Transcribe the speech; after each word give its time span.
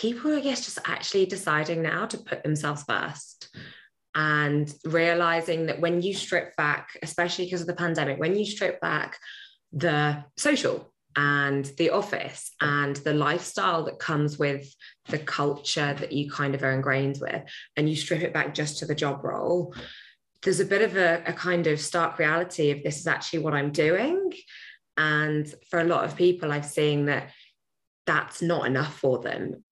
people, 0.00 0.36
I 0.36 0.40
guess, 0.40 0.64
just 0.64 0.78
actually 0.84 1.26
deciding 1.26 1.82
now 1.82 2.06
to 2.06 2.18
put 2.18 2.42
themselves 2.42 2.82
first 2.82 3.48
and 4.14 4.72
realizing 4.84 5.66
that 5.66 5.80
when 5.80 6.02
you 6.02 6.12
strip 6.14 6.54
back, 6.56 6.90
especially 7.02 7.46
because 7.46 7.62
of 7.62 7.66
the 7.66 7.74
pandemic, 7.74 8.18
when 8.18 8.36
you 8.36 8.44
strip 8.44 8.80
back 8.80 9.18
the 9.72 10.22
social 10.36 10.92
and 11.16 11.64
the 11.78 11.90
office 11.90 12.50
and 12.60 12.96
the 12.96 13.14
lifestyle 13.14 13.84
that 13.84 13.98
comes 13.98 14.38
with 14.38 14.70
the 15.08 15.18
culture 15.18 15.94
that 15.94 16.12
you 16.12 16.30
kind 16.30 16.54
of 16.54 16.62
are 16.62 16.72
ingrained 16.72 17.18
with, 17.20 17.42
and 17.76 17.88
you 17.88 17.96
strip 17.96 18.20
it 18.22 18.34
back 18.34 18.54
just 18.54 18.78
to 18.78 18.86
the 18.86 18.94
job 18.94 19.24
role, 19.24 19.74
there's 20.42 20.60
a 20.60 20.66
bit 20.66 20.82
of 20.82 20.96
a, 20.96 21.22
a 21.26 21.32
kind 21.32 21.66
of 21.66 21.80
stark 21.80 22.18
reality 22.18 22.70
of 22.70 22.82
this 22.82 22.98
is 22.98 23.06
actually 23.06 23.38
what 23.38 23.54
I'm 23.54 23.72
doing. 23.72 24.30
And 24.98 25.52
for 25.70 25.80
a 25.80 25.84
lot 25.84 26.04
of 26.04 26.16
people, 26.16 26.52
I've 26.52 26.66
seen 26.66 27.06
that 27.06 27.30
that's 28.06 28.40
not 28.40 28.66
enough 28.66 28.98
for 28.98 29.18
them. 29.18 29.64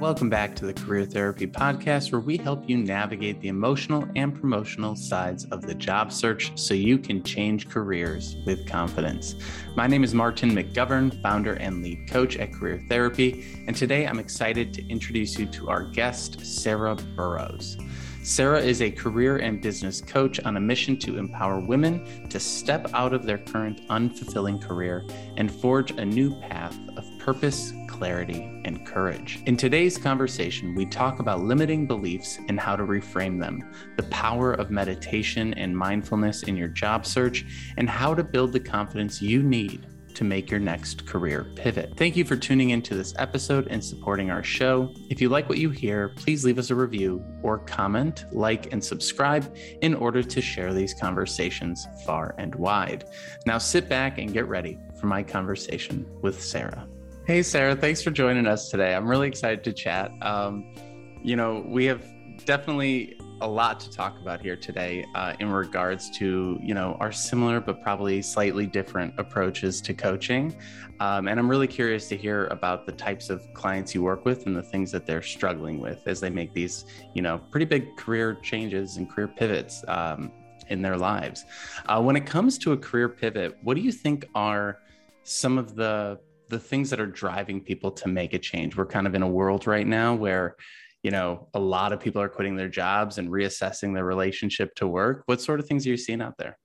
Welcome 0.00 0.30
back 0.30 0.56
to 0.56 0.64
the 0.64 0.72
Career 0.72 1.04
Therapy 1.04 1.46
Podcast, 1.46 2.10
where 2.10 2.22
we 2.22 2.38
help 2.38 2.66
you 2.66 2.78
navigate 2.78 3.38
the 3.42 3.48
emotional 3.48 4.08
and 4.16 4.34
promotional 4.34 4.96
sides 4.96 5.44
of 5.50 5.60
the 5.60 5.74
job 5.74 6.10
search 6.10 6.58
so 6.58 6.72
you 6.72 6.96
can 6.96 7.22
change 7.22 7.68
careers 7.68 8.36
with 8.46 8.66
confidence. 8.66 9.34
My 9.76 9.86
name 9.86 10.02
is 10.02 10.14
Martin 10.14 10.52
McGovern, 10.52 11.20
founder 11.20 11.52
and 11.52 11.82
lead 11.82 12.08
coach 12.08 12.38
at 12.38 12.50
Career 12.50 12.82
Therapy, 12.88 13.62
and 13.66 13.76
today 13.76 14.06
I'm 14.06 14.18
excited 14.18 14.72
to 14.72 14.88
introduce 14.88 15.38
you 15.38 15.44
to 15.44 15.68
our 15.68 15.84
guest, 15.84 16.46
Sarah 16.46 16.96
Burrows. 17.14 17.76
Sarah 18.22 18.60
is 18.60 18.80
a 18.80 18.90
career 18.90 19.36
and 19.36 19.60
business 19.60 20.00
coach 20.00 20.40
on 20.40 20.56
a 20.56 20.60
mission 20.60 20.98
to 21.00 21.18
empower 21.18 21.60
women 21.60 22.26
to 22.30 22.40
step 22.40 22.88
out 22.94 23.12
of 23.12 23.26
their 23.26 23.38
current 23.38 23.86
unfulfilling 23.88 24.62
career 24.62 25.04
and 25.36 25.52
forge 25.52 25.90
a 25.90 26.04
new 26.06 26.40
path 26.40 26.78
of 26.96 27.04
purpose, 27.18 27.74
clarity, 28.00 28.62
and 28.64 28.86
courage. 28.86 29.42
In 29.44 29.58
today's 29.58 29.98
conversation, 29.98 30.74
we 30.74 30.86
talk 30.86 31.18
about 31.18 31.42
limiting 31.42 31.86
beliefs 31.86 32.38
and 32.48 32.58
how 32.58 32.74
to 32.74 32.84
reframe 32.84 33.38
them, 33.38 33.74
the 33.98 34.04
power 34.04 34.54
of 34.54 34.70
meditation 34.70 35.52
and 35.52 35.76
mindfulness 35.76 36.44
in 36.44 36.56
your 36.56 36.68
job 36.68 37.04
search, 37.04 37.44
and 37.76 37.90
how 37.90 38.14
to 38.14 38.24
build 38.24 38.54
the 38.54 38.60
confidence 38.60 39.20
you 39.20 39.42
need 39.42 39.86
to 40.14 40.24
make 40.24 40.50
your 40.50 40.60
next 40.60 41.06
career 41.06 41.52
pivot. 41.56 41.92
Thank 41.98 42.16
you 42.16 42.24
for 42.24 42.36
tuning 42.36 42.70
into 42.70 42.94
this 42.94 43.12
episode 43.18 43.68
and 43.68 43.84
supporting 43.84 44.30
our 44.30 44.42
show. 44.42 44.94
If 45.10 45.20
you 45.20 45.28
like 45.28 45.50
what 45.50 45.58
you 45.58 45.68
hear, 45.68 46.08
please 46.16 46.42
leave 46.42 46.58
us 46.58 46.70
a 46.70 46.74
review 46.74 47.22
or 47.42 47.58
comment, 47.58 48.24
like, 48.32 48.72
and 48.72 48.82
subscribe 48.82 49.54
in 49.82 49.94
order 49.94 50.22
to 50.22 50.40
share 50.40 50.72
these 50.72 50.94
conversations 50.94 51.86
far 52.06 52.34
and 52.38 52.54
wide. 52.54 53.04
Now 53.44 53.58
sit 53.58 53.90
back 53.90 54.16
and 54.16 54.32
get 54.32 54.48
ready 54.48 54.78
for 54.98 55.06
my 55.06 55.22
conversation 55.22 56.06
with 56.22 56.42
Sarah. 56.42 56.88
Hey, 57.30 57.44
Sarah, 57.44 57.76
thanks 57.76 58.02
for 58.02 58.10
joining 58.10 58.48
us 58.48 58.70
today. 58.70 58.92
I'm 58.92 59.06
really 59.06 59.28
excited 59.28 59.62
to 59.62 59.72
chat. 59.72 60.10
Um, 60.20 60.74
you 61.22 61.36
know, 61.36 61.64
we 61.64 61.84
have 61.84 62.04
definitely 62.44 63.16
a 63.40 63.46
lot 63.46 63.78
to 63.78 63.88
talk 63.88 64.18
about 64.20 64.40
here 64.42 64.56
today 64.56 65.06
uh, 65.14 65.34
in 65.38 65.48
regards 65.48 66.10
to 66.18 66.58
you 66.60 66.74
know 66.74 66.96
our 66.98 67.12
similar 67.12 67.60
but 67.60 67.80
probably 67.84 68.20
slightly 68.20 68.66
different 68.66 69.14
approaches 69.16 69.80
to 69.82 69.94
coaching 69.94 70.54
um, 70.98 71.28
and 71.28 71.38
i'm 71.38 71.48
really 71.48 71.66
curious 71.66 72.08
to 72.08 72.16
hear 72.16 72.48
about 72.48 72.84
the 72.84 72.92
types 72.92 73.30
of 73.30 73.40
clients 73.54 73.94
you 73.94 74.02
work 74.02 74.24
with 74.24 74.44
and 74.46 74.54
the 74.54 74.62
things 74.62 74.90
that 74.90 75.06
they're 75.06 75.22
struggling 75.22 75.80
with 75.80 76.06
as 76.06 76.20
they 76.20 76.28
make 76.28 76.52
these 76.52 76.84
you 77.14 77.22
know 77.22 77.38
pretty 77.50 77.64
big 77.64 77.96
career 77.96 78.34
changes 78.42 78.96
and 78.98 79.08
career 79.08 79.28
pivots 79.28 79.84
um, 79.88 80.32
in 80.68 80.82
their 80.82 80.98
lives 80.98 81.46
uh, 81.86 82.02
when 82.02 82.16
it 82.16 82.26
comes 82.26 82.58
to 82.58 82.72
a 82.72 82.76
career 82.76 83.08
pivot 83.08 83.56
what 83.62 83.74
do 83.74 83.80
you 83.80 83.92
think 83.92 84.26
are 84.34 84.80
some 85.22 85.56
of 85.56 85.76
the 85.76 86.18
the 86.50 86.58
things 86.58 86.90
that 86.90 87.00
are 87.00 87.06
driving 87.06 87.60
people 87.60 87.92
to 87.92 88.08
make 88.08 88.34
a 88.34 88.38
change. 88.38 88.76
We're 88.76 88.86
kind 88.86 89.06
of 89.06 89.14
in 89.14 89.22
a 89.22 89.28
world 89.28 89.66
right 89.66 89.86
now 89.86 90.14
where, 90.14 90.56
you 91.02 91.10
know, 91.10 91.48
a 91.54 91.60
lot 91.60 91.92
of 91.92 92.00
people 92.00 92.20
are 92.20 92.28
quitting 92.28 92.56
their 92.56 92.68
jobs 92.68 93.18
and 93.18 93.30
reassessing 93.30 93.94
their 93.94 94.04
relationship 94.04 94.74
to 94.76 94.86
work. 94.86 95.22
What 95.26 95.40
sort 95.40 95.60
of 95.60 95.66
things 95.66 95.86
are 95.86 95.90
you 95.90 95.96
seeing 95.96 96.20
out 96.20 96.36
there? 96.38 96.58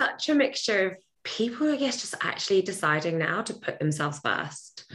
Such 0.00 0.28
a 0.30 0.34
mixture 0.34 0.86
of 0.88 0.92
people, 1.22 1.70
I 1.70 1.76
guess, 1.76 2.00
just 2.00 2.16
actually 2.20 2.62
deciding 2.62 3.18
now 3.18 3.42
to 3.42 3.54
put 3.54 3.78
themselves 3.78 4.18
first 4.18 4.90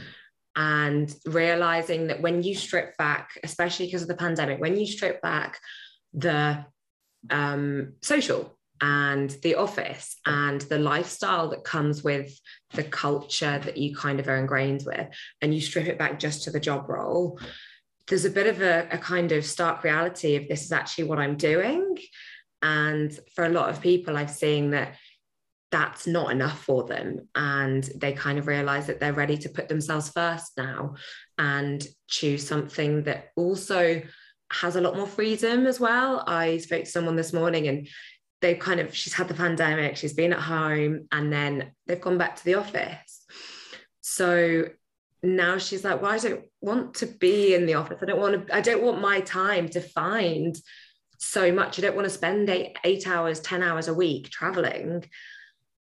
and 0.55 1.13
realizing 1.25 2.07
that 2.07 2.21
when 2.21 2.43
you 2.43 2.55
strip 2.55 2.97
back, 2.97 3.29
especially 3.43 3.85
because 3.85 4.01
of 4.01 4.07
the 4.07 4.15
pandemic, 4.15 4.59
when 4.59 4.77
you 4.77 4.85
strip 4.85 5.21
back 5.21 5.59
the 6.13 6.65
um, 7.29 7.93
social 8.01 8.58
and 8.81 9.29
the 9.43 9.55
office 9.55 10.15
and 10.25 10.61
the 10.61 10.79
lifestyle 10.79 11.49
that 11.49 11.63
comes 11.63 12.03
with 12.03 12.31
the 12.73 12.83
culture 12.83 13.59
that 13.59 13.77
you 13.77 13.95
kind 13.95 14.19
of 14.19 14.27
are 14.27 14.37
ingrained 14.37 14.83
with, 14.85 15.07
and 15.41 15.53
you 15.53 15.61
strip 15.61 15.87
it 15.87 15.99
back 15.99 16.19
just 16.19 16.43
to 16.43 16.51
the 16.51 16.59
job 16.59 16.89
role, 16.89 17.39
there's 18.07 18.25
a 18.25 18.29
bit 18.29 18.47
of 18.47 18.61
a, 18.61 18.87
a 18.91 18.97
kind 18.97 19.31
of 19.31 19.45
stark 19.45 19.83
reality 19.83 20.35
of 20.35 20.47
this 20.47 20.63
is 20.63 20.71
actually 20.71 21.03
what 21.05 21.19
I'm 21.19 21.37
doing. 21.37 21.95
And 22.61 23.17
for 23.35 23.45
a 23.45 23.49
lot 23.49 23.69
of 23.69 23.81
people, 23.81 24.17
I've 24.17 24.31
seen 24.31 24.71
that 24.71 24.95
that's 25.71 26.07
not 26.07 26.31
enough 26.31 26.63
for 26.63 26.85
them. 26.85 27.27
And 27.35 27.83
they 27.95 28.13
kind 28.13 28.39
of 28.39 28.47
realize 28.47 28.87
that 28.87 28.99
they're 28.99 29.13
ready 29.13 29.37
to 29.37 29.49
put 29.49 29.69
themselves 29.69 30.09
first 30.09 30.53
now 30.57 30.95
and 31.37 31.85
choose 32.07 32.47
something 32.47 33.03
that 33.03 33.29
also 33.35 34.01
has 34.51 34.75
a 34.75 34.81
lot 34.81 34.95
more 34.95 35.07
freedom 35.07 35.67
as 35.67 35.79
well. 35.79 36.23
I 36.25 36.57
spoke 36.57 36.85
to 36.85 36.89
someone 36.89 37.15
this 37.15 37.33
morning 37.33 37.67
and 37.67 37.87
they've 38.41 38.59
kind 38.59 38.79
of 38.79 38.95
she's 38.95 39.13
had 39.13 39.27
the 39.27 39.33
pandemic 39.33 39.97
she's 39.97 40.13
been 40.13 40.33
at 40.33 40.39
home 40.39 41.07
and 41.11 41.31
then 41.31 41.71
they've 41.85 42.01
gone 42.01 42.17
back 42.17 42.35
to 42.37 42.45
the 42.45 42.55
office. 42.55 43.25
So 44.01 44.65
now 45.21 45.57
she's 45.57 45.83
like 45.83 46.01
well 46.01 46.11
i 46.11 46.17
don't 46.17 46.45
want 46.61 46.93
to 46.95 47.05
be 47.05 47.53
in 47.53 47.65
the 47.65 47.73
office. 47.73 47.99
I 48.01 48.05
don't 48.05 48.19
want 48.19 48.47
to 48.47 48.55
i 48.55 48.61
don't 48.61 48.83
want 48.83 49.01
my 49.01 49.21
time 49.21 49.67
defined 49.67 50.59
so 51.17 51.51
much. 51.51 51.77
I 51.77 51.81
don't 51.81 51.95
want 51.95 52.05
to 52.05 52.13
spend 52.13 52.49
eight, 52.49 52.77
eight 52.85 53.05
hours 53.07 53.41
10 53.41 53.61
hours 53.61 53.89
a 53.89 53.93
week 53.93 54.29
traveling 54.29 55.03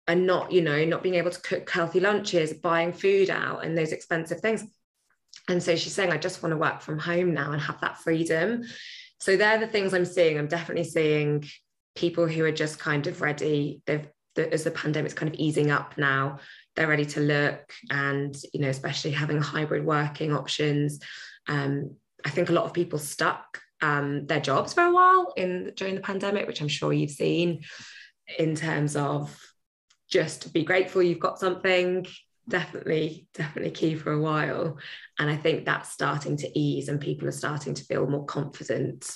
and 0.08 0.26
not 0.26 0.52
you 0.52 0.62
know 0.62 0.84
not 0.84 1.04
being 1.04 1.16
able 1.16 1.30
to 1.30 1.42
cook 1.42 1.70
healthy 1.70 2.00
lunches 2.00 2.54
buying 2.54 2.92
food 2.92 3.30
out 3.30 3.64
and 3.64 3.78
those 3.78 3.92
expensive 3.92 4.40
things. 4.40 4.64
And 5.48 5.62
so 5.62 5.76
she's 5.76 5.94
saying 5.94 6.12
i 6.12 6.18
just 6.18 6.42
want 6.42 6.54
to 6.54 6.58
work 6.58 6.82
from 6.82 7.00
home 7.00 7.34
now 7.34 7.52
and 7.52 7.62
have 7.62 7.82
that 7.82 8.00
freedom. 8.00 8.64
So 9.20 9.38
they're 9.38 9.60
the 9.60 9.68
things 9.68 9.94
i'm 9.94 10.06
seeing. 10.06 10.40
I'm 10.40 10.48
definitely 10.48 10.86
seeing 10.86 11.46
people 11.96 12.28
who 12.28 12.44
are 12.46 12.52
just 12.52 12.80
kind 12.80 13.08
of 13.08 13.22
ready 13.22 13.82
they've 13.86 14.08
the, 14.36 14.52
as 14.54 14.64
the 14.64 14.72
pandemic's 14.72 15.14
kind 15.14 15.34
of 15.34 15.40
easing 15.40 15.72
up 15.72 15.98
now 15.98 16.40
they're 16.76 16.88
ready 16.88 17.06
to 17.06 17.20
look 17.20 17.74
and 17.90 18.36
you 18.54 18.62
know 18.62 18.70
especially 18.70 19.12
having 19.12 19.42
hybrid 19.42 19.86
working 19.86 20.34
options. 20.34 21.00
Um, 21.48 21.96
i 22.26 22.30
think 22.30 22.50
a 22.50 22.54
lot 22.54 22.66
of 22.66 22.74
people 22.74 23.00
stuck 23.00 23.60
um, 23.84 24.28
their 24.28 24.40
jobs 24.40 24.74
for 24.74 24.84
a 24.84 24.94
while 24.94 25.34
in 25.36 25.74
during 25.76 25.96
the 25.96 26.02
pandemic 26.02 26.46
which 26.48 26.62
i'm 26.62 26.68
sure 26.68 26.94
you've 26.94 27.10
seen 27.10 27.62
in 28.38 28.56
terms 28.56 28.96
of 28.96 29.36
just 30.08 30.54
be 30.54 30.64
grateful 30.64 31.02
you've 31.02 31.20
got 31.20 31.40
something 31.40 32.06
definitely 32.48 33.28
definitely 33.34 33.72
key 33.72 33.96
for 33.96 34.12
a 34.12 34.20
while. 34.20 34.78
And 35.18 35.30
i 35.30 35.36
think 35.36 35.66
that's 35.66 35.90
starting 35.90 36.38
to 36.38 36.60
ease 36.60 36.90
and 36.90 37.00
people 37.00 37.28
are 37.28 37.32
starting 37.32 37.74
to 37.74 37.86
feel 37.86 38.08
more 38.08 38.26
confident 38.26 39.10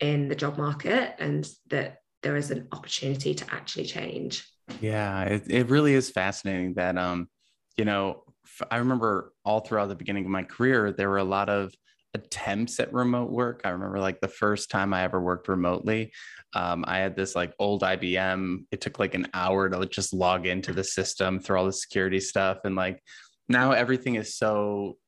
in 0.00 0.28
the 0.28 0.34
job 0.34 0.56
market 0.56 1.14
and 1.18 1.48
that 1.68 1.99
there 2.22 2.36
is 2.36 2.50
an 2.50 2.68
opportunity 2.72 3.34
to 3.34 3.44
actually 3.52 3.86
change. 3.86 4.46
Yeah, 4.80 5.22
it, 5.24 5.44
it 5.48 5.68
really 5.68 5.94
is 5.94 6.10
fascinating 6.10 6.74
that, 6.74 6.96
um, 6.96 7.28
you 7.76 7.84
know, 7.84 8.24
I 8.70 8.76
remember 8.76 9.32
all 9.44 9.60
throughout 9.60 9.88
the 9.88 9.94
beginning 9.94 10.24
of 10.24 10.30
my 10.30 10.42
career, 10.42 10.92
there 10.92 11.08
were 11.08 11.18
a 11.18 11.24
lot 11.24 11.48
of 11.48 11.72
attempts 12.14 12.80
at 12.80 12.92
remote 12.92 13.30
work. 13.30 13.62
I 13.64 13.70
remember 13.70 13.98
like 14.00 14.20
the 14.20 14.28
first 14.28 14.70
time 14.70 14.92
I 14.92 15.02
ever 15.04 15.20
worked 15.20 15.48
remotely, 15.48 16.12
um, 16.54 16.84
I 16.86 16.98
had 16.98 17.16
this 17.16 17.34
like 17.34 17.54
old 17.58 17.82
IBM. 17.82 18.64
It 18.70 18.80
took 18.80 18.98
like 18.98 19.14
an 19.14 19.28
hour 19.32 19.68
to 19.68 19.86
just 19.86 20.12
log 20.12 20.46
into 20.46 20.72
the 20.72 20.84
system 20.84 21.38
through 21.38 21.58
all 21.58 21.66
the 21.66 21.72
security 21.72 22.20
stuff. 22.20 22.58
And 22.64 22.74
like 22.74 23.02
now 23.48 23.72
everything 23.72 24.16
is 24.16 24.36
so, 24.36 24.98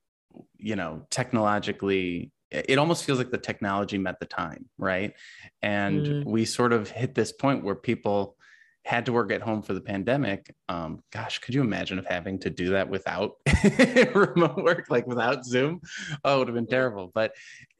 you 0.56 0.76
know, 0.76 1.06
technologically 1.10 2.31
it 2.52 2.78
almost 2.78 3.04
feels 3.04 3.18
like 3.18 3.30
the 3.30 3.38
technology 3.38 3.98
met 3.98 4.20
the 4.20 4.26
time, 4.26 4.68
right? 4.78 5.14
And 5.62 6.06
mm. 6.06 6.24
we 6.24 6.44
sort 6.44 6.72
of 6.72 6.90
hit 6.90 7.14
this 7.14 7.32
point 7.32 7.64
where 7.64 7.74
people 7.74 8.36
had 8.84 9.06
to 9.06 9.12
work 9.12 9.30
at 9.30 9.40
home 9.40 9.62
for 9.62 9.74
the 9.74 9.80
pandemic. 9.80 10.54
Um, 10.68 11.02
gosh, 11.12 11.38
could 11.38 11.54
you 11.54 11.60
imagine 11.60 11.98
of 11.98 12.06
having 12.06 12.38
to 12.40 12.50
do 12.50 12.70
that 12.70 12.88
without 12.88 13.36
remote 14.14 14.56
work, 14.56 14.86
like 14.90 15.06
without 15.06 15.44
Zoom? 15.44 15.80
Oh, 16.24 16.36
it 16.36 16.38
would 16.40 16.48
have 16.48 16.54
been 16.54 16.66
terrible. 16.66 17.10
But 17.14 17.32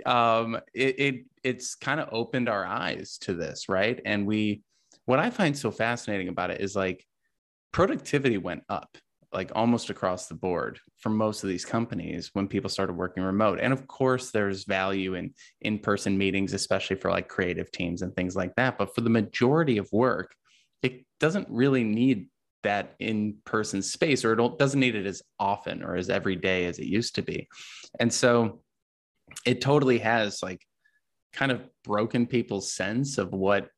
um, 0.07 0.59
it, 0.75 1.01
it 1.01 1.15
it's 1.43 1.75
kind 1.75 1.99
of 2.01 2.09
opened 2.13 2.49
our 2.49 2.65
eyes 2.65 3.19
to 3.23 3.35
this, 3.35 3.69
right? 3.69 4.01
And 4.05 4.27
we, 4.27 4.63
what 5.07 5.19
I 5.19 5.31
find 5.31 5.59
so 5.59 5.73
fascinating 5.73 6.29
about 6.29 6.51
it 6.51 6.61
is 6.61 6.77
like 6.77 7.05
productivity 7.73 8.39
went 8.39 8.63
up 8.69 8.97
like 9.33 9.51
almost 9.55 9.91
across 9.91 10.27
the 10.27 10.35
board 10.35 10.79
for 10.99 11.09
most 11.09 11.43
of 11.43 11.49
these 11.49 11.65
companies 11.65 12.31
when 12.35 12.49
people 12.49 12.69
started 12.69 12.95
working 12.95 13.23
remote. 13.23 13.59
And 13.61 13.73
of 13.73 13.87
course, 13.87 14.31
there's 14.31 14.65
value 14.65 15.15
in 15.15 15.33
in 15.61 15.79
person 15.79 16.19
meetings, 16.19 16.53
especially 16.53 16.97
for 16.97 17.11
like 17.11 17.29
creative 17.29 17.71
teams 17.71 18.03
and 18.03 18.15
things 18.15 18.37
like 18.37 18.55
that. 18.57 18.79
But 18.79 18.95
for 18.95 19.01
the 19.01 19.11
majority 19.11 19.79
of 19.79 19.89
work, 19.93 20.35
it 20.83 21.05
doesn't 21.21 21.49
really 21.49 21.85
need 21.85 22.29
that 22.63 22.95
in-person 23.01 23.83
space 23.83 24.25
or 24.25 24.33
it 24.33 24.59
doesn't 24.59 24.81
need 24.81 24.95
it 24.95 25.07
as 25.07 25.23
often 25.39 25.83
or 25.83 25.97
as 25.97 26.11
every 26.11 26.37
day 26.37 26.67
as 26.67 26.79
it 26.79 26.87
used 26.87 27.17
to 27.17 27.23
be 27.23 27.49
and 27.99 28.13
so 28.13 28.61
it 29.47 29.61
totally 29.61 29.99
has 29.99 30.43
like 30.43 30.61
kind 31.33 31.51
of 31.51 31.63
broken 31.85 32.27
people's 32.27 32.73
sense 32.73 33.19
of 33.19 33.33
what 33.33 33.69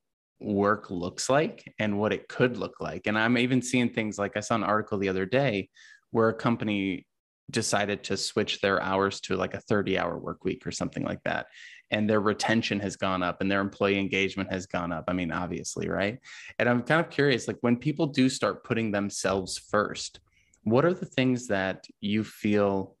work 0.45 0.91
looks 0.91 1.29
like 1.29 1.73
and 1.79 1.97
what 1.97 2.13
it 2.13 2.27
could 2.27 2.57
look 2.57 2.79
like. 2.79 3.07
And 3.07 3.17
i'm 3.17 3.37
even 3.37 3.61
seeing 3.61 3.89
things 3.89 4.17
like 4.17 4.37
i 4.37 4.39
saw 4.39 4.55
an 4.55 4.63
article 4.63 4.97
the 4.97 5.09
other 5.09 5.25
day 5.25 5.69
where 6.11 6.29
a 6.29 6.33
company 6.33 7.05
decided 7.51 8.03
to 8.03 8.17
switch 8.17 8.61
their 8.61 8.81
hours 8.81 9.19
to 9.21 9.35
like 9.35 9.53
a 9.53 9.61
30 9.61 9.99
hour 9.99 10.17
work 10.17 10.43
week 10.43 10.65
or 10.65 10.71
something 10.71 11.03
like 11.03 11.21
that. 11.25 11.45
And 11.91 12.09
their 12.09 12.19
retention 12.19 12.79
has 12.79 12.95
gone 12.95 13.21
up 13.21 13.39
and 13.39 13.51
their 13.51 13.61
employee 13.61 13.99
engagement 13.99 14.51
has 14.51 14.65
gone 14.65 14.91
up. 14.91 15.05
I 15.07 15.13
mean 15.13 15.31
obviously 15.31 15.89
right? 15.89 16.19
And 16.59 16.69
i'm 16.69 16.81
kind 16.83 17.01
of 17.01 17.11
curious 17.11 17.47
like 17.47 17.57
when 17.61 17.77
people 17.77 18.07
do 18.07 18.29
start 18.29 18.63
putting 18.63 18.91
themselves 18.91 19.57
first 19.57 20.19
what 20.65 20.83
are 20.83 20.93
the 20.93 21.05
things 21.05 21.47
that 21.47 21.85
you 22.01 22.23
feel 22.23 22.95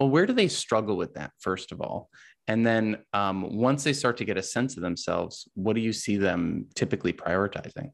well 0.00 0.08
where 0.08 0.26
do 0.26 0.32
they 0.32 0.48
struggle 0.48 0.96
with 0.96 1.14
that 1.14 1.30
first 1.38 1.70
of 1.70 1.80
all 1.80 2.10
and 2.48 2.64
then 2.64 2.98
um, 3.12 3.56
once 3.56 3.82
they 3.82 3.92
start 3.92 4.16
to 4.16 4.24
get 4.24 4.36
a 4.36 4.42
sense 4.42 4.76
of 4.76 4.82
themselves 4.82 5.48
what 5.54 5.74
do 5.74 5.80
you 5.80 5.92
see 5.92 6.16
them 6.16 6.66
typically 6.74 7.12
prioritizing 7.12 7.90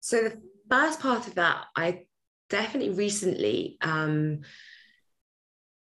so 0.00 0.22
the 0.22 0.40
first 0.68 1.00
part 1.00 1.26
of 1.26 1.34
that 1.34 1.64
i 1.76 2.04
definitely 2.54 2.94
recently, 2.94 3.76
um, 3.80 4.40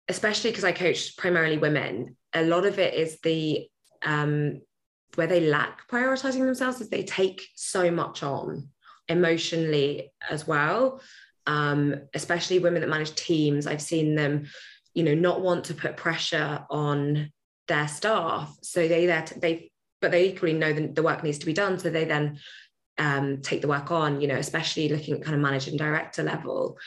especially 0.08 0.52
because 0.52 0.64
I 0.64 0.72
coach 0.72 1.18
primarily 1.18 1.58
women, 1.58 2.16
a 2.34 2.44
lot 2.44 2.66
of 2.66 2.80
it 2.80 2.94
is 2.94 3.20
the 3.22 3.68
um, 4.04 4.62
where 5.16 5.28
they 5.28 5.42
lack 5.42 5.90
prioritizing 5.90 6.40
themselves 6.46 6.80
is 6.80 6.90
they 6.90 7.04
take 7.04 7.46
so 7.56 7.92
much 7.92 8.24
on 8.24 8.70
emotionally 9.10 10.14
as 10.30 10.48
well. 10.48 11.02
Um, 11.48 11.96
especially 12.14 12.60
women 12.60 12.82
that 12.82 12.90
manage 12.90 13.16
teams, 13.16 13.68
I've 13.68 13.82
seen 13.82 14.16
them, 14.16 14.46
you 14.94 15.04
know, 15.04 15.16
not 15.16 15.42
want 15.42 15.66
to 15.66 15.74
put 15.74 15.98
pressure 15.98 16.66
on 16.70 17.32
their 17.68 17.88
staff, 17.88 18.56
so 18.62 18.88
they 18.88 19.06
that 19.08 19.34
they, 19.38 19.72
but 20.02 20.12
they 20.12 20.28
equally 20.30 20.54
know 20.54 20.74
that 20.74 20.96
the 20.96 21.04
work 21.04 21.24
needs 21.24 21.38
to 21.40 21.46
be 21.46 21.54
done, 21.54 21.80
so 21.80 21.90
they 21.90 22.06
then 22.06 22.40
um, 22.98 23.42
take 23.42 23.62
the 23.62 23.68
work 23.68 23.92
on, 23.92 24.22
you 24.22 24.28
know, 24.28 24.36
especially 24.36 24.90
looking 24.90 25.16
at 25.16 25.24
kind 25.24 25.36
of 25.36 25.42
managing 25.42 25.78
director 25.78 26.24
level. 26.24 26.78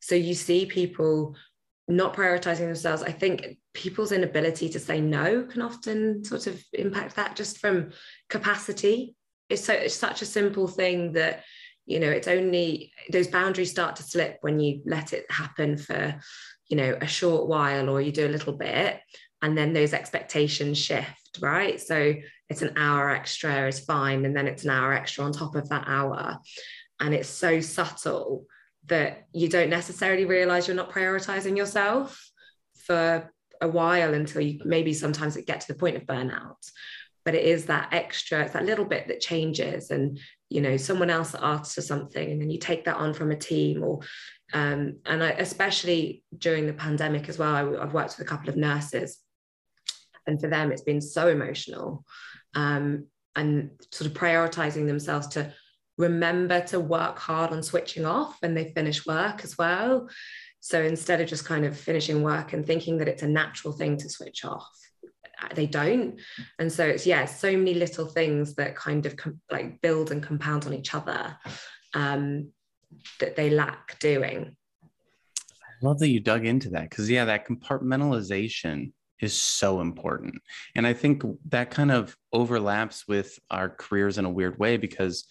So 0.00 0.14
you 0.14 0.34
see 0.34 0.66
people 0.66 1.36
not 1.88 2.14
prioritizing 2.14 2.66
themselves. 2.66 3.02
I 3.02 3.12
think 3.12 3.58
people's 3.74 4.12
inability 4.12 4.68
to 4.70 4.80
say 4.80 5.00
no 5.00 5.44
can 5.44 5.62
often 5.62 6.24
sort 6.24 6.46
of 6.46 6.62
impact 6.72 7.16
that 7.16 7.36
just 7.36 7.58
from 7.58 7.90
capacity. 8.28 9.14
It's 9.48 9.64
so 9.64 9.72
it's 9.72 9.94
such 9.94 10.22
a 10.22 10.26
simple 10.26 10.68
thing 10.68 11.12
that 11.12 11.44
you 11.86 11.98
know 12.00 12.10
it's 12.10 12.28
only 12.28 12.92
those 13.10 13.28
boundaries 13.28 13.70
start 13.70 13.96
to 13.96 14.02
slip 14.02 14.38
when 14.42 14.60
you 14.60 14.82
let 14.86 15.12
it 15.12 15.26
happen 15.30 15.76
for 15.76 16.14
you 16.68 16.76
know 16.76 16.96
a 17.00 17.06
short 17.06 17.48
while 17.48 17.88
or 17.88 18.00
you 18.00 18.12
do 18.12 18.26
a 18.26 18.28
little 18.28 18.52
bit 18.52 19.00
and 19.42 19.56
then 19.56 19.72
those 19.72 19.92
expectations 19.92 20.78
shift 20.78 21.22
right? 21.40 21.80
So 21.80 22.14
it's 22.48 22.62
an 22.62 22.74
hour 22.76 23.10
extra 23.10 23.68
is 23.68 23.80
fine 23.80 24.24
and 24.24 24.36
then 24.36 24.46
it's 24.46 24.64
an 24.64 24.70
hour 24.70 24.92
extra 24.92 25.24
on 25.24 25.32
top 25.32 25.54
of 25.54 25.68
that 25.70 25.84
hour. 25.86 26.38
And 27.00 27.14
it's 27.14 27.28
so 27.28 27.60
subtle 27.60 28.44
that 28.86 29.26
you 29.32 29.48
don't 29.48 29.70
necessarily 29.70 30.24
realize 30.24 30.66
you're 30.66 30.76
not 30.76 30.92
prioritizing 30.92 31.56
yourself 31.56 32.30
for 32.84 33.32
a 33.60 33.68
while 33.68 34.12
until 34.12 34.42
you 34.42 34.60
maybe 34.64 34.92
sometimes 34.92 35.36
it 35.36 35.46
get 35.46 35.60
to 35.62 35.72
the 35.72 35.78
point 35.78 35.96
of 35.96 36.02
burnout. 36.02 36.70
But 37.24 37.36
it 37.36 37.44
is 37.44 37.66
that 37.66 37.92
extra 37.92 38.42
it's 38.42 38.54
that 38.54 38.66
little 38.66 38.84
bit 38.84 39.08
that 39.08 39.20
changes. 39.20 39.90
And 39.90 40.18
you 40.50 40.60
know 40.60 40.76
someone 40.76 41.08
else 41.08 41.34
asks 41.40 41.74
for 41.74 41.80
something 41.80 42.30
and 42.30 42.40
then 42.42 42.50
you 42.50 42.58
take 42.58 42.84
that 42.84 42.96
on 42.96 43.14
from 43.14 43.30
a 43.30 43.36
team 43.36 43.82
or 43.82 44.00
um, 44.52 44.98
and 45.06 45.22
I, 45.22 45.30
especially 45.30 46.24
during 46.36 46.66
the 46.66 46.72
pandemic 46.72 47.28
as 47.28 47.38
well 47.38 47.54
I, 47.54 47.82
i've 47.82 47.94
worked 47.94 48.18
with 48.18 48.26
a 48.26 48.30
couple 48.30 48.48
of 48.48 48.56
nurses 48.56 49.18
and 50.26 50.40
for 50.40 50.48
them 50.48 50.72
it's 50.72 50.82
been 50.82 51.00
so 51.00 51.28
emotional 51.28 52.04
um, 52.54 53.06
and 53.34 53.70
sort 53.90 54.10
of 54.10 54.16
prioritizing 54.16 54.86
themselves 54.86 55.28
to 55.28 55.52
remember 55.98 56.60
to 56.60 56.80
work 56.80 57.18
hard 57.18 57.52
on 57.52 57.62
switching 57.62 58.04
off 58.04 58.36
when 58.40 58.54
they 58.54 58.72
finish 58.72 59.06
work 59.06 59.44
as 59.44 59.56
well. 59.58 60.08
So 60.60 60.82
instead 60.82 61.20
of 61.20 61.28
just 61.28 61.44
kind 61.44 61.64
of 61.64 61.76
finishing 61.76 62.22
work 62.22 62.52
and 62.52 62.64
thinking 62.64 62.98
that 62.98 63.08
it's 63.08 63.22
a 63.22 63.28
natural 63.28 63.72
thing 63.72 63.96
to 63.98 64.08
switch 64.08 64.44
off, 64.44 64.68
uh, 65.42 65.48
they 65.54 65.66
don't. 65.66 66.20
And 66.58 66.72
so 66.72 66.86
it's, 66.86 67.06
yeah, 67.06 67.24
so 67.24 67.56
many 67.56 67.74
little 67.74 68.06
things 68.06 68.54
that 68.54 68.76
kind 68.76 69.04
of 69.06 69.16
com- 69.16 69.40
like 69.50 69.80
build 69.80 70.12
and 70.12 70.22
compound 70.22 70.66
on 70.66 70.74
each 70.74 70.94
other 70.94 71.36
um, 71.94 72.50
that 73.20 73.36
they 73.36 73.50
lack 73.50 73.98
doing. 73.98 74.56
I 74.82 75.86
love 75.86 75.98
that 75.98 76.08
you 76.08 76.20
dug 76.20 76.46
into 76.46 76.70
that 76.70 76.90
because, 76.90 77.10
yeah, 77.10 77.24
that 77.24 77.46
compartmentalization 77.46 78.92
is 79.20 79.32
so 79.34 79.80
important. 79.80 80.34
And 80.74 80.86
I 80.86 80.92
think 80.92 81.22
that 81.48 81.70
kind 81.70 81.90
of 81.90 82.16
overlaps 82.32 83.06
with 83.06 83.38
our 83.50 83.68
careers 83.68 84.18
in 84.18 84.24
a 84.24 84.30
weird 84.30 84.58
way 84.58 84.76
because 84.76 85.26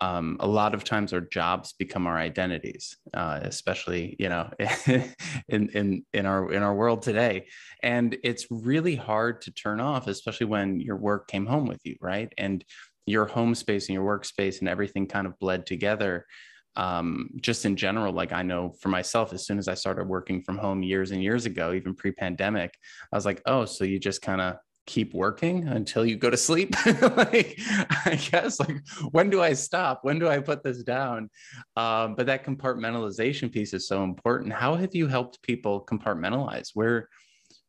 um, 0.00 0.36
a 0.40 0.46
lot 0.46 0.74
of 0.74 0.84
times 0.84 1.12
our 1.12 1.20
jobs 1.20 1.74
become 1.78 2.06
our 2.06 2.16
identities, 2.16 2.96
uh, 3.12 3.40
especially 3.42 4.16
you 4.18 4.28
know 4.28 4.50
in 5.48 5.68
in 5.68 6.04
in 6.12 6.26
our 6.26 6.50
in 6.50 6.62
our 6.62 6.74
world 6.74 7.02
today, 7.02 7.46
and 7.82 8.16
it's 8.24 8.46
really 8.50 8.96
hard 8.96 9.42
to 9.42 9.50
turn 9.52 9.80
off, 9.80 10.06
especially 10.06 10.46
when 10.46 10.80
your 10.80 10.96
work 10.96 11.28
came 11.28 11.46
home 11.46 11.66
with 11.66 11.80
you, 11.84 11.96
right? 12.00 12.32
And 12.38 12.64
your 13.06 13.26
home 13.26 13.54
space 13.54 13.88
and 13.88 13.94
your 13.94 14.18
workspace 14.18 14.60
and 14.60 14.68
everything 14.68 15.06
kind 15.06 15.26
of 15.26 15.38
bled 15.38 15.66
together 15.66 16.26
um, 16.76 17.30
just 17.40 17.64
in 17.64 17.76
general, 17.76 18.12
like 18.12 18.32
I 18.32 18.42
know 18.42 18.72
for 18.80 18.88
myself, 18.88 19.32
as 19.32 19.46
soon 19.46 19.58
as 19.58 19.68
I 19.68 19.74
started 19.74 20.08
working 20.08 20.42
from 20.42 20.58
home 20.58 20.82
years 20.82 21.10
and 21.10 21.22
years 21.22 21.46
ago, 21.46 21.72
even 21.72 21.94
pre 21.94 22.12
pandemic, 22.12 22.74
I 23.12 23.16
was 23.16 23.26
like, 23.26 23.42
oh, 23.46 23.64
so 23.64 23.84
you 23.84 23.98
just 23.98 24.22
kind 24.22 24.40
of 24.40 24.56
keep 24.86 25.14
working 25.14 25.68
until 25.68 26.04
you 26.04 26.16
go 26.16 26.30
to 26.30 26.36
sleep? 26.36 26.74
Like 27.02 27.58
i 28.06 28.18
guess 28.30 28.58
like 28.58 28.76
when 29.10 29.30
do 29.30 29.42
i 29.42 29.52
stop? 29.52 30.00
When 30.02 30.18
do 30.18 30.28
i 30.28 30.38
put 30.38 30.62
this 30.62 30.82
down? 30.82 31.30
Um, 31.76 32.14
but 32.14 32.26
that 32.26 32.44
compartmentalization 32.44 33.52
piece 33.52 33.74
is 33.74 33.86
so 33.86 34.02
important. 34.02 34.52
How 34.52 34.74
have 34.74 34.94
you 34.94 35.06
helped 35.06 35.42
people 35.42 35.84
compartmentalize? 35.84 36.70
Where 36.74 37.08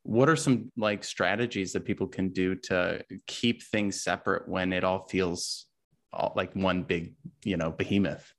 what 0.03 0.29
are 0.29 0.35
some 0.35 0.71
like 0.75 1.03
strategies 1.03 1.73
that 1.73 1.85
people 1.85 2.07
can 2.07 2.29
do 2.29 2.55
to 2.55 3.03
keep 3.27 3.63
things 3.63 4.03
separate 4.03 4.47
when 4.47 4.73
it 4.73 4.83
all 4.83 5.07
feels 5.07 5.65
all, 6.11 6.33
like 6.35 6.53
one 6.55 6.83
big 6.83 7.15
you 7.43 7.57
know 7.57 7.71
behemoth 7.71 8.32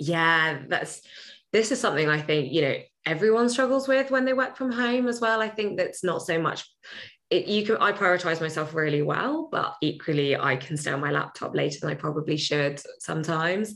yeah 0.00 0.62
that's 0.68 1.02
this 1.52 1.70
is 1.70 1.78
something 1.78 2.08
i 2.08 2.20
think 2.20 2.52
you 2.52 2.62
know 2.62 2.74
everyone 3.06 3.48
struggles 3.48 3.86
with 3.86 4.10
when 4.10 4.24
they 4.24 4.34
work 4.34 4.56
from 4.56 4.70
home 4.70 5.08
as 5.08 5.22
well. 5.22 5.40
I 5.40 5.48
think 5.48 5.78
that's 5.78 6.04
not 6.04 6.22
so 6.22 6.38
much 6.40 6.66
it, 7.30 7.46
you 7.46 7.64
can 7.64 7.76
i 7.78 7.92
prioritize 7.92 8.40
myself 8.40 8.74
really 8.74 9.02
well 9.02 9.48
but 9.50 9.74
equally 9.80 10.36
i 10.36 10.56
can 10.56 10.76
stay 10.76 10.90
on 10.90 11.00
my 11.00 11.10
laptop 11.10 11.54
later 11.54 11.78
than 11.80 11.90
i 11.90 11.94
probably 11.94 12.36
should 12.36 12.80
sometimes. 12.98 13.74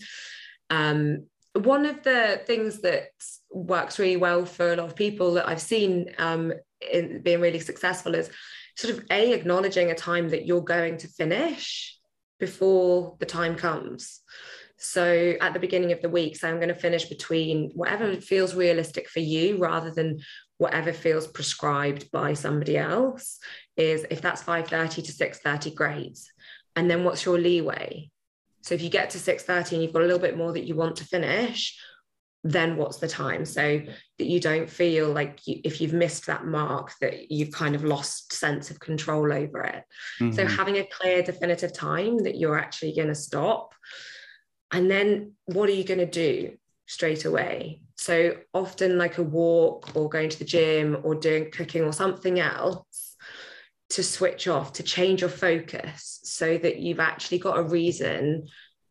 Um, 0.71 1.27
one 1.53 1.87
of 1.87 2.03
the 2.03 2.41
things 2.47 2.81
that 2.81 3.11
works 3.51 3.99
really 3.99 4.17
well 4.17 4.45
for 4.45 4.73
a 4.73 4.77
lot 4.77 4.87
of 4.87 4.97
people 4.97 5.35
that 5.35 5.49
i've 5.49 5.61
seen 5.61 6.13
um, 6.19 6.53
in 6.93 7.23
being 7.23 7.41
really 7.41 7.61
successful 7.61 8.15
is 8.15 8.31
sort 8.77 8.95
of 8.95 9.05
a 9.11 9.33
acknowledging 9.33 9.91
a 9.91 9.95
time 9.95 10.29
that 10.31 10.47
you're 10.47 10.63
going 10.63 10.97
to 10.99 11.09
finish 11.09 11.97
before 12.41 13.17
the 13.21 13.27
time 13.27 13.55
comes 13.55 14.21
so 14.77 15.35
at 15.41 15.53
the 15.53 15.61
beginning 15.61 15.93
of 15.93 16.03
the 16.03 16.09
week, 16.09 16.37
say 16.37 16.49
I'm 16.49 16.57
going 16.57 16.69
to 16.69 16.75
finish 16.75 17.05
between 17.07 17.71
whatever 17.75 18.15
feels 18.17 18.55
realistic 18.55 19.09
for 19.09 19.21
you 19.21 19.57
rather 19.59 19.91
than 19.91 20.21
whatever 20.59 20.93
feels 20.93 21.27
prescribed 21.27 22.11
by 22.11 22.35
somebody 22.35 22.77
else 22.77 23.39
is 23.77 24.07
if 24.11 24.21
that's 24.21 24.43
5.30 24.43 25.05
to 25.05 25.13
6.30 25.13 25.75
great. 25.75 26.19
And 26.77 26.91
then 26.91 27.05
what's 27.05 27.25
your 27.25 27.39
leeway? 27.39 28.11
So 28.63 28.75
if 28.75 28.83
you 28.83 28.89
get 28.89 29.11
to 29.11 29.19
6.30 29.19 29.73
and 29.73 29.83
you've 29.83 29.93
got 29.93 30.03
a 30.03 30.07
little 30.07 30.19
bit 30.19 30.37
more 30.37 30.53
that 30.53 30.65
you 30.65 30.75
want 30.75 30.97
to 30.97 31.05
finish 31.05 31.79
then 32.45 32.77
what's 32.77 32.99
the 32.99 33.09
time? 33.09 33.47
So 33.47 33.81
that 34.19 34.27
you 34.27 34.39
don't 34.39 34.69
feel 34.69 35.11
like 35.11 35.41
you, 35.47 35.61
if 35.65 35.81
you've 35.81 35.95
missed 35.95 36.27
that 36.27 36.45
mark 36.45 36.93
that 37.01 37.33
you've 37.33 37.51
kind 37.51 37.75
of 37.75 37.85
lost 37.85 38.35
sense 38.35 38.71
of 38.71 38.79
control 38.79 39.33
over 39.33 39.63
it. 39.63 39.83
Mm-hmm. 40.21 40.33
so 40.33 40.47
having 40.47 40.77
a 40.77 40.87
clear 40.87 41.23
definitive 41.23 41.73
time 41.73 42.19
that 42.19 42.37
you're 42.37 42.59
actually 42.59 42.95
going 42.95 43.09
to 43.09 43.15
stop 43.15 43.75
and 44.75 44.91
then 44.91 45.35
what 45.45 45.69
are 45.69 45.73
you 45.73 45.85
going 45.85 46.01
to 46.01 46.07
do 46.07 46.57
straight 46.87 47.25
away? 47.25 47.81
So 47.97 48.39
often 48.53 48.99
like 48.99 49.19
a 49.19 49.23
walk 49.23 49.95
or 49.95 50.09
going 50.09 50.31
to 50.31 50.39
the 50.39 50.45
gym 50.45 50.99
or 51.05 51.15
doing 51.15 51.53
cooking 51.53 51.85
or 51.85 51.93
something 51.93 52.41
else 52.41 53.15
to 53.91 54.03
switch 54.03 54.49
off 54.49 54.73
to 54.73 54.83
change 54.83 55.21
your 55.21 55.31
focus 55.31 56.19
so 56.25 56.59
that 56.59 56.79
you've 56.81 56.99
actually 56.99 57.39
got 57.39 57.57
a 57.57 57.63
reason 57.63 58.49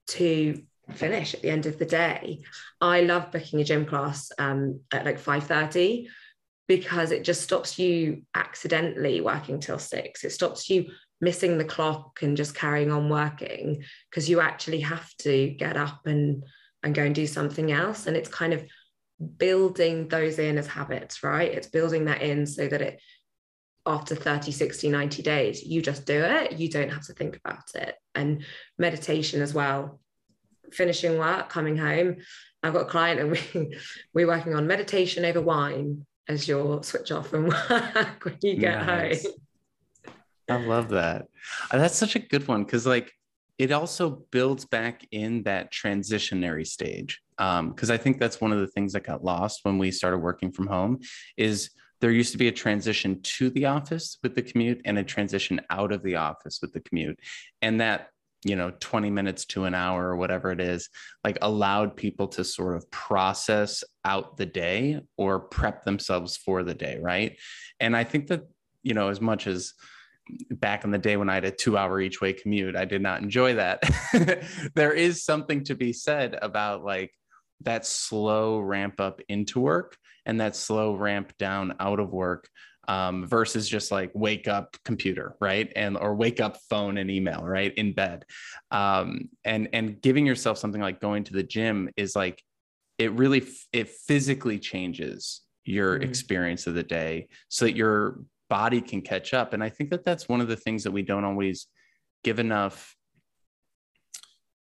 to 0.08 0.64
finish 0.94 1.34
at 1.34 1.42
the 1.42 1.50
end 1.50 1.66
of 1.66 1.78
the 1.78 1.86
day. 1.86 2.40
I 2.80 3.02
love 3.02 3.34
booking 3.34 3.60
a 3.60 3.66
gym 3.66 3.86
class 3.86 4.32
um, 4.40 4.80
at 4.94 5.04
like 5.04 5.20
5.30 5.20 6.08
because 6.70 7.12
it 7.12 7.26
just 7.26 7.42
stops 7.42 7.78
you 7.78 8.22
accidentally 8.34 9.20
working 9.20 9.60
till 9.60 9.80
six. 9.80 10.24
It 10.24 10.32
stops 10.32 10.70
you 10.70 10.92
missing 11.24 11.58
the 11.58 11.66
clock 11.66 12.22
and 12.22 12.36
just 12.36 12.56
carrying 12.56 12.92
on 12.92 13.10
working 13.10 13.84
because 14.10 14.30
you 14.30 14.42
actually 14.42 14.82
have 14.82 15.10
to 15.18 15.50
get 15.58 15.78
up 15.78 16.06
and 16.06 16.44
and 16.84 16.94
go 16.94 17.04
and 17.04 17.16
do 17.16 17.26
something 17.26 17.72
else. 17.72 18.08
And 18.08 18.18
it's 18.18 18.30
kind 18.30 18.54
of 18.54 18.64
building 19.38 20.10
those 20.10 20.38
in 20.38 20.58
as 20.58 20.68
habits, 20.68 21.24
right? 21.24 21.52
It's 21.52 21.68
building 21.68 22.06
that 22.06 22.22
in 22.22 22.46
so 22.46 22.68
that 22.68 22.82
it, 22.82 23.02
after 23.86 24.16
30, 24.16 24.52
60, 24.52 24.90
90 24.90 25.24
days, 25.24 25.64
you 25.64 25.82
just 25.82 26.06
do 26.06 26.22
it. 26.22 26.54
You 26.54 26.70
don't 26.70 26.92
have 26.92 27.06
to 27.08 27.14
think 27.14 27.38
about 27.38 27.64
it. 27.76 27.96
And 28.16 28.44
meditation 28.78 29.42
as 29.42 29.54
well. 29.54 30.02
Finishing 30.74 31.18
work, 31.18 31.50
coming 31.50 31.78
home. 31.78 32.18
I've 32.62 32.74
got 32.74 32.84
a 32.84 32.90
client 32.90 33.20
and 33.20 33.32
we, 33.32 33.78
we're 34.14 34.28
working 34.28 34.56
on 34.56 34.68
meditation 34.68 35.24
over 35.26 35.42
wine 35.42 36.06
as 36.28 36.48
your 36.48 36.84
switch 36.84 37.12
off 37.12 37.30
from 37.30 37.46
work 37.70 38.26
when 38.26 38.38
you 38.42 38.56
get 38.56 38.86
nice. 38.86 39.24
home. 39.24 39.34
I 40.54 40.66
love 40.66 40.90
that. 40.90 41.26
That's 41.72 41.96
such 41.96 42.16
a 42.16 42.20
good 42.20 42.48
one 42.48 42.64
because, 42.64 42.86
like, 42.86 43.12
it 43.58 43.72
also 43.72 44.24
builds 44.32 44.66
back 44.66 45.06
in 45.12 45.44
that 45.44 45.72
transitionary 45.72 46.66
stage. 46.66 47.22
Because 47.38 47.90
um, 47.90 47.94
I 47.94 47.98
think 47.98 48.20
that's 48.20 48.42
one 48.42 48.52
of 48.52 48.60
the 48.60 48.68
things 48.68 48.94
that 48.94 49.04
got 49.04 49.24
lost 49.24 49.62
when 49.64 49.78
we 49.78 49.92
started 49.92 50.20
working 50.20 50.52
from 50.52 50.68
home 50.68 51.00
is 51.38 51.72
there 52.02 52.12
used 52.12 52.32
to 52.34 52.38
be 52.38 52.48
a 52.48 52.52
transition 52.52 53.22
to 53.22 53.50
the 53.52 53.66
office 53.66 54.18
with 54.24 54.36
the 54.36 54.42
commute 54.42 54.82
and 54.86 54.98
a 54.98 55.04
transition 55.04 55.62
out 55.70 55.92
of 55.92 56.04
the 56.04 56.16
office 56.16 56.60
with 56.62 56.74
the 56.74 56.82
commute. 56.82 57.20
And 57.62 57.80
that 57.80 58.10
you 58.46 58.56
know 58.56 58.72
20 58.80 59.10
minutes 59.10 59.46
to 59.46 59.64
an 59.64 59.74
hour 59.74 60.10
or 60.10 60.18
whatever 60.18 60.52
it 60.52 60.60
is 60.60 60.90
like 61.24 61.38
allowed 61.42 61.96
people 61.96 62.28
to 62.28 62.44
sort 62.44 62.76
of 62.76 62.90
process 62.92 63.84
out 64.04 64.38
the 64.38 64.46
day 64.46 65.00
or 65.18 65.40
prep 65.40 65.84
themselves 65.84 66.38
for 66.38 66.64
the 66.64 66.74
day 66.74 67.00
right 67.02 67.38
and 67.80 67.96
i 67.96 68.04
think 68.04 68.28
that 68.28 68.42
you 68.82 68.94
know 68.94 69.10
as 69.10 69.22
much 69.22 69.48
as 69.48 69.74
back 70.50 70.84
in 70.84 70.92
the 70.92 70.98
day 70.98 71.18
when 71.18 71.30
I 71.30 71.36
had 71.36 71.46
a 71.46 71.52
two 71.52 71.78
hour 71.78 72.00
each 72.00 72.22
way 72.22 72.34
commute, 72.34 72.76
I 72.76 72.86
did 72.86 73.02
not 73.02 73.22
enjoy 73.22 73.56
that. 73.56 73.84
there 74.76 74.94
is 74.94 75.24
something 75.24 75.64
to 75.66 75.76
be 75.76 75.94
said 75.94 76.38
about 76.42 76.84
like 76.84 77.12
that 77.62 77.86
slow 77.86 78.60
ramp 78.60 79.00
up 79.00 79.22
into 79.30 79.60
work 79.60 79.98
and 80.26 80.40
that 80.40 80.56
slow 80.56 80.96
ramp 80.96 81.34
down 81.38 81.76
out 81.80 82.00
of 82.00 82.12
work 82.12 82.48
um, 82.88 83.26
versus 83.28 83.70
just 83.70 83.92
like 83.92 84.12
wake 84.14 84.48
up 84.48 84.76
computer 84.84 85.36
right 85.40 85.72
and 85.76 85.98
or 85.98 86.16
wake 86.16 86.42
up 86.42 86.58
phone 86.70 86.98
and 86.98 87.10
email 87.10 87.42
right 87.42 87.74
in 87.76 87.94
bed 87.94 88.26
um, 88.72 89.30
and 89.46 89.70
and 89.74 90.02
giving 90.02 90.26
yourself 90.26 90.58
something 90.58 90.82
like 90.82 91.00
going 91.00 91.24
to 91.24 91.34
the 91.34 91.44
gym 91.44 91.90
is 91.96 92.16
like 92.16 92.44
it 92.98 93.12
really 93.14 93.46
it 93.72 93.90
physically 93.90 94.60
changes 94.60 95.42
your 95.66 95.96
mm-hmm. 95.96 96.10
experience 96.10 96.68
of 96.68 96.74
the 96.74 96.84
day 96.84 97.28
so 97.48 97.66
that 97.66 97.76
you're 97.76 98.20
body 98.54 98.82
can 98.82 99.02
catch 99.02 99.34
up. 99.34 99.54
And 99.54 99.64
I 99.64 99.70
think 99.70 99.90
that 99.90 100.06
that's 100.06 100.30
one 100.30 100.40
of 100.40 100.48
the 100.48 100.56
things 100.56 100.84
that 100.84 100.92
we 100.92 101.02
don't 101.02 101.24
always 101.24 101.66
give 102.24 102.38
enough 102.38 102.96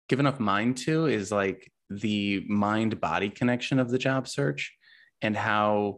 give 0.08 0.20
enough 0.20 0.40
mind 0.40 0.78
to 0.78 1.08
is 1.08 1.32
like 1.32 1.72
the 1.90 2.46
mind 2.48 3.02
body 3.02 3.30
connection 3.30 3.80
of 3.80 3.90
the 3.90 3.98
job 3.98 4.28
search 4.28 4.72
and 5.24 5.36
how 5.36 5.98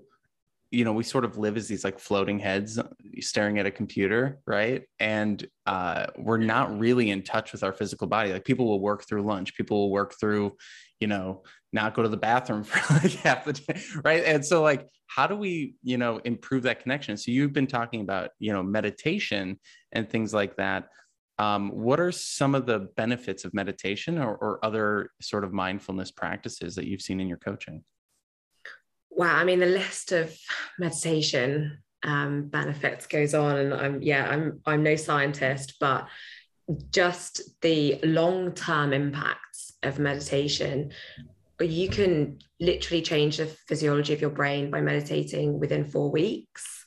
you 0.71 0.85
know 0.85 0.93
we 0.93 1.03
sort 1.03 1.25
of 1.25 1.37
live 1.37 1.57
as 1.57 1.67
these 1.67 1.83
like 1.83 1.99
floating 1.99 2.39
heads 2.39 2.79
staring 3.19 3.59
at 3.59 3.65
a 3.65 3.71
computer 3.71 4.39
right? 4.47 4.83
And 4.99 5.45
uh, 5.65 6.05
we're 6.17 6.37
not 6.37 6.79
really 6.79 7.09
in 7.09 7.21
touch 7.21 7.51
with 7.51 7.65
our 7.65 7.73
physical 7.73 8.07
body. 8.07 8.31
Like 8.31 8.45
people 8.45 8.65
will 8.65 8.79
work 8.79 9.03
through 9.05 9.23
lunch. 9.23 9.57
People 9.57 9.77
will 9.81 9.91
work 9.91 10.13
through 10.17 10.55
you 11.01 11.07
know 11.07 11.43
not 11.73 11.95
go 11.95 12.01
to 12.01 12.07
the 12.07 12.23
bathroom 12.29 12.63
for 12.69 12.93
like 12.93 13.11
half 13.25 13.43
the 13.43 13.51
day 13.51 13.81
right? 14.05 14.23
And 14.23 14.45
so 14.45 14.63
like 14.63 14.87
how 15.13 15.27
do 15.27 15.35
we 15.35 15.75
you 15.83 15.97
know 15.97 16.19
improve 16.23 16.63
that 16.63 16.81
connection? 16.81 17.17
So 17.17 17.31
you've 17.31 17.53
been 17.53 17.67
talking 17.67 18.01
about 18.01 18.31
you 18.39 18.53
know 18.53 18.63
meditation 18.63 19.59
and 19.91 20.09
things 20.09 20.33
like 20.33 20.55
that. 20.57 20.89
Um, 21.39 21.69
what 21.71 21.99
are 21.99 22.11
some 22.11 22.53
of 22.53 22.65
the 22.65 22.89
benefits 22.95 23.43
of 23.43 23.53
meditation 23.53 24.19
or, 24.19 24.35
or 24.35 24.63
other 24.63 25.09
sort 25.19 25.43
of 25.43 25.51
mindfulness 25.51 26.11
practices 26.11 26.75
that 26.75 26.85
you've 26.85 27.01
seen 27.01 27.19
in 27.19 27.27
your 27.27 27.37
coaching? 27.37 27.83
Wow 29.09 29.35
i 29.35 29.43
mean 29.43 29.59
the 29.59 29.67
list 29.67 30.11
of 30.11 30.35
meditation 30.79 31.77
um, 32.03 32.47
benefits 32.47 33.05
goes 33.05 33.33
on 33.33 33.57
and 33.57 33.73
i'm 33.73 34.01
yeah 34.01 34.27
i'm 34.27 34.59
i'm 34.65 34.83
no 34.83 34.95
scientist 34.95 35.75
but 35.79 36.07
just 36.91 37.61
the 37.61 37.99
long-term 38.03 38.93
impacts 38.93 39.73
of 39.83 39.99
meditation 39.99 40.91
you 41.69 41.89
can 41.89 42.39
literally 42.59 43.01
change 43.01 43.37
the 43.37 43.45
physiology 43.45 44.13
of 44.13 44.21
your 44.21 44.29
brain 44.29 44.71
by 44.71 44.81
meditating 44.81 45.59
within 45.59 45.85
four 45.85 46.11
weeks. 46.11 46.85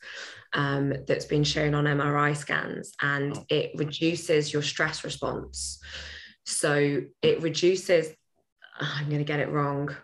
Um, 0.53 0.93
that's 1.05 1.25
been 1.25 1.43
shown 1.43 1.75
on 1.75 1.83
MRI 1.83 2.35
scans, 2.35 2.93
and 3.01 3.37
it 3.49 3.71
reduces 3.75 4.51
your 4.51 4.61
stress 4.61 5.03
response. 5.03 5.79
So 6.45 7.01
it 7.21 7.41
reduces, 7.41 8.13
I'm 8.79 9.07
going 9.07 9.19
to 9.19 9.25
get 9.25 9.41
it 9.41 9.49
wrong. 9.49 9.95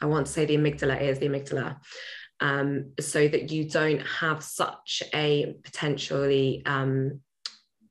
I 0.00 0.06
want 0.06 0.26
to 0.26 0.32
say 0.32 0.44
the 0.44 0.56
amygdala 0.56 1.00
is 1.00 1.20
the 1.20 1.28
amygdala, 1.28 1.76
um, 2.40 2.92
so 2.98 3.28
that 3.28 3.52
you 3.52 3.68
don't 3.68 4.00
have 4.00 4.42
such 4.42 5.04
a 5.14 5.54
potentially 5.62 6.62
um, 6.66 7.20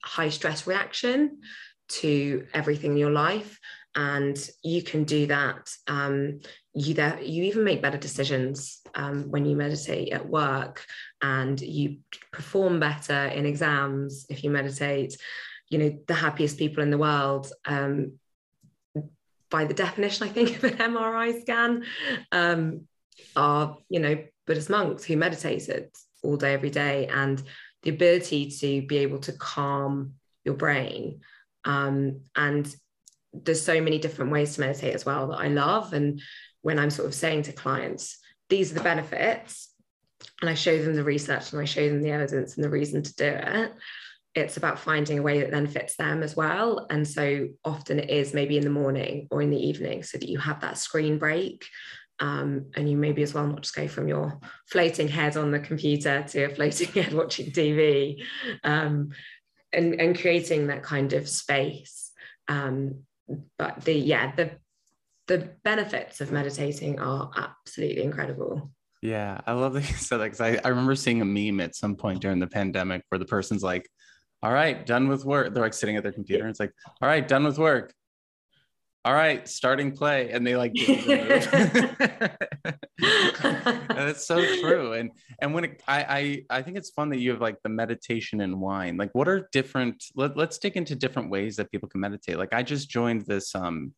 high 0.03 0.29
stress 0.29 0.67
reaction 0.67 1.39
to 1.87 2.45
everything 2.53 2.91
in 2.91 2.97
your 2.97 3.11
life 3.11 3.59
and 3.95 4.49
you 4.63 4.81
can 4.81 5.03
do 5.03 5.27
that 5.27 5.71
um, 5.87 6.39
you 6.73 6.93
that 6.95 7.25
you 7.25 7.43
even 7.45 7.63
make 7.63 7.81
better 7.81 7.97
decisions 7.97 8.81
um, 8.95 9.31
when 9.31 9.45
you 9.45 9.55
meditate 9.55 10.11
at 10.11 10.27
work 10.27 10.85
and 11.21 11.59
you 11.61 11.97
perform 12.31 12.79
better 12.79 13.25
in 13.27 13.45
exams 13.45 14.25
if 14.29 14.43
you 14.43 14.49
meditate. 14.49 15.17
You 15.69 15.79
know 15.79 15.99
the 16.07 16.13
happiest 16.13 16.59
people 16.59 16.83
in 16.83 16.91
the 16.91 16.97
world 16.97 17.51
um, 17.65 18.19
by 19.49 19.65
the 19.65 19.73
definition 19.73 20.27
i 20.27 20.31
think 20.31 20.55
of 20.57 20.63
an 20.63 20.77
mri 20.77 21.41
scan 21.41 21.83
um, 22.31 22.87
are 23.35 23.77
you 23.89 23.99
know 23.99 24.23
buddhist 24.45 24.69
monks 24.69 25.03
who 25.03 25.17
meditated 25.17 25.89
all 26.25 26.37
day 26.37 26.53
every 26.53 26.69
day. 26.69 27.07
And 27.07 27.41
the 27.83 27.91
ability 27.91 28.49
to 28.49 28.81
be 28.87 28.97
able 28.97 29.19
to 29.19 29.33
calm 29.33 30.13
your 30.43 30.55
brain 30.55 31.21
um, 31.63 32.21
and 32.35 32.73
there's 33.43 33.61
so 33.61 33.81
many 33.81 33.97
different 33.97 34.31
ways 34.31 34.55
to 34.55 34.61
meditate 34.61 34.95
as 34.95 35.05
well 35.05 35.27
that 35.27 35.39
I 35.39 35.47
love. 35.47 35.93
And 35.93 36.21
when 36.61 36.79
I'm 36.79 36.89
sort 36.89 37.07
of 37.07 37.13
saying 37.13 37.43
to 37.43 37.51
clients, 37.51 38.17
these 38.49 38.71
are 38.71 38.75
the 38.75 38.81
benefits, 38.81 39.73
and 40.41 40.49
I 40.49 40.53
show 40.53 40.81
them 40.81 40.95
the 40.95 41.03
research 41.03 41.51
and 41.51 41.61
I 41.61 41.65
show 41.65 41.87
them 41.87 42.01
the 42.01 42.11
evidence 42.11 42.55
and 42.55 42.63
the 42.63 42.69
reason 42.69 43.01
to 43.03 43.15
do 43.15 43.25
it, 43.25 43.73
it's 44.33 44.57
about 44.57 44.79
finding 44.79 45.17
a 45.17 45.21
way 45.21 45.39
that 45.39 45.51
then 45.51 45.65
fits 45.65 45.95
them 45.95 46.21
as 46.21 46.35
well. 46.35 46.87
And 46.89 47.07
so 47.07 47.47
often 47.63 47.99
it 47.99 48.09
is 48.09 48.33
maybe 48.33 48.57
in 48.57 48.63
the 48.63 48.69
morning 48.69 49.27
or 49.31 49.41
in 49.41 49.49
the 49.49 49.67
evening 49.67 50.03
so 50.03 50.17
that 50.17 50.29
you 50.29 50.37
have 50.39 50.61
that 50.61 50.77
screen 50.77 51.17
break. 51.17 51.65
Um, 52.19 52.67
and 52.75 52.89
you 52.89 52.95
maybe 52.95 53.23
as 53.23 53.33
well 53.33 53.45
not 53.45 53.61
just 53.61 53.75
go 53.75 53.89
from 53.89 54.07
your 54.07 54.39
floating 54.67 55.09
head 55.09 55.35
on 55.35 55.51
the 55.51 55.59
computer 55.59 56.23
to 56.29 56.43
a 56.45 56.49
floating 56.49 56.87
head 57.03 57.13
watching 57.13 57.51
TV 57.51 58.23
um, 58.63 59.09
and, 59.73 59.99
and 59.99 60.17
creating 60.17 60.67
that 60.67 60.81
kind 60.81 61.11
of 61.11 61.27
space 61.27 62.11
um, 62.47 63.03
but 63.57 63.83
the 63.85 63.93
yeah 63.93 64.35
the 64.35 64.51
the 65.27 65.49
benefits 65.63 66.21
of 66.21 66.31
meditating 66.31 66.99
are 66.99 67.31
absolutely 67.35 68.03
incredible. 68.03 68.71
Yeah 69.01 69.39
i 69.45 69.51
love 69.51 69.73
that 69.73 69.87
you 69.87 69.95
said 69.97 70.17
that 70.17 70.25
because 70.25 70.41
I, 70.41 70.59
I 70.63 70.69
remember 70.69 70.95
seeing 70.95 71.21
a 71.21 71.25
meme 71.25 71.59
at 71.59 71.75
some 71.75 71.95
point 71.95 72.21
during 72.21 72.39
the 72.39 72.47
pandemic 72.47 73.03
where 73.09 73.19
the 73.19 73.25
person's 73.25 73.61
like 73.61 73.87
all 74.41 74.51
right 74.51 74.85
done 74.85 75.07
with 75.07 75.25
work. 75.25 75.53
They're 75.53 75.63
like 75.63 75.73
sitting 75.73 75.95
at 75.95 76.03
their 76.03 76.11
computer 76.11 76.43
and 76.43 76.51
it's 76.51 76.59
like 76.59 76.71
all 77.01 77.07
right 77.07 77.27
done 77.27 77.43
with 77.43 77.57
work. 77.57 77.93
All 79.05 79.13
right, 79.13 79.47
starting 79.47 79.91
play. 79.91 80.31
And 80.31 80.45
they 80.45 80.57
like, 80.57 80.73
that's 84.05 84.25
so 84.25 84.37
true. 84.59 84.93
And, 84.93 85.11
and 85.41 85.53
when 85.53 85.65
it, 85.65 85.83
I, 85.87 86.43
I, 86.49 86.57
I 86.57 86.61
think 86.61 86.77
it's 86.77 86.91
fun 86.91 87.09
that 87.09 87.19
you 87.19 87.31
have 87.31 87.41
like 87.41 87.61
the 87.63 87.69
meditation 87.69 88.41
and 88.41 88.59
wine, 88.59 88.97
like 88.97 89.13
what 89.13 89.27
are 89.27 89.49
different, 89.51 90.03
let, 90.15 90.37
let's 90.37 90.57
dig 90.57 90.77
into 90.77 90.95
different 90.95 91.29
ways 91.29 91.55
that 91.57 91.71
people 91.71 91.89
can 91.89 92.01
meditate. 92.01 92.37
Like 92.37 92.53
I 92.53 92.63
just 92.63 92.89
joined 92.89 93.25
this, 93.25 93.53
um, 93.55 93.93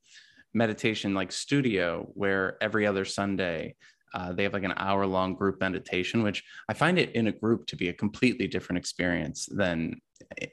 meditation 0.53 1.13
like 1.13 1.31
studio 1.31 2.09
where 2.13 2.57
every 2.61 2.87
other 2.87 3.05
Sunday, 3.05 3.75
uh, 4.13 4.31
they 4.31 4.43
have 4.43 4.53
like 4.53 4.63
an 4.63 4.73
hour 4.77 5.05
long 5.05 5.35
group 5.35 5.59
meditation, 5.59 6.23
which 6.23 6.43
I 6.69 6.73
find 6.73 6.97
it 6.97 7.13
in 7.13 7.27
a 7.27 7.31
group 7.31 7.67
to 7.67 7.75
be 7.75 7.89
a 7.89 7.93
completely 7.93 8.47
different 8.47 8.77
experience 8.77 9.47
than 9.51 9.99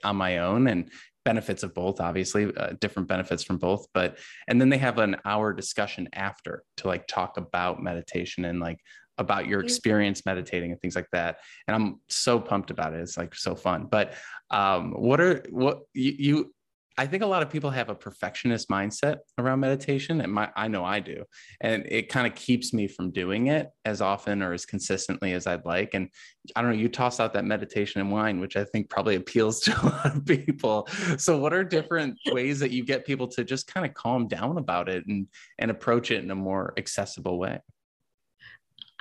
on 0.03 0.17
my 0.17 0.39
own. 0.39 0.67
And 0.67 0.91
benefits 1.25 1.63
of 1.63 1.75
both 1.75 2.01
obviously 2.01 2.55
uh, 2.57 2.75
different 2.81 3.09
benefits 3.09 3.43
from 3.43 3.57
both 3.57 3.87
but 3.95 4.19
and 4.49 4.61
then 4.61 4.69
they 4.69 4.79
have 4.79 4.99
an 4.99 5.17
hour 5.25 5.53
discussion 5.53 6.09
after 6.13 6.63
to 6.77 6.87
like 6.87 7.07
talk 7.07 7.37
about 7.39 7.83
meditation 7.83 8.45
and 8.45 8.61
like 8.61 8.79
about 9.19 9.47
your 9.47 9.61
experience 9.61 10.25
meditating 10.27 10.73
and 10.73 10.81
things 10.81 10.97
like 10.97 11.09
that 11.13 11.39
and 11.69 11.75
i'm 11.75 12.01
so 12.09 12.41
pumped 12.41 12.71
about 12.71 12.93
it 12.93 13.01
it's 13.01 13.17
like 13.17 13.35
so 13.35 13.55
fun 13.55 13.87
but 13.91 14.15
um 14.51 14.93
what 14.93 15.21
are 15.21 15.45
what 15.51 15.83
you, 15.93 16.15
you 16.19 16.55
I 16.97 17.07
think 17.07 17.25
a 17.25 17.27
lot 17.27 17.43
of 17.43 17.51
people 17.51 17.71
have 17.71 17.89
a 17.89 17.95
perfectionist 17.95 18.69
mindset 18.69 19.19
around 19.37 19.61
meditation, 19.61 20.21
and 20.21 20.33
my 20.33 20.51
I 20.55 20.69
know 20.69 20.85
I 20.85 21.01
do, 21.01 21.25
and 21.61 21.85
it 21.89 22.09
kind 22.09 22.25
of 22.27 22.37
keeps 22.37 22.73
me 22.73 22.87
from 22.87 23.11
doing 23.11 23.49
it 23.49 23.71
as 23.85 24.01
often 24.01 24.43
or 24.43 24.53
as 24.53 24.65
consistently 24.65 25.33
as 25.33 25.49
I'd 25.49 25.65
like. 25.65 25.95
And 25.95 26.09
I 26.55 26.63
don't 26.63 26.71
know, 26.71 26.77
you 26.77 26.89
toss 26.89 27.19
out 27.19 27.33
that 27.33 27.45
meditation 27.45 28.01
and 28.01 28.13
wine, 28.13 28.39
which 28.39 28.57
I 28.57 28.63
think 28.63 28.91
probably 28.91 29.17
appeals 29.17 29.61
to 29.61 29.73
a 29.73 29.83
lot 29.83 30.17
of 30.17 30.25
people. 30.25 30.87
So, 31.19 31.37
what 31.37 31.53
are 31.53 31.65
different 31.65 32.17
ways 32.33 32.61
that 32.61 32.71
you 32.71 32.85
get 32.85 33.05
people 33.05 33.27
to 33.29 33.43
just 33.43 33.67
kind 33.67 33.85
of 33.85 33.93
calm 33.95 34.29
down 34.29 34.59
about 34.59 34.89
it 34.89 35.05
and 35.07 35.27
and 35.59 35.73
approach 35.73 36.13
it 36.13 36.23
in 36.23 36.31
a 36.31 36.37
more 36.37 36.75
accessible 36.77 37.39
way? 37.41 37.59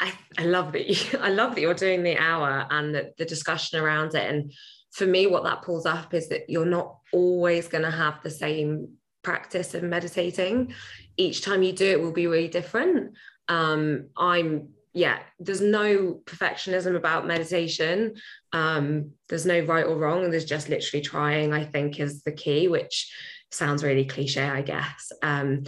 I, 0.03 0.13
I 0.38 0.43
love 0.43 0.74
that 0.74 0.88
you, 0.88 1.19
I 1.22 1.29
love 1.29 1.55
that 1.55 1.62
you're 1.62 1.74
doing 1.74 2.03
the 2.03 2.17
hour 2.17 2.67
and 2.69 2.93
the, 2.93 3.13
the 3.17 3.25
discussion 3.25 3.79
around 3.79 4.13
it 4.13 4.29
and 4.29 4.53
for 4.93 5.07
me, 5.07 5.25
what 5.25 5.43
that 5.43 5.63
pulls 5.63 5.88
up 5.88 6.13
is 6.13 6.29
that 6.29 6.50
you're 6.50 6.67
not 6.67 6.98
always 7.12 7.67
going 7.67 7.83
to 7.83 7.91
have 7.91 8.22
the 8.22 8.29
same 8.29 8.89
practice 9.24 9.74
of 9.74 9.81
meditating. 9.81 10.74
Each 11.17 11.41
time 11.41 11.63
you 11.63 11.74
do 11.74 11.86
it 11.86 12.00
will 12.00 12.12
be 12.12 12.27
really 12.27 12.48
different. 12.48 13.13
Um, 13.48 14.10
I'm 14.15 14.69
yeah, 14.95 15.17
there's 15.39 15.62
no 15.62 16.22
perfectionism 16.25 16.95
about 16.95 17.25
meditation. 17.25 18.13
Um, 18.51 19.13
there's 19.27 19.48
no 19.48 19.62
right 19.62 19.88
or 19.88 19.98
wrong. 19.98 20.29
There's 20.29 20.45
just 20.45 20.69
literally 20.69 21.01
trying, 21.01 21.51
I 21.51 21.65
think, 21.65 22.00
is 22.00 22.22
the 22.22 22.31
key, 22.31 22.67
which 22.67 23.12
sounds 23.51 23.83
really 23.83 24.05
cliche, 24.05 24.43
I 24.43 24.62
guess. 24.62 25.12
Um, 25.24 25.63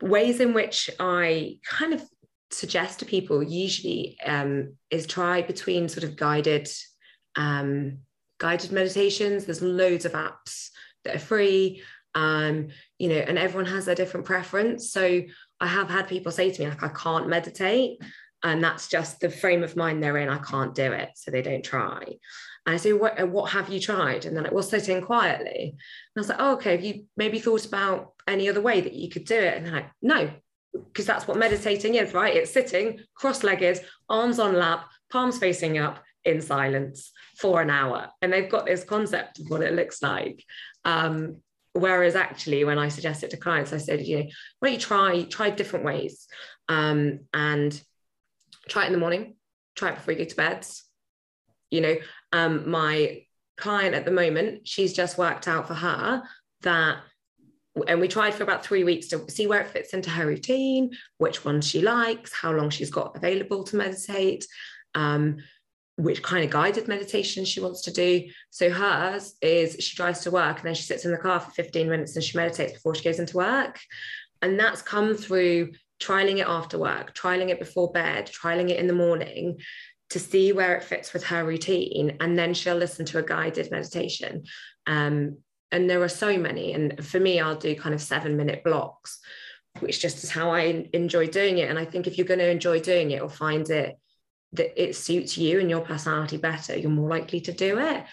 ways 0.00 0.38
in 0.38 0.54
which 0.54 0.90
I 1.00 1.58
kind 1.68 1.92
of 1.92 2.08
suggest 2.50 2.98
to 2.98 3.04
people 3.04 3.42
usually 3.42 4.16
um, 4.24 4.74
is 4.90 5.06
try 5.06 5.42
between 5.42 5.88
sort 5.88 6.04
of 6.04 6.16
guided 6.16 6.68
um, 7.36 7.98
guided 8.38 8.72
meditations. 8.72 9.44
There's 9.44 9.62
loads 9.62 10.04
of 10.04 10.12
apps 10.12 10.70
that 11.04 11.16
are 11.16 11.20
free. 11.20 11.82
Um, 12.14 12.68
you 12.98 13.08
know, 13.08 13.16
and 13.18 13.38
everyone 13.38 13.70
has 13.70 13.84
their 13.84 13.94
different 13.94 14.26
preference. 14.26 14.90
So 14.90 15.22
I 15.60 15.66
have 15.66 15.88
had 15.88 16.08
people 16.08 16.32
say 16.32 16.50
to 16.50 16.62
me, 16.62 16.68
like, 16.68 16.82
I 16.82 16.88
can't 16.88 17.28
meditate. 17.28 18.00
And 18.42 18.64
that's 18.64 18.88
just 18.88 19.20
the 19.20 19.30
frame 19.30 19.62
of 19.62 19.76
mind 19.76 20.02
they're 20.02 20.16
in. 20.16 20.28
I 20.28 20.38
can't 20.38 20.74
do 20.74 20.92
it. 20.92 21.10
So 21.14 21.30
they 21.30 21.42
don't 21.42 21.64
try. 21.64 22.02
And 22.66 22.74
I 22.74 22.76
say, 22.78 22.92
what, 22.92 23.28
what 23.28 23.52
have 23.52 23.68
you 23.68 23.78
tried? 23.78 24.24
And 24.24 24.36
then 24.36 24.46
it 24.46 24.52
will 24.52 24.62
sit 24.62 24.88
in 24.88 25.02
quietly. 25.02 25.70
And 25.70 25.76
I 26.16 26.20
was 26.20 26.28
like, 26.28 26.38
oh, 26.40 26.54
okay, 26.54 26.72
have 26.72 26.84
you 26.84 27.04
maybe 27.16 27.38
thought 27.38 27.66
about 27.66 28.12
any 28.26 28.48
other 28.48 28.60
way 28.60 28.80
that 28.80 28.94
you 28.94 29.08
could 29.08 29.24
do 29.24 29.36
it? 29.38 29.56
And 29.56 29.66
they're 29.66 29.72
like, 29.72 29.90
no, 30.02 30.30
because 30.72 31.06
that's 31.06 31.26
what 31.26 31.36
meditating 31.36 31.96
is, 31.96 32.14
right? 32.14 32.34
It's 32.34 32.52
sitting 32.52 33.00
cross 33.14 33.42
legged, 33.42 33.80
arms 34.08 34.38
on 34.38 34.54
lap, 34.54 34.86
palms 35.10 35.38
facing 35.38 35.78
up, 35.78 36.04
in 36.24 36.40
silence 36.40 37.12
for 37.38 37.60
an 37.60 37.70
hour. 37.70 38.08
And 38.20 38.32
they've 38.32 38.50
got 38.50 38.66
this 38.66 38.84
concept 38.84 39.38
of 39.38 39.46
what 39.48 39.62
it 39.62 39.74
looks 39.74 40.02
like. 40.02 40.44
Um, 40.84 41.38
whereas 41.72 42.16
actually, 42.16 42.64
when 42.64 42.78
I 42.78 42.88
suggest 42.88 43.22
it 43.22 43.30
to 43.30 43.36
clients, 43.36 43.72
I 43.72 43.78
said, 43.78 44.06
you 44.06 44.18
know, 44.18 44.24
why 44.58 44.68
don't 44.68 44.74
you 44.74 44.80
try, 44.80 45.22
try 45.22 45.50
different 45.50 45.84
ways 45.84 46.26
um, 46.68 47.20
and 47.32 47.80
try 48.68 48.84
it 48.84 48.88
in 48.88 48.92
the 48.92 48.98
morning, 48.98 49.36
try 49.74 49.90
it 49.90 49.96
before 49.96 50.12
you 50.12 50.18
go 50.18 50.24
to 50.24 50.36
bed. 50.36 50.66
You 51.70 51.80
know, 51.80 51.96
um, 52.32 52.68
my 52.68 53.22
client 53.56 53.94
at 53.94 54.04
the 54.04 54.10
moment, 54.10 54.66
she's 54.66 54.92
just 54.92 55.18
worked 55.18 55.48
out 55.48 55.68
for 55.68 55.74
her 55.74 56.22
that 56.62 56.98
and 57.86 58.00
we 58.00 58.08
tried 58.08 58.34
for 58.34 58.42
about 58.42 58.64
three 58.64 58.84
weeks 58.84 59.08
to 59.08 59.30
see 59.30 59.46
where 59.46 59.60
it 59.60 59.70
fits 59.70 59.94
into 59.94 60.10
her 60.10 60.26
routine, 60.26 60.90
which 61.18 61.44
one 61.44 61.60
she 61.60 61.80
likes, 61.80 62.32
how 62.32 62.52
long 62.52 62.70
she's 62.70 62.90
got 62.90 63.16
available 63.16 63.64
to 63.64 63.76
meditate. 63.76 64.46
Um, 64.94 65.38
which 65.96 66.22
kind 66.22 66.44
of 66.44 66.50
guided 66.50 66.88
meditation 66.88 67.44
she 67.44 67.60
wants 67.60 67.82
to 67.82 67.92
do. 67.92 68.26
So 68.50 68.70
hers 68.70 69.34
is 69.42 69.76
she 69.80 69.96
drives 69.96 70.20
to 70.20 70.30
work 70.30 70.58
and 70.58 70.66
then 70.66 70.74
she 70.74 70.82
sits 70.82 71.04
in 71.04 71.12
the 71.12 71.18
car 71.18 71.40
for 71.40 71.50
15 71.50 71.88
minutes 71.88 72.16
and 72.16 72.24
she 72.24 72.38
meditates 72.38 72.72
before 72.72 72.94
she 72.94 73.04
goes 73.04 73.18
into 73.18 73.36
work. 73.36 73.78
And 74.42 74.58
that's 74.58 74.82
come 74.82 75.14
through 75.14 75.72
trialing 76.00 76.38
it 76.38 76.46
after 76.46 76.78
work, 76.78 77.14
trialing 77.14 77.50
it 77.50 77.58
before 77.58 77.92
bed, 77.92 78.26
trialing 78.26 78.70
it 78.70 78.78
in 78.78 78.86
the 78.86 78.94
morning 78.94 79.58
to 80.10 80.18
see 80.18 80.52
where 80.52 80.76
it 80.76 80.84
fits 80.84 81.12
with 81.12 81.24
her 81.24 81.44
routine. 81.44 82.16
And 82.20 82.38
then 82.38 82.54
she'll 82.54 82.76
listen 82.76 83.04
to 83.06 83.18
a 83.18 83.22
guided 83.22 83.70
meditation. 83.70 84.44
Um, 84.86 85.38
and 85.72 85.88
there 85.88 86.02
are 86.02 86.08
so 86.08 86.36
many. 86.36 86.72
And 86.72 87.04
for 87.04 87.20
me, 87.20 87.40
I'll 87.40 87.56
do 87.56 87.74
kind 87.74 87.94
of 87.94 88.02
seven 88.02 88.36
minute 88.36 88.64
blocks, 88.64 89.20
which 89.80 90.00
just 90.00 90.22
is 90.24 90.30
how 90.30 90.50
I 90.50 90.88
enjoy 90.92 91.28
doing 91.28 91.58
it. 91.58 91.70
And 91.70 91.78
I 91.78 91.84
think 91.84 92.06
if 92.06 92.18
you're 92.18 92.26
going 92.26 92.40
to 92.40 92.50
enjoy 92.50 92.80
doing 92.80 93.12
it 93.12 93.22
or 93.22 93.28
find 93.28 93.68
it 93.70 93.96
that 94.52 94.82
it 94.82 94.96
suits 94.96 95.38
you 95.38 95.60
and 95.60 95.70
your 95.70 95.80
personality 95.80 96.36
better, 96.36 96.76
you're 96.76 96.90
more 96.90 97.08
likely 97.08 97.40
to 97.42 97.52
do 97.52 97.78
it. 97.78 98.04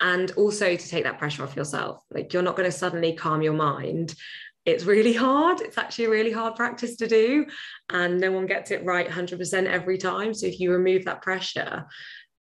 And 0.00 0.30
also 0.32 0.74
to 0.74 0.88
take 0.88 1.04
that 1.04 1.18
pressure 1.18 1.44
off 1.44 1.54
yourself. 1.54 2.02
Like 2.10 2.32
you're 2.32 2.42
not 2.42 2.56
going 2.56 2.70
to 2.70 2.76
suddenly 2.76 3.12
calm 3.12 3.42
your 3.42 3.52
mind. 3.52 4.14
It's 4.64 4.84
really 4.84 5.12
hard. 5.12 5.60
It's 5.60 5.78
actually 5.78 6.06
a 6.06 6.10
really 6.10 6.32
hard 6.32 6.56
practice 6.56 6.96
to 6.96 7.06
do. 7.06 7.46
And 7.90 8.20
no 8.20 8.32
one 8.32 8.46
gets 8.46 8.70
it 8.70 8.84
right 8.84 9.08
100% 9.08 9.66
every 9.66 9.98
time. 9.98 10.34
So 10.34 10.46
if 10.46 10.58
you 10.58 10.72
remove 10.72 11.04
that 11.04 11.22
pressure, 11.22 11.86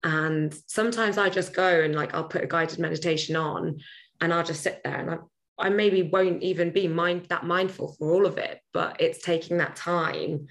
and 0.04 0.56
sometimes 0.66 1.18
I 1.18 1.30
just 1.30 1.54
go 1.54 1.82
and 1.82 1.94
like 1.94 2.14
I'll 2.14 2.24
put 2.24 2.44
a 2.44 2.48
guided 2.48 2.80
meditation 2.80 3.36
on 3.36 3.80
and 4.22 4.34
I'll 4.34 4.44
just 4.44 4.64
sit 4.64 4.82
there 4.84 4.96
and 4.96 5.10
I 5.12 5.18
I 5.62 5.70
maybe 5.70 6.02
won't 6.04 6.42
even 6.42 6.72
be 6.72 6.88
mind 6.88 7.28
that 7.30 7.46
mindful 7.46 7.94
for 7.94 8.12
all 8.12 8.26
of 8.26 8.38
it, 8.38 8.60
but 8.74 9.00
it's 9.00 9.22
taking 9.22 9.58
that 9.58 9.76
time 9.76 10.48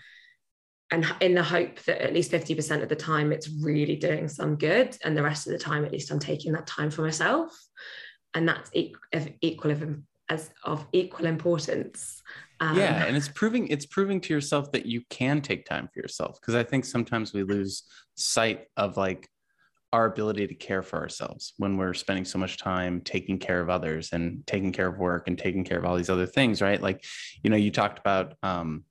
and 0.92 1.06
in 1.20 1.34
the 1.34 1.42
hope 1.42 1.80
that 1.84 2.02
at 2.02 2.12
least 2.12 2.32
50% 2.32 2.82
of 2.82 2.88
the 2.88 2.96
time 2.96 3.32
it's 3.32 3.48
really 3.62 3.96
doing 3.96 4.28
some 4.28 4.56
good 4.56 4.96
and 5.04 5.16
the 5.16 5.22
rest 5.22 5.46
of 5.46 5.52
the 5.52 5.58
time 5.58 5.84
at 5.84 5.92
least 5.92 6.10
i'm 6.10 6.18
taking 6.18 6.52
that 6.52 6.66
time 6.66 6.90
for 6.90 7.02
myself. 7.02 7.56
And 8.34 8.48
that's 8.48 8.70
equal 8.72 9.72
of, 9.72 9.98
as 10.28 10.50
of 10.64 10.86
equal 10.92 11.26
importance. 11.26 12.22
Um, 12.60 12.76
yeah 12.76 13.06
and 13.06 13.16
it's 13.16 13.28
proving 13.28 13.68
it's 13.68 13.86
proving 13.86 14.20
to 14.20 14.34
yourself 14.34 14.70
that 14.72 14.84
you 14.84 15.02
can 15.08 15.40
take 15.40 15.64
time 15.64 15.88
for 15.92 15.98
yourself 15.98 16.38
because 16.38 16.54
i 16.54 16.62
think 16.62 16.84
sometimes 16.84 17.32
we 17.32 17.42
lose 17.42 17.84
sight 18.16 18.66
of 18.76 18.98
like 18.98 19.30
our 19.92 20.06
ability 20.06 20.46
to 20.46 20.54
care 20.54 20.82
for 20.82 20.98
ourselves 20.98 21.54
when 21.56 21.76
we're 21.76 21.94
spending 21.94 22.24
so 22.24 22.38
much 22.38 22.58
time 22.58 23.00
taking 23.00 23.38
care 23.38 23.60
of 23.60 23.68
others 23.68 24.10
and 24.12 24.46
taking 24.46 24.72
care 24.72 24.86
of 24.86 24.98
work 24.98 25.26
and 25.26 25.36
taking 25.36 25.64
care 25.64 25.78
of 25.78 25.84
all 25.84 25.96
these 25.96 26.10
other 26.10 26.26
things 26.26 26.62
right? 26.62 26.80
Like 26.80 27.04
you 27.42 27.50
know 27.50 27.56
you 27.56 27.70
talked 27.70 27.98
about 27.98 28.34
um, 28.42 28.84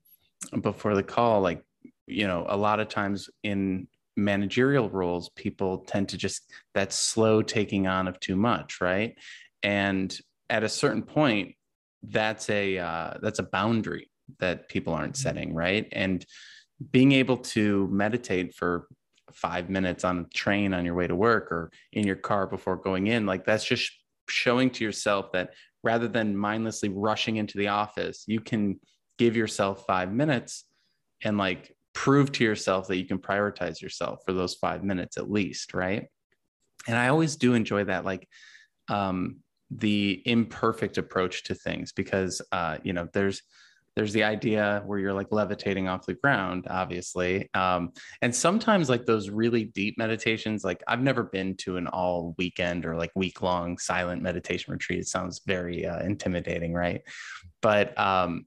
before 0.61 0.95
the 0.95 1.03
call 1.03 1.41
like 1.41 1.63
you 2.07 2.27
know 2.27 2.45
a 2.49 2.57
lot 2.57 2.79
of 2.79 2.89
times 2.89 3.29
in 3.43 3.87
managerial 4.17 4.89
roles 4.89 5.29
people 5.29 5.79
tend 5.79 6.09
to 6.09 6.17
just 6.17 6.51
that 6.73 6.91
slow 6.91 7.41
taking 7.41 7.87
on 7.87 8.07
of 8.07 8.19
too 8.19 8.35
much 8.35 8.81
right? 8.81 9.17
And 9.63 10.17
at 10.49 10.63
a 10.63 10.69
certain 10.69 11.03
point 11.03 11.55
that's 12.03 12.49
a 12.49 12.77
uh, 12.77 13.13
that's 13.21 13.39
a 13.39 13.43
boundary 13.43 14.09
that 14.39 14.69
people 14.69 14.93
aren't 14.93 15.13
mm-hmm. 15.13 15.21
setting 15.21 15.53
right? 15.53 15.87
And 15.91 16.25
being 16.91 17.11
able 17.11 17.37
to 17.37 17.87
meditate 17.91 18.55
for 18.55 18.87
five 19.35 19.69
minutes 19.69 20.03
on 20.03 20.19
a 20.19 20.23
train 20.35 20.73
on 20.73 20.85
your 20.85 20.95
way 20.95 21.07
to 21.07 21.15
work 21.15 21.51
or 21.51 21.71
in 21.93 22.05
your 22.05 22.15
car 22.15 22.47
before 22.47 22.75
going 22.75 23.07
in 23.07 23.25
like 23.25 23.45
that's 23.45 23.65
just 23.65 23.91
showing 24.27 24.69
to 24.69 24.83
yourself 24.83 25.31
that 25.31 25.51
rather 25.83 26.07
than 26.07 26.35
mindlessly 26.35 26.89
rushing 26.89 27.37
into 27.37 27.57
the 27.57 27.67
office 27.67 28.23
you 28.27 28.39
can 28.39 28.79
give 29.17 29.35
yourself 29.35 29.85
five 29.85 30.11
minutes 30.11 30.65
and 31.23 31.37
like 31.37 31.75
prove 31.93 32.31
to 32.31 32.43
yourself 32.43 32.87
that 32.87 32.97
you 32.97 33.05
can 33.05 33.19
prioritize 33.19 33.81
yourself 33.81 34.19
for 34.25 34.33
those 34.33 34.55
five 34.55 34.83
minutes 34.83 35.17
at 35.17 35.29
least 35.29 35.73
right? 35.73 36.07
And 36.87 36.97
i 36.97 37.09
always 37.09 37.35
do 37.35 37.53
enjoy 37.53 37.83
that 37.85 38.05
like 38.05 38.27
um, 38.89 39.37
the 39.71 40.21
imperfect 40.25 40.97
approach 40.97 41.43
to 41.43 41.55
things 41.55 41.91
because 41.91 42.41
uh, 42.51 42.77
you 42.83 42.93
know 42.93 43.07
there's 43.13 43.41
there's 43.95 44.13
the 44.13 44.23
idea 44.23 44.83
where 44.85 44.99
you're 44.99 45.13
like 45.13 45.31
levitating 45.31 45.87
off 45.87 46.05
the 46.05 46.13
ground 46.13 46.67
obviously 46.69 47.49
um, 47.53 47.91
and 48.21 48.33
sometimes 48.33 48.89
like 48.89 49.05
those 49.05 49.29
really 49.29 49.65
deep 49.65 49.97
meditations 49.97 50.63
like 50.63 50.83
i've 50.87 51.01
never 51.01 51.23
been 51.23 51.55
to 51.55 51.77
an 51.77 51.87
all 51.87 52.35
weekend 52.37 52.85
or 52.85 52.95
like 52.95 53.11
week 53.15 53.41
long 53.41 53.77
silent 53.77 54.21
meditation 54.21 54.71
retreat. 54.71 54.99
It 54.99 55.07
sounds 55.07 55.41
very 55.45 55.85
uh, 55.85 56.01
intimidating 56.01 56.73
right? 56.73 57.01
But 57.61 57.97
um, 57.99 58.45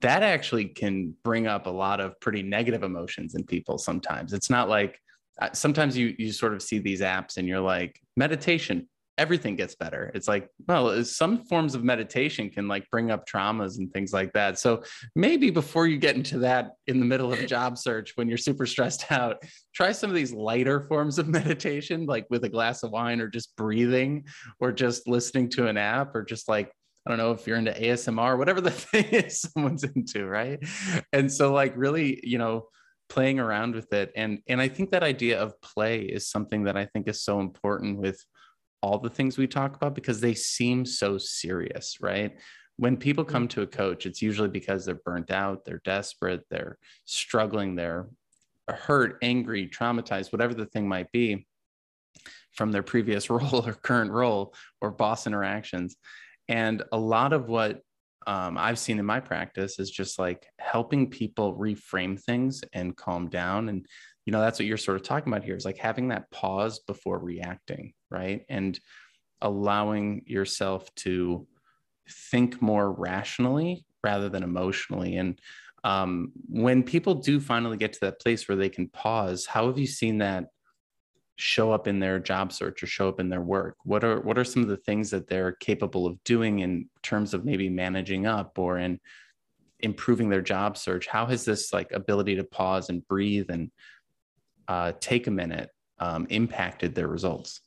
that 0.00 0.22
actually 0.22 0.66
can 0.66 1.14
bring 1.22 1.46
up 1.46 1.66
a 1.66 1.70
lot 1.70 2.00
of 2.00 2.18
pretty 2.20 2.42
negative 2.42 2.82
emotions 2.82 3.34
in 3.34 3.44
people 3.44 3.78
sometimes. 3.78 4.32
It's 4.32 4.50
not 4.50 4.68
like 4.68 4.98
uh, 5.40 5.50
sometimes 5.52 5.96
you 5.96 6.14
you 6.18 6.32
sort 6.32 6.54
of 6.54 6.62
see 6.62 6.78
these 6.78 7.00
apps 7.00 7.36
and 7.36 7.46
you're 7.46 7.60
like 7.60 8.00
meditation 8.16 8.88
everything 9.18 9.56
gets 9.56 9.74
better. 9.74 10.10
It's 10.14 10.28
like 10.28 10.48
well 10.66 11.04
some 11.04 11.44
forms 11.44 11.74
of 11.74 11.84
meditation 11.84 12.50
can 12.50 12.68
like 12.68 12.88
bring 12.90 13.10
up 13.10 13.26
traumas 13.26 13.78
and 13.78 13.92
things 13.92 14.12
like 14.12 14.32
that. 14.34 14.58
So 14.58 14.82
maybe 15.14 15.50
before 15.50 15.86
you 15.86 15.98
get 15.98 16.16
into 16.16 16.38
that 16.40 16.72
in 16.86 17.00
the 17.00 17.06
middle 17.06 17.32
of 17.32 17.40
a 17.40 17.46
job 17.46 17.78
search 17.78 18.12
when 18.16 18.28
you're 18.28 18.38
super 18.38 18.66
stressed 18.66 19.10
out 19.10 19.42
try 19.74 19.92
some 19.92 20.10
of 20.10 20.16
these 20.16 20.32
lighter 20.32 20.80
forms 20.80 21.18
of 21.18 21.28
meditation 21.40 22.06
like 22.06 22.26
with 22.30 22.44
a 22.44 22.48
glass 22.48 22.82
of 22.82 22.90
wine 22.90 23.20
or 23.20 23.28
just 23.28 23.56
breathing 23.56 24.24
or 24.60 24.72
just 24.72 25.08
listening 25.08 25.48
to 25.48 25.68
an 25.68 25.76
app 25.76 26.14
or 26.14 26.22
just 26.22 26.48
like 26.48 26.72
I 27.06 27.10
don't 27.10 27.18
know 27.18 27.30
if 27.30 27.46
you're 27.46 27.56
into 27.56 27.70
ASMR, 27.70 28.36
whatever 28.36 28.60
the 28.60 28.70
thing 28.72 29.04
is 29.04 29.40
someone's 29.40 29.84
into, 29.84 30.26
right? 30.26 30.58
And 31.12 31.32
so 31.32 31.52
like 31.52 31.72
really, 31.76 32.20
you 32.24 32.36
know, 32.36 32.66
playing 33.08 33.38
around 33.38 33.76
with 33.76 33.92
it. 33.92 34.12
And 34.16 34.40
and 34.48 34.60
I 34.60 34.68
think 34.68 34.90
that 34.90 35.04
idea 35.04 35.40
of 35.40 35.60
play 35.60 36.00
is 36.00 36.28
something 36.28 36.64
that 36.64 36.76
I 36.76 36.86
think 36.86 37.08
is 37.08 37.22
so 37.22 37.38
important 37.40 37.98
with 37.98 38.20
all 38.82 38.98
the 38.98 39.10
things 39.10 39.38
we 39.38 39.46
talk 39.46 39.76
about 39.76 39.94
because 39.94 40.20
they 40.20 40.34
seem 40.34 40.84
so 40.84 41.18
serious, 41.18 41.98
right? 42.00 42.36
When 42.76 42.96
people 42.96 43.24
mm-hmm. 43.24 43.32
come 43.32 43.48
to 43.48 43.62
a 43.62 43.66
coach, 43.66 44.06
it's 44.06 44.22
usually 44.22 44.48
because 44.48 44.84
they're 44.84 44.94
burnt 44.94 45.30
out, 45.30 45.64
they're 45.64 45.82
desperate, 45.84 46.44
they're 46.50 46.78
struggling, 47.04 47.74
they're 47.74 48.06
hurt, 48.68 49.18
angry, 49.22 49.68
traumatized, 49.68 50.32
whatever 50.32 50.54
the 50.54 50.66
thing 50.66 50.88
might 50.88 51.10
be 51.12 51.46
from 52.52 52.72
their 52.72 52.82
previous 52.82 53.30
role 53.30 53.66
or 53.66 53.72
current 53.72 54.10
role 54.10 54.54
or 54.80 54.90
boss 54.90 55.26
interactions. 55.26 55.96
And 56.48 56.82
a 56.92 56.98
lot 56.98 57.32
of 57.32 57.48
what 57.48 57.80
um, 58.26 58.58
I've 58.58 58.78
seen 58.78 58.98
in 58.98 59.04
my 59.04 59.20
practice 59.20 59.78
is 59.78 59.90
just 59.90 60.18
like 60.18 60.46
helping 60.58 61.10
people 61.10 61.56
reframe 61.56 62.20
things 62.20 62.62
and 62.72 62.96
calm 62.96 63.28
down. 63.28 63.68
And, 63.68 63.86
you 64.26 64.32
know, 64.32 64.40
that's 64.40 64.58
what 64.58 64.66
you're 64.66 64.76
sort 64.76 64.96
of 64.96 65.04
talking 65.04 65.32
about 65.32 65.44
here 65.44 65.56
is 65.56 65.64
like 65.64 65.78
having 65.78 66.08
that 66.08 66.30
pause 66.30 66.80
before 66.80 67.18
reacting, 67.18 67.94
right? 68.10 68.44
And 68.48 68.78
allowing 69.40 70.22
yourself 70.26 70.92
to 70.96 71.46
think 72.30 72.60
more 72.60 72.92
rationally 72.92 73.86
rather 74.02 74.28
than 74.28 74.42
emotionally. 74.42 75.16
And 75.16 75.40
um, 75.84 76.32
when 76.48 76.82
people 76.82 77.14
do 77.14 77.38
finally 77.38 77.76
get 77.76 77.92
to 77.94 78.00
that 78.00 78.20
place 78.20 78.48
where 78.48 78.56
they 78.56 78.68
can 78.68 78.88
pause, 78.88 79.46
how 79.46 79.68
have 79.68 79.78
you 79.78 79.86
seen 79.86 80.18
that 80.18 80.46
show 81.36 81.70
up 81.70 81.86
in 81.86 82.00
their 82.00 82.18
job 82.18 82.52
search 82.52 82.82
or 82.82 82.86
show 82.86 83.08
up 83.08 83.20
in 83.20 83.28
their 83.28 83.40
work? 83.40 83.76
What 83.84 84.02
are 84.02 84.20
what 84.20 84.38
are 84.38 84.44
some 84.44 84.62
of 84.62 84.68
the 84.68 84.78
things 84.78 85.10
that 85.10 85.28
they're 85.28 85.52
capable 85.52 86.06
of 86.06 86.22
doing 86.24 86.60
in 86.60 86.88
terms 87.02 87.34
of 87.34 87.44
maybe 87.44 87.68
managing 87.68 88.26
up 88.26 88.58
or 88.58 88.78
in 88.78 88.98
improving 89.80 90.28
their 90.28 90.42
job 90.42 90.76
search? 90.76 91.06
How 91.06 91.26
has 91.26 91.44
this 91.44 91.72
like 91.72 91.92
ability 91.92 92.36
to 92.36 92.44
pause 92.44 92.88
and 92.88 93.06
breathe 93.06 93.50
and 93.50 93.70
uh, 94.68 94.92
take 95.00 95.26
a 95.26 95.30
minute 95.30 95.70
um, 95.98 96.26
impacted 96.30 96.94
their 96.94 97.08
results? 97.08 97.60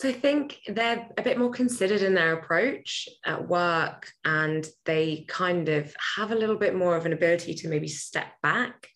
So 0.00 0.08
I 0.08 0.12
think 0.12 0.60
they're 0.66 1.06
a 1.18 1.22
bit 1.22 1.38
more 1.38 1.50
considered 1.50 2.00
in 2.00 2.14
their 2.14 2.32
approach 2.32 3.06
at 3.26 3.46
work 3.46 4.10
and 4.24 4.66
they 4.86 5.26
kind 5.28 5.68
of 5.68 5.94
have 6.16 6.32
a 6.32 6.34
little 6.34 6.56
bit 6.56 6.74
more 6.74 6.96
of 6.96 7.04
an 7.04 7.12
ability 7.12 7.52
to 7.56 7.68
maybe 7.68 7.86
step 7.86 8.28
back 8.42 8.88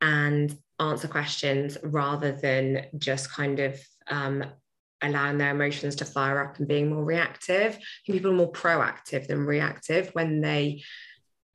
and 0.00 0.56
answer 0.78 1.08
questions 1.08 1.76
rather 1.82 2.30
than 2.30 2.86
just 2.96 3.32
kind 3.32 3.58
of 3.58 3.80
um, 4.08 4.44
allowing 5.02 5.38
their 5.38 5.50
emotions 5.50 5.96
to 5.96 6.04
fire 6.04 6.44
up 6.44 6.58
and 6.58 6.68
being 6.68 6.90
more 6.90 7.04
reactive. 7.04 7.78
people 8.06 8.30
are 8.30 8.34
more 8.34 8.52
proactive 8.52 9.26
than 9.26 9.44
reactive 9.44 10.10
when 10.12 10.40
they 10.40 10.82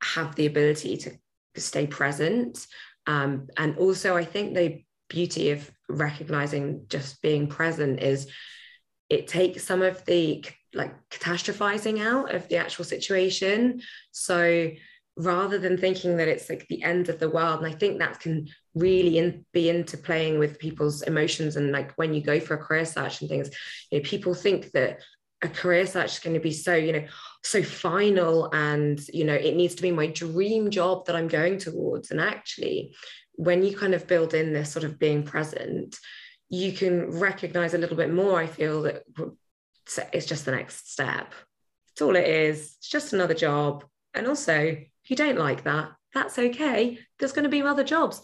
have 0.02 0.34
the 0.34 0.46
ability 0.46 0.96
to 0.96 1.12
stay 1.56 1.86
present. 1.86 2.66
Um, 3.10 3.48
and 3.56 3.76
also, 3.76 4.16
I 4.16 4.24
think 4.24 4.54
the 4.54 4.84
beauty 5.08 5.50
of 5.50 5.68
recognizing 5.88 6.84
just 6.88 7.20
being 7.20 7.48
present 7.48 8.00
is 8.00 8.28
it 9.08 9.26
takes 9.26 9.64
some 9.64 9.82
of 9.82 10.04
the 10.04 10.44
like 10.72 10.94
catastrophizing 11.10 12.00
out 12.00 12.32
of 12.32 12.46
the 12.48 12.56
actual 12.56 12.84
situation. 12.84 13.82
So 14.12 14.70
rather 15.16 15.58
than 15.58 15.76
thinking 15.76 16.16
that 16.18 16.28
it's 16.28 16.48
like 16.48 16.68
the 16.68 16.84
end 16.84 17.08
of 17.08 17.18
the 17.18 17.28
world 17.28 17.58
and 17.58 17.66
i 17.66 17.76
think 17.76 17.98
that 17.98 18.20
can 18.20 18.46
really 18.74 19.18
in, 19.18 19.44
be 19.52 19.68
into 19.68 19.98
playing 19.98 20.38
with 20.38 20.58
people's 20.58 21.02
emotions 21.02 21.56
and 21.56 21.72
like 21.72 21.92
when 21.96 22.14
you 22.14 22.22
go 22.22 22.38
for 22.38 22.54
a 22.54 22.58
career 22.58 22.84
search 22.84 23.20
and 23.20 23.28
things 23.28 23.50
you 23.90 23.98
know 23.98 24.08
people 24.08 24.32
think 24.32 24.70
that 24.70 25.00
a 25.42 25.48
career 25.48 25.84
search 25.84 26.12
is 26.12 26.18
going 26.20 26.32
to 26.32 26.40
be 26.40 26.52
so 26.52 26.74
you 26.74 26.92
know 26.92 27.04
so 27.42 27.62
final 27.62 28.50
and 28.52 29.00
you 29.08 29.24
know 29.24 29.34
it 29.34 29.56
needs 29.56 29.74
to 29.74 29.82
be 29.82 29.90
my 29.90 30.06
dream 30.06 30.70
job 30.70 31.06
that 31.06 31.16
i'm 31.16 31.28
going 31.28 31.58
towards 31.58 32.10
and 32.10 32.20
actually 32.20 32.94
when 33.34 33.62
you 33.62 33.76
kind 33.76 33.94
of 33.94 34.06
build 34.06 34.34
in 34.34 34.52
this 34.52 34.70
sort 34.70 34.84
of 34.84 34.98
being 34.98 35.22
present 35.22 35.96
you 36.50 36.72
can 36.72 37.10
recognize 37.18 37.74
a 37.74 37.78
little 37.78 37.96
bit 37.96 38.12
more 38.12 38.38
i 38.38 38.46
feel 38.46 38.82
that 38.82 39.02
it's 40.12 40.26
just 40.26 40.44
the 40.44 40.52
next 40.52 40.92
step 40.92 41.32
it's 41.92 42.02
all 42.02 42.14
it 42.14 42.28
is 42.28 42.76
it's 42.78 42.88
just 42.88 43.12
another 43.12 43.34
job 43.34 43.84
and 44.14 44.26
also 44.26 44.76
if 45.04 45.10
you 45.10 45.16
don't 45.16 45.38
like 45.38 45.64
that, 45.64 45.90
that's 46.14 46.38
okay. 46.38 46.98
There's 47.18 47.32
going 47.32 47.44
to 47.44 47.50
be 47.50 47.62
other 47.62 47.84
jobs. 47.84 48.20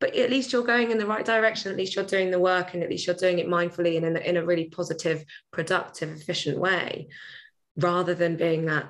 But 0.00 0.14
at 0.14 0.30
least 0.30 0.52
you're 0.52 0.62
going 0.62 0.90
in 0.90 0.98
the 0.98 1.06
right 1.06 1.24
direction. 1.24 1.72
At 1.72 1.78
least 1.78 1.96
you're 1.96 2.04
doing 2.04 2.30
the 2.30 2.38
work 2.38 2.74
and 2.74 2.82
at 2.82 2.90
least 2.90 3.06
you're 3.06 3.16
doing 3.16 3.38
it 3.40 3.48
mindfully 3.48 3.96
and 3.96 4.06
in 4.06 4.16
a, 4.16 4.20
in 4.20 4.36
a 4.36 4.44
really 4.44 4.66
positive, 4.66 5.24
productive, 5.52 6.10
efficient 6.10 6.58
way, 6.58 7.08
rather 7.78 8.14
than 8.14 8.36
being 8.36 8.66
that, 8.66 8.88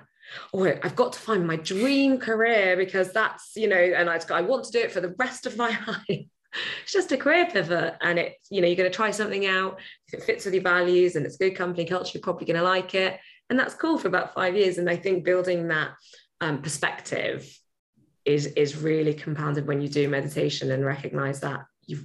oh, 0.52 0.64
I've 0.66 0.96
got 0.96 1.12
to 1.14 1.18
find 1.18 1.46
my 1.46 1.56
dream 1.56 2.18
career 2.18 2.76
because 2.76 3.12
that's, 3.12 3.52
you 3.56 3.68
know, 3.68 3.76
and 3.76 4.08
I, 4.10 4.20
I 4.30 4.42
want 4.42 4.64
to 4.64 4.72
do 4.72 4.80
it 4.80 4.92
for 4.92 5.00
the 5.00 5.14
rest 5.18 5.46
of 5.46 5.56
my 5.56 5.68
life. 5.86 6.26
it's 6.82 6.92
just 6.92 7.12
a 7.12 7.16
career 7.16 7.46
pivot 7.46 7.94
and 8.00 8.18
it 8.18 8.36
you 8.50 8.62
know 8.62 8.66
you're 8.66 8.74
going 8.74 8.90
to 8.90 8.96
try 8.96 9.10
something 9.10 9.44
out 9.44 9.78
if 10.06 10.14
it 10.14 10.24
fits 10.24 10.46
with 10.46 10.54
your 10.54 10.62
values 10.62 11.14
and 11.14 11.26
it's 11.26 11.36
good 11.36 11.54
company 11.54 11.84
culture 11.84 12.12
you're 12.14 12.22
probably 12.22 12.46
going 12.46 12.56
to 12.56 12.62
like 12.62 12.94
it 12.94 13.20
and 13.50 13.58
that's 13.58 13.74
cool 13.74 13.98
for 13.98 14.08
about 14.08 14.32
five 14.32 14.56
years 14.56 14.78
and 14.78 14.88
i 14.88 14.96
think 14.96 15.26
building 15.26 15.68
that 15.68 15.90
um, 16.40 16.62
perspective 16.62 17.46
is 18.24 18.46
is 18.46 18.78
really 18.78 19.12
compounded 19.12 19.66
when 19.66 19.82
you 19.82 19.90
do 19.90 20.08
meditation 20.08 20.70
and 20.70 20.86
recognize 20.86 21.40
that 21.40 21.66
you 21.86 21.98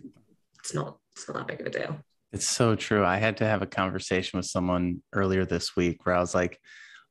it's 0.59 0.73
not 0.73 0.97
it's 1.15 1.27
not 1.27 1.37
that 1.37 1.47
big 1.47 1.61
of 1.61 1.67
a 1.67 1.69
deal. 1.69 1.99
It's 2.33 2.47
so 2.47 2.75
true. 2.75 3.05
I 3.05 3.17
had 3.17 3.37
to 3.37 3.45
have 3.45 3.61
a 3.61 3.67
conversation 3.67 4.37
with 4.37 4.47
someone 4.47 5.03
earlier 5.13 5.45
this 5.45 5.75
week 5.75 6.03
where 6.03 6.15
I 6.15 6.19
was 6.19 6.33
like, 6.33 6.59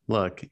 look, 0.09 0.43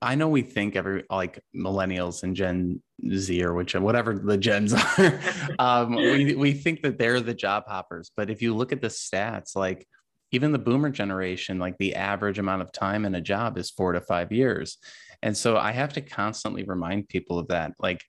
I 0.00 0.14
know 0.14 0.28
we 0.28 0.40
think 0.40 0.76
every 0.76 1.04
like 1.10 1.44
millennials 1.54 2.22
and 2.22 2.34
Gen 2.34 2.82
Z 3.06 3.44
or 3.44 3.52
which 3.52 3.74
whatever 3.74 4.18
the 4.18 4.38
gens 4.38 4.72
are, 4.98 5.20
um, 5.58 5.94
we, 5.94 6.34
we 6.34 6.52
think 6.52 6.80
that 6.82 6.98
they're 6.98 7.20
the 7.20 7.34
job 7.34 7.64
hoppers. 7.66 8.10
But 8.16 8.30
if 8.30 8.40
you 8.40 8.56
look 8.56 8.72
at 8.72 8.80
the 8.80 8.88
stats, 8.88 9.54
like 9.54 9.86
even 10.32 10.52
the 10.52 10.58
boomer 10.58 10.88
generation, 10.88 11.58
like 11.58 11.76
the 11.76 11.96
average 11.96 12.38
amount 12.38 12.62
of 12.62 12.72
time 12.72 13.04
in 13.04 13.14
a 13.14 13.20
job 13.20 13.58
is 13.58 13.70
four 13.70 13.92
to 13.92 14.00
five 14.00 14.32
years. 14.32 14.78
And 15.22 15.36
so 15.36 15.58
I 15.58 15.72
have 15.72 15.92
to 15.94 16.00
constantly 16.00 16.64
remind 16.64 17.08
people 17.08 17.38
of 17.38 17.48
that. 17.48 17.72
Like, 17.78 18.02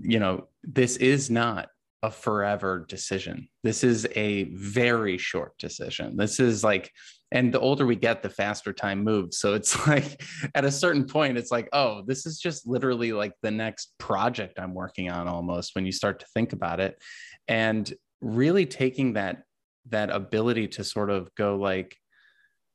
you 0.00 0.20
know, 0.20 0.46
this 0.62 0.96
is 0.96 1.28
not 1.28 1.70
a 2.02 2.10
forever 2.10 2.84
decision. 2.88 3.48
This 3.62 3.82
is 3.82 4.06
a 4.14 4.44
very 4.54 5.18
short 5.18 5.56
decision. 5.58 6.16
This 6.16 6.38
is 6.40 6.62
like, 6.62 6.92
and 7.32 7.52
the 7.52 7.60
older 7.60 7.86
we 7.86 7.96
get, 7.96 8.22
the 8.22 8.30
faster 8.30 8.72
time 8.72 9.02
moves. 9.02 9.38
So 9.38 9.54
it's 9.54 9.86
like 9.88 10.22
at 10.54 10.64
a 10.64 10.70
certain 10.70 11.06
point, 11.06 11.38
it's 11.38 11.50
like, 11.50 11.68
oh, 11.72 12.02
this 12.06 12.26
is 12.26 12.38
just 12.38 12.66
literally 12.66 13.12
like 13.12 13.32
the 13.42 13.50
next 13.50 13.94
project 13.98 14.58
I'm 14.58 14.74
working 14.74 15.10
on 15.10 15.26
almost 15.26 15.74
when 15.74 15.86
you 15.86 15.92
start 15.92 16.20
to 16.20 16.26
think 16.34 16.52
about 16.52 16.80
it. 16.80 17.02
And 17.48 17.92
really 18.20 18.66
taking 18.66 19.14
that 19.14 19.42
that 19.88 20.10
ability 20.10 20.66
to 20.66 20.82
sort 20.82 21.10
of 21.10 21.32
go 21.36 21.56
like, 21.56 21.96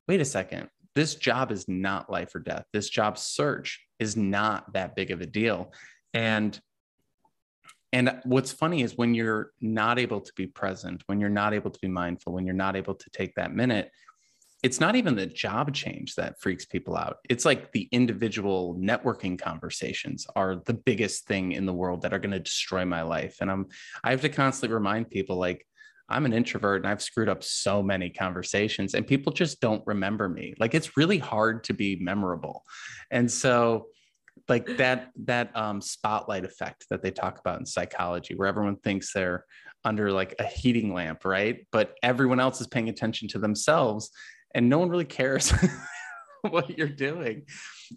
wait 0.08 0.20
a 0.20 0.24
second, 0.24 0.68
this 0.94 1.14
job 1.14 1.52
is 1.52 1.68
not 1.68 2.10
life 2.10 2.34
or 2.34 2.40
death. 2.40 2.64
This 2.72 2.88
job 2.88 3.18
search 3.18 3.80
is 3.98 4.16
not 4.16 4.72
that 4.72 4.96
big 4.96 5.10
of 5.10 5.20
a 5.20 5.26
deal. 5.26 5.72
And 6.14 6.58
and 7.92 8.20
what's 8.24 8.52
funny 8.52 8.82
is 8.82 8.96
when 8.96 9.14
you're 9.14 9.52
not 9.60 9.98
able 9.98 10.20
to 10.20 10.32
be 10.34 10.46
present, 10.46 11.02
when 11.06 11.20
you're 11.20 11.28
not 11.28 11.52
able 11.52 11.70
to 11.70 11.78
be 11.80 11.88
mindful, 11.88 12.32
when 12.32 12.46
you're 12.46 12.54
not 12.54 12.74
able 12.74 12.94
to 12.94 13.10
take 13.10 13.34
that 13.34 13.54
minute, 13.54 13.90
it's 14.62 14.80
not 14.80 14.94
even 14.94 15.16
the 15.16 15.26
job 15.26 15.74
change 15.74 16.14
that 16.14 16.40
freaks 16.40 16.64
people 16.64 16.96
out. 16.96 17.18
It's 17.28 17.44
like 17.44 17.72
the 17.72 17.88
individual 17.90 18.76
networking 18.80 19.38
conversations 19.38 20.26
are 20.36 20.62
the 20.64 20.74
biggest 20.74 21.26
thing 21.26 21.52
in 21.52 21.66
the 21.66 21.72
world 21.72 22.02
that 22.02 22.14
are 22.14 22.18
going 22.18 22.30
to 22.30 22.38
destroy 22.38 22.84
my 22.84 23.02
life. 23.02 23.38
And 23.40 23.50
I'm 23.50 23.66
I 24.04 24.10
have 24.12 24.20
to 24.22 24.28
constantly 24.28 24.72
remind 24.72 25.10
people 25.10 25.36
like 25.36 25.66
I'm 26.08 26.26
an 26.26 26.32
introvert 26.32 26.82
and 26.82 26.90
I've 26.90 27.02
screwed 27.02 27.28
up 27.28 27.42
so 27.42 27.82
many 27.82 28.10
conversations 28.10 28.94
and 28.94 29.06
people 29.06 29.32
just 29.32 29.60
don't 29.60 29.82
remember 29.86 30.28
me. 30.28 30.54
Like 30.58 30.74
it's 30.74 30.96
really 30.96 31.18
hard 31.18 31.64
to 31.64 31.74
be 31.74 31.96
memorable. 31.96 32.62
And 33.10 33.30
so 33.30 33.86
like 34.48 34.76
that 34.76 35.10
that 35.24 35.56
um, 35.56 35.80
spotlight 35.80 36.44
effect 36.44 36.86
that 36.90 37.02
they 37.02 37.10
talk 37.10 37.38
about 37.38 37.58
in 37.60 37.66
psychology 37.66 38.34
where 38.34 38.48
everyone 38.48 38.76
thinks 38.76 39.12
they're 39.12 39.44
under 39.84 40.12
like 40.12 40.34
a 40.38 40.44
heating 40.44 40.94
lamp, 40.94 41.24
right? 41.24 41.66
But 41.72 41.94
everyone 42.02 42.40
else 42.40 42.60
is 42.60 42.66
paying 42.66 42.88
attention 42.88 43.28
to 43.28 43.38
themselves 43.38 44.10
and 44.54 44.68
no 44.68 44.78
one 44.78 44.88
really 44.88 45.04
cares 45.04 45.52
what 46.42 46.76
you're 46.76 46.88
doing. 46.88 47.46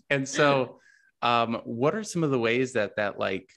And 0.09 0.27
so 0.27 0.79
um, 1.21 1.61
what 1.63 1.95
are 1.95 2.03
some 2.03 2.23
of 2.23 2.31
the 2.31 2.39
ways 2.39 2.73
that 2.73 2.95
that 2.97 3.19
like 3.19 3.49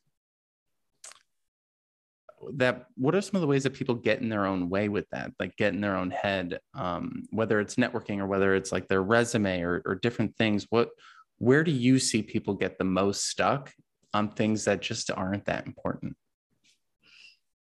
that 2.54 2.86
what 2.94 3.14
are 3.14 3.20
some 3.20 3.34
of 3.34 3.40
the 3.40 3.48
ways 3.48 3.64
that 3.64 3.74
people 3.74 3.96
get 3.96 4.20
in 4.20 4.28
their 4.28 4.46
own 4.46 4.68
way 4.68 4.88
with 4.88 5.08
that 5.10 5.32
like 5.40 5.56
get 5.56 5.74
in 5.74 5.80
their 5.80 5.96
own 5.96 6.10
head 6.10 6.60
um, 6.74 7.24
whether 7.30 7.58
it's 7.58 7.74
networking 7.74 8.20
or 8.20 8.26
whether 8.26 8.54
it's 8.54 8.70
like 8.70 8.86
their 8.86 9.02
resume 9.02 9.60
or, 9.62 9.82
or 9.84 9.96
different 9.96 10.36
things 10.36 10.64
what 10.70 10.90
where 11.38 11.64
do 11.64 11.70
you 11.70 11.98
see 11.98 12.22
people 12.22 12.54
get 12.54 12.78
the 12.78 12.84
most 12.84 13.28
stuck 13.28 13.72
on 14.14 14.30
things 14.30 14.64
that 14.64 14.80
just 14.80 15.10
aren't 15.10 15.44
that 15.46 15.66
important 15.66 16.16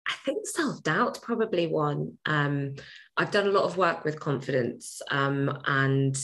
I 0.06 0.14
think 0.24 0.46
self 0.46 0.82
doubt 0.82 1.20
probably 1.22 1.68
one. 1.68 2.18
Um, 2.26 2.74
I've 3.16 3.30
done 3.30 3.46
a 3.46 3.52
lot 3.52 3.64
of 3.64 3.76
work 3.76 4.04
with 4.04 4.18
confidence, 4.18 5.00
um, 5.10 5.60
and 5.64 6.16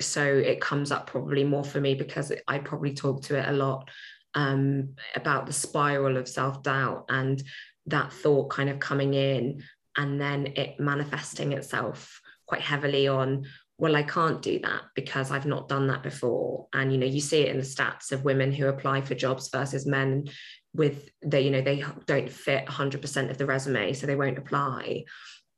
so 0.00 0.22
it 0.24 0.60
comes 0.60 0.92
up 0.92 1.06
probably 1.06 1.44
more 1.44 1.64
for 1.64 1.80
me 1.80 1.94
because 1.94 2.32
I 2.46 2.58
probably 2.58 2.94
talk 2.94 3.22
to 3.22 3.38
it 3.38 3.48
a 3.48 3.52
lot 3.52 3.88
um, 4.34 4.94
about 5.14 5.46
the 5.46 5.52
spiral 5.52 6.16
of 6.16 6.28
self 6.28 6.62
doubt 6.62 7.06
and 7.08 7.42
that 7.86 8.12
thought 8.12 8.50
kind 8.50 8.68
of 8.68 8.80
coming 8.80 9.14
in 9.14 9.62
and 9.96 10.20
then 10.20 10.46
it 10.48 10.78
manifesting 10.78 11.52
itself 11.52 12.20
quite 12.46 12.60
heavily 12.60 13.08
on 13.08 13.46
well 13.78 13.96
i 13.96 14.02
can't 14.02 14.42
do 14.42 14.58
that 14.60 14.82
because 14.94 15.30
i've 15.30 15.46
not 15.46 15.68
done 15.68 15.86
that 15.88 16.02
before. 16.02 16.66
And 16.72 16.92
you 16.92 16.98
know 16.98 17.06
you 17.06 17.20
see 17.20 17.42
it 17.42 17.50
in 17.50 17.58
the 17.58 17.62
stats 17.62 18.12
of 18.12 18.24
women 18.24 18.52
who 18.52 18.66
apply 18.66 19.02
for 19.02 19.14
jobs 19.14 19.48
versus 19.48 19.86
men 19.86 20.28
with 20.74 21.08
they 21.24 21.42
you 21.42 21.50
know 21.50 21.62
they 21.62 21.84
don't 22.06 22.30
fit 22.30 22.66
100% 22.66 23.30
of 23.30 23.38
the 23.38 23.46
resume 23.46 23.92
so 23.92 24.06
they 24.06 24.16
won't 24.16 24.38
apply. 24.38 25.04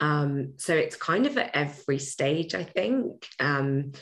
Um, 0.00 0.54
so 0.58 0.74
it's 0.74 0.94
kind 0.94 1.26
of 1.26 1.36
at 1.36 1.50
every 1.54 1.98
stage 1.98 2.54
i 2.54 2.62
think 2.62 3.26
um, 3.40 3.92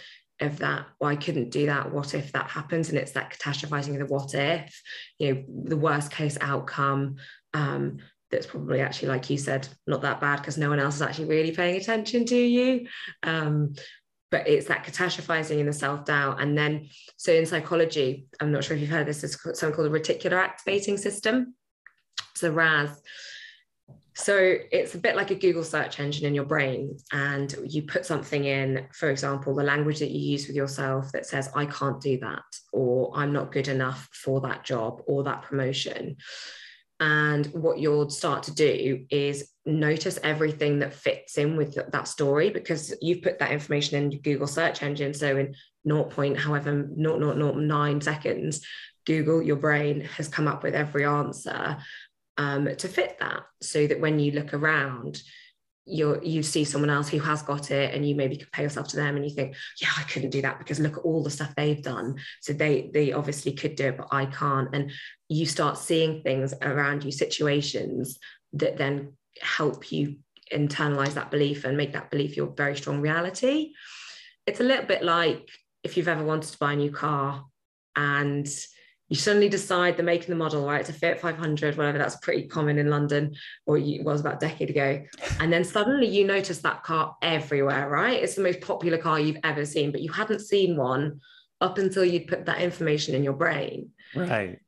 of 0.41 0.59
that 0.59 0.87
well 1.01 1.11
i 1.11 1.17
couldn't 1.17 1.51
do 1.51 1.67
that. 1.67 1.93
What 1.93 2.15
if 2.15 2.33
that 2.33 2.51
happens? 2.51 2.89
And 2.89 2.99
it's 2.99 3.13
that 3.13 3.33
catastrophizing 3.33 4.01
of 4.01 4.07
the 4.09 4.13
what 4.15 4.35
if 4.35 4.83
you 5.19 5.35
know 5.35 5.45
the 5.65 5.77
worst 5.77 6.11
case 6.11 6.37
outcome 6.41 7.17
um, 7.55 7.99
that's 8.31 8.47
probably 8.47 8.81
actually 8.81 9.09
like 9.09 9.31
you 9.31 9.39
said 9.39 9.69
not 9.87 10.03
that 10.03 10.21
bad 10.21 10.37
because 10.37 10.59
no 10.59 10.69
one 10.69 10.81
else 10.81 10.97
is 10.97 11.03
actually 11.03 11.27
really 11.27 11.53
paying 11.53 11.77
attention 11.77 12.25
to 12.27 12.37
you. 12.37 12.87
Um, 13.23 13.75
but 14.31 14.49
it's 14.49 14.67
that 14.67 14.85
catastrophizing 14.85 15.61
and 15.61 15.69
the 15.69 15.73
self-doubt. 15.73 16.41
And 16.41 16.57
then 16.57 16.89
so 17.17 17.33
in 17.33 17.47
psychology 17.47 18.27
i'm 18.41 18.53
not 18.53 18.65
sure 18.65 18.77
if 18.77 18.81
you've 18.83 18.91
heard 18.91 19.07
this 19.07 19.25
is 19.25 19.39
something 19.55 19.73
called 19.73 19.93
the 19.93 19.99
reticular 19.99 20.39
activating 20.39 20.97
system. 20.97 21.55
So 22.35 22.51
ras. 22.51 23.01
So 24.15 24.37
it's 24.73 24.95
a 24.95 24.99
bit 24.99 25.15
like 25.15 25.31
a 25.31 25.35
google 25.35 25.65
search 25.65 26.01
engine 26.01 26.27
in 26.27 26.35
your 26.35 26.47
brain 26.47 26.97
and 27.13 27.55
you 27.67 27.83
put 27.83 28.07
something 28.07 28.45
in 28.45 28.87
for 28.93 29.11
example 29.11 29.55
the 29.55 29.63
language 29.63 29.99
that 29.99 30.11
you 30.11 30.33
use 30.33 30.47
with 30.47 30.57
yourself 30.57 31.13
that 31.13 31.27
says 31.27 31.51
i 31.55 31.67
can't 31.67 32.01
do 32.01 32.19
that 32.21 32.45
or 32.73 33.13
i'm 33.15 33.31
not 33.31 33.53
good 33.53 33.69
enough 33.69 34.09
for 34.13 34.41
that 34.41 34.65
job 34.65 35.03
or 35.07 35.23
that 35.25 35.43
promotion 35.43 36.17
and 36.99 37.47
what 37.49 37.79
you'll 37.79 38.09
start 38.09 38.45
to 38.45 38.55
do 38.55 39.05
is 39.11 39.51
notice 39.67 40.19
everything 40.23 40.79
that 40.79 40.95
fits 40.95 41.37
in 41.37 41.57
with 41.57 41.79
that 41.93 42.09
story 42.09 42.51
because 42.51 42.95
you've 43.03 43.23
put 43.23 43.39
that 43.39 43.53
information 43.53 44.03
in 44.03 44.21
Google 44.21 44.47
search 44.47 44.83
engine. 44.83 45.13
So 45.13 45.37
in 45.37 45.55
0. 45.87 46.05
Point, 46.05 46.39
however 46.39 46.85
0.09 46.85 48.03
seconds, 48.03 48.67
Google, 49.05 49.43
your 49.43 49.57
brain 49.57 50.01
has 50.01 50.29
come 50.29 50.49
up 50.49 50.63
with 50.63 50.75
every 50.75 51.05
answer 51.05 51.77
um, 52.39 52.69
to 52.77 52.89
fit 52.89 53.19
that 53.21 53.43
so 53.63 53.87
that 53.87 54.01
when 54.01 54.19
you 54.19 54.33
look 54.33 54.55
around, 54.55 55.23
you 55.87 56.21
you 56.23 56.43
see 56.43 56.65
someone 56.65 56.91
else 56.91 57.09
who 57.09 57.21
has 57.21 57.43
got 57.43 57.71
it 57.71 57.95
and 57.95 58.07
you 58.07 58.15
maybe 58.15 58.37
compare 58.37 58.65
yourself 58.65 58.89
to 58.89 58.97
them 58.97 59.15
and 59.15 59.25
you 59.25 59.33
think 59.33 59.55
yeah 59.81 59.89
i 59.97 60.03
couldn't 60.03 60.31
do 60.31 60.43
that 60.43 60.59
because 60.59 60.81
look 60.81 60.97
at 60.97 61.05
all 61.05 61.23
the 61.23 61.31
stuff 61.31 61.55
they've 61.55 61.83
done. 61.83 62.17
So 62.41 62.53
they 62.53 62.91
they 62.93 63.13
obviously 63.13 63.53
could 63.53 63.77
do 63.77 63.87
it 63.87 63.97
but 63.97 64.09
i 64.11 64.27
can't. 64.27 64.69
And 64.75 64.91
you 65.29 65.47
start 65.47 65.79
seeing 65.79 66.23
things 66.23 66.53
around 66.61 67.05
you 67.05 67.13
situations 67.13 68.19
that 68.55 68.77
then 68.77 69.13
help 69.41 69.93
you 69.93 70.17
internalize 70.53 71.15
that 71.15 71.31
belief 71.31 71.65
and 71.65 71.77
make 71.77 71.93
that 71.93 72.11
belief 72.11 72.37
your 72.37 72.49
very 72.49 72.77
strong 72.77 73.01
reality. 73.01 73.73
It's 74.47 74.61
a 74.61 74.65
little 74.65 74.87
bit 74.87 75.03
like 75.03 75.49
if 75.83 75.97
you've 75.97 76.09
ever 76.09 76.25
wanted 76.25 76.51
to 76.53 76.59
buy 76.59 76.73
a 76.73 76.77
new 76.77 76.91
car 76.91 77.45
and 77.97 78.49
you 79.09 79.17
suddenly 79.17 79.49
decide 79.49 79.97
the 79.97 80.03
make 80.03 80.23
and 80.25 80.33
the 80.33 80.37
model, 80.37 80.67
right? 80.67 80.81
It's 80.81 80.91
a 80.91 80.93
Fiat 80.93 81.21
500, 81.21 81.77
whatever. 81.77 81.99
That's 81.99 82.17
pretty 82.17 82.49
common 82.49 82.79
in 82.79 82.91
London, 82.91 83.37
or 83.65 83.79
it 83.79 84.03
was 84.03 84.21
about 84.21 84.43
a 84.43 84.47
decade 84.49 84.71
ago. 84.71 85.05
And 85.39 85.53
then 85.53 85.63
suddenly 85.63 86.09
you 86.09 86.27
notice 86.27 86.59
that 86.59 86.83
car 86.83 87.17
everywhere, 87.23 87.89
right? 87.89 88.21
It's 88.21 88.35
the 88.35 88.43
most 88.43 88.61
popular 88.61 88.99
car 88.99 89.21
you've 89.21 89.39
ever 89.45 89.65
seen, 89.65 89.93
but 89.93 90.01
you 90.03 90.11
hadn't 90.11 90.41
seen 90.41 90.77
one 90.77 91.21
up 91.61 91.79
until 91.79 92.05
you'd 92.05 92.27
put 92.27 92.47
that 92.47 92.61
information 92.61 93.15
in 93.15 93.23
your 93.23 93.33
brain. 93.33 93.91
Right. 94.15 94.59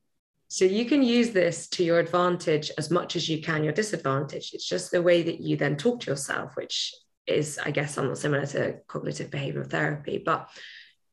So 0.47 0.65
you 0.65 0.87
can 0.87 1.03
use 1.03 1.31
this 1.31 1.69
to 1.71 1.85
your 1.85 1.99
advantage 1.99 2.71
as 2.79 2.91
much 2.91 3.17
as 3.17 3.29
you 3.29 3.43
can 3.43 3.65
your 3.65 3.73
disadvantage. 3.73 4.53
It's 4.55 4.67
just 4.67 4.91
the 4.91 5.03
way 5.03 5.23
that 5.23 5.41
you 5.41 5.57
then 5.57 5.77
talk 5.77 6.01
to 6.01 6.11
yourself, 6.11 6.57
which 6.57 6.95
is, 7.27 7.59
I 7.63 7.71
guess, 7.73 7.95
somewhat 7.95 8.19
similar 8.19 8.47
to 8.47 8.79
cognitive 8.87 9.31
behavioral 9.31 9.69
therapy. 9.69 10.23
But 10.25 10.49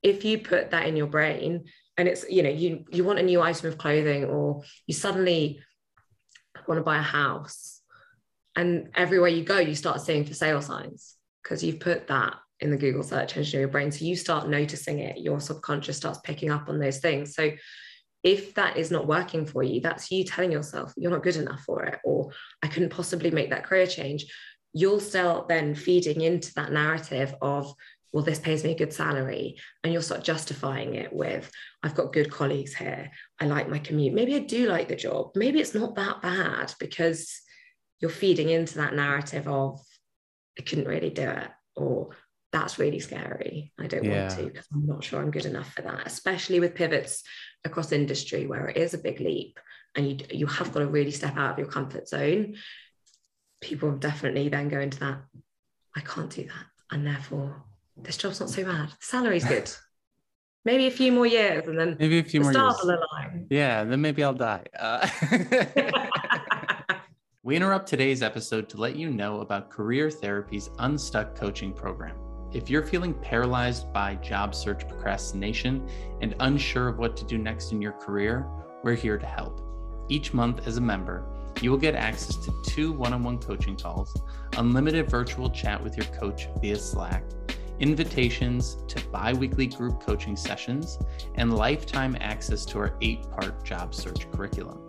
if 0.01 0.23
you 0.23 0.37
put 0.37 0.71
that 0.71 0.87
in 0.87 0.95
your 0.95 1.07
brain, 1.07 1.65
and 1.97 2.07
it's 2.07 2.25
you 2.29 2.43
know 2.43 2.49
you 2.49 2.85
you 2.91 3.03
want 3.03 3.19
a 3.19 3.23
new 3.23 3.41
item 3.41 3.69
of 3.69 3.77
clothing 3.77 4.25
or 4.25 4.63
you 4.87 4.93
suddenly 4.93 5.59
want 6.67 6.79
to 6.79 6.83
buy 6.83 6.97
a 6.97 7.01
house 7.01 7.81
and 8.55 8.89
everywhere 8.95 9.29
you 9.29 9.43
go 9.43 9.59
you 9.59 9.75
start 9.75 10.01
seeing 10.01 10.25
for 10.25 10.33
sale 10.33 10.61
signs 10.61 11.15
because 11.43 11.63
you've 11.63 11.79
put 11.79 12.07
that 12.07 12.35
in 12.59 12.71
the 12.71 12.77
google 12.77 13.03
search 13.03 13.35
engine 13.35 13.57
in 13.57 13.61
your 13.61 13.69
brain. 13.69 13.91
So 13.91 14.05
you 14.05 14.15
start 14.15 14.47
noticing 14.47 14.99
it 14.99 15.17
your 15.17 15.39
subconscious 15.39 15.97
starts 15.97 16.19
picking 16.23 16.51
up 16.51 16.69
on 16.69 16.79
those 16.79 16.99
things. 16.99 17.35
So 17.35 17.51
if 18.23 18.55
that 18.55 18.75
is 18.75 18.89
not 18.89 19.07
working 19.07 19.45
for 19.45 19.61
you 19.63 19.79
that's 19.79 20.11
you 20.11 20.23
telling 20.23 20.51
yourself 20.51 20.91
you're 20.97 21.11
not 21.11 21.23
good 21.23 21.35
enough 21.35 21.61
for 21.61 21.83
it 21.83 21.99
or 22.03 22.31
i 22.63 22.67
couldn't 22.67 22.89
possibly 22.89 23.29
make 23.29 23.51
that 23.51 23.63
career 23.63 23.85
change 23.85 24.25
you'll 24.73 24.99
start 24.99 25.47
then 25.47 25.75
feeding 25.75 26.21
into 26.21 26.51
that 26.55 26.71
narrative 26.71 27.35
of 27.41 27.71
well, 28.15 28.23
this 28.23 28.39
pays 28.39 28.63
me 28.63 28.71
a 28.71 28.77
good 28.77 28.93
salary. 28.93 29.57
And 29.83 29.91
you'll 29.91 30.01
start 30.01 30.23
justifying 30.23 30.95
it 30.95 31.11
with, 31.11 31.51
I've 31.83 31.95
got 31.95 32.13
good 32.13 32.31
colleagues 32.31 32.73
here. 32.73 33.11
I 33.41 33.45
like 33.45 33.67
my 33.67 33.77
commute. 33.77 34.13
Maybe 34.13 34.35
I 34.35 34.39
do 34.39 34.67
like 34.67 34.87
the 34.87 34.95
job. 34.95 35.31
Maybe 35.35 35.59
it's 35.59 35.75
not 35.75 35.95
that 35.95 36.21
bad 36.21 36.73
because 36.79 37.41
you're 37.99 38.09
feeding 38.09 38.47
into 38.47 38.75
that 38.75 38.95
narrative 38.95 39.49
of, 39.49 39.81
I 40.57 40.61
couldn't 40.61 40.87
really 40.87 41.09
do 41.09 41.23
it. 41.23 41.49
Or 41.75 42.11
that's 42.53 42.79
really 42.79 43.01
scary. 43.01 43.73
I 43.77 43.87
don't 43.87 44.05
yeah. 44.05 44.29
want 44.29 44.39
to 44.39 44.45
because 44.45 44.67
I'm 44.73 44.87
not 44.87 45.03
sure 45.03 45.19
I'm 45.19 45.29
good 45.29 45.45
enough 45.45 45.73
for 45.73 45.81
that, 45.81 46.07
especially 46.07 46.61
with 46.61 46.73
pivots 46.73 47.21
across 47.65 47.91
industry 47.91 48.47
where 48.47 48.69
it 48.69 48.77
is 48.77 48.93
a 48.93 48.97
big 48.97 49.19
leap 49.19 49.59
and 49.93 50.07
you, 50.07 50.25
you 50.31 50.47
have 50.47 50.71
got 50.71 50.79
to 50.79 50.87
really 50.87 51.11
step 51.11 51.35
out 51.35 51.51
of 51.51 51.59
your 51.59 51.67
comfort 51.67 52.07
zone. 52.07 52.55
People 53.59 53.91
definitely 53.97 54.47
then 54.47 54.69
go 54.69 54.79
into 54.79 54.99
that, 55.01 55.19
I 55.97 55.99
can't 55.99 56.29
do 56.29 56.43
that. 56.43 56.65
And 56.91 57.05
therefore, 57.05 57.65
this 57.97 58.17
job's 58.17 58.39
not 58.39 58.49
so 58.49 58.63
bad. 58.63 58.89
The 58.89 58.95
salary's 58.99 59.45
good. 59.45 59.71
maybe 60.65 60.87
a 60.87 60.91
few 60.91 61.11
more 61.11 61.25
years 61.25 61.67
and 61.67 61.77
then 61.79 61.95
maybe 61.99 62.19
a 62.19 62.23
few 62.23 62.41
more 62.41 62.51
stars 62.51 62.75
years. 62.75 62.85
will 62.85 63.05
align. 63.11 63.47
Yeah, 63.49 63.83
then 63.83 64.01
maybe 64.01 64.23
I'll 64.23 64.33
die. 64.33 64.65
Uh, 64.77 65.07
we 67.43 67.55
interrupt 67.55 67.87
today's 67.87 68.21
episode 68.21 68.67
to 68.69 68.77
let 68.77 68.95
you 68.95 69.09
know 69.09 69.41
about 69.41 69.69
Career 69.69 70.09
Therapy's 70.09 70.69
Unstuck 70.79 71.35
coaching 71.35 71.71
program. 71.73 72.17
If 72.53 72.69
you're 72.69 72.83
feeling 72.83 73.13
paralyzed 73.13 73.91
by 73.91 74.15
job 74.15 74.55
search 74.55 74.87
procrastination 74.87 75.87
and 76.21 76.35
unsure 76.39 76.87
of 76.87 76.97
what 76.97 77.17
to 77.17 77.25
do 77.25 77.37
next 77.37 77.71
in 77.71 77.81
your 77.81 77.91
career, 77.93 78.47
we're 78.83 78.95
here 78.95 79.17
to 79.17 79.25
help. 79.25 79.61
Each 80.09 80.33
month, 80.33 80.65
as 80.67 80.77
a 80.77 80.81
member, 80.81 81.25
you 81.61 81.71
will 81.71 81.77
get 81.77 81.95
access 81.95 82.35
to 82.45 82.53
two 82.65 82.91
one 82.91 83.13
on 83.13 83.23
one 83.23 83.39
coaching 83.39 83.75
calls, 83.75 84.13
unlimited 84.57 85.09
virtual 85.09 85.49
chat 85.49 85.81
with 85.83 85.97
your 85.97 86.05
coach 86.07 86.47
via 86.61 86.77
Slack 86.77 87.23
invitations 87.79 88.77
to 88.87 89.03
bi 89.09 89.33
weekly 89.33 89.67
group 89.67 90.01
coaching 90.01 90.35
sessions, 90.35 90.99
and 91.35 91.55
lifetime 91.55 92.17
access 92.19 92.65
to 92.65 92.79
our 92.79 92.97
eight 93.01 93.29
part 93.31 93.63
job 93.63 93.93
search 93.93 94.29
curriculum. 94.31 94.85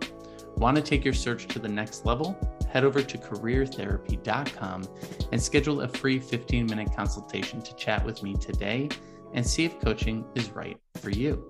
Want 0.55 0.75
to 0.75 0.81
take 0.81 1.05
your 1.05 1.13
search 1.13 1.47
to 1.49 1.59
the 1.59 1.69
next 1.69 2.05
level? 2.05 2.35
Head 2.67 2.83
over 2.83 3.01
to 3.03 3.17
careertherapy.com 3.17 4.83
and 5.31 5.41
schedule 5.41 5.81
a 5.81 5.87
free 5.87 6.19
15 6.19 6.65
minute 6.65 6.89
consultation 6.95 7.61
to 7.61 7.75
chat 7.75 8.03
with 8.03 8.23
me 8.23 8.33
today 8.35 8.89
and 9.33 9.45
see 9.45 9.65
if 9.65 9.79
coaching 9.79 10.25
is 10.35 10.49
right 10.51 10.77
for 10.95 11.11
you. 11.11 11.47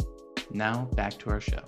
Now, 0.51 0.89
back 0.95 1.17
to 1.19 1.29
our 1.29 1.41
show. 1.41 1.63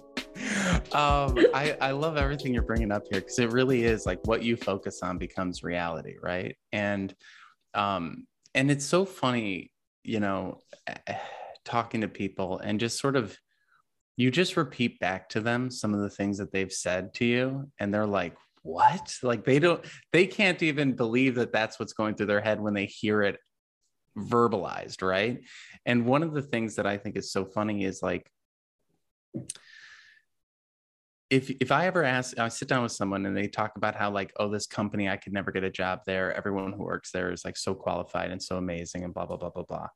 Um, 0.93 1.37
I, 1.53 1.77
I 1.81 1.91
love 1.91 2.17
everything 2.17 2.53
you're 2.53 2.63
bringing 2.63 2.91
up 2.91 3.03
here 3.09 3.21
because 3.21 3.39
it 3.39 3.51
really 3.51 3.83
is 3.83 4.05
like 4.05 4.19
what 4.25 4.43
you 4.43 4.55
focus 4.55 5.01
on 5.03 5.17
becomes 5.17 5.63
reality, 5.63 6.15
right? 6.21 6.55
And 6.71 7.13
um, 7.73 8.25
and 8.53 8.71
it's 8.71 8.85
so 8.85 9.05
funny, 9.05 9.71
you 10.03 10.19
know, 10.19 10.59
eh, 10.87 11.17
talking 11.65 12.01
to 12.01 12.07
people 12.07 12.59
and 12.59 12.79
just 12.79 12.99
sort 12.99 13.15
of 13.15 13.37
you 14.17 14.31
just 14.31 14.57
repeat 14.57 14.99
back 14.99 15.29
to 15.29 15.39
them 15.39 15.71
some 15.71 15.93
of 15.93 16.01
the 16.01 16.09
things 16.09 16.37
that 16.39 16.51
they've 16.51 16.73
said 16.73 17.13
to 17.13 17.25
you 17.25 17.71
and 17.79 17.93
they're 17.93 18.07
like 18.07 18.35
what? 18.61 19.15
Like 19.23 19.45
they 19.45 19.59
don't 19.59 19.83
they 20.11 20.27
can't 20.27 20.61
even 20.61 20.93
believe 20.93 21.35
that 21.35 21.53
that's 21.53 21.79
what's 21.79 21.93
going 21.93 22.15
through 22.15 22.25
their 22.25 22.41
head 22.41 22.59
when 22.59 22.73
they 22.73 22.85
hear 22.85 23.21
it 23.21 23.37
verbalized 24.17 25.01
right? 25.01 25.41
And 25.85 26.05
one 26.05 26.23
of 26.23 26.33
the 26.33 26.41
things 26.41 26.75
that 26.75 26.85
i 26.85 26.97
think 26.97 27.15
is 27.15 27.31
so 27.31 27.45
funny 27.45 27.85
is 27.85 28.01
like 28.03 28.29
if 31.29 31.49
if 31.61 31.71
I 31.71 31.85
ever 31.85 32.03
ask, 32.03 32.37
I 32.39 32.47
sit 32.47 32.67
down 32.67 32.83
with 32.83 32.91
someone 32.91 33.25
and 33.25 33.37
they 33.37 33.47
talk 33.47 33.73
about 33.75 33.95
how 33.95 34.09
like, 34.09 34.33
oh, 34.37 34.49
this 34.49 34.65
company, 34.65 35.09
I 35.09 35.17
could 35.17 35.33
never 35.33 35.51
get 35.51 35.63
a 35.63 35.69
job 35.69 36.01
there. 36.05 36.35
Everyone 36.35 36.73
who 36.73 36.83
works 36.83 37.11
there 37.11 37.31
is 37.31 37.45
like 37.45 37.57
so 37.57 37.75
qualified 37.75 38.31
and 38.31 38.41
so 38.41 38.57
amazing 38.57 39.03
and 39.03 39.13
blah 39.13 39.25
blah 39.25 39.37
blah 39.37 39.49
blah 39.49 39.63
blah. 39.63 39.87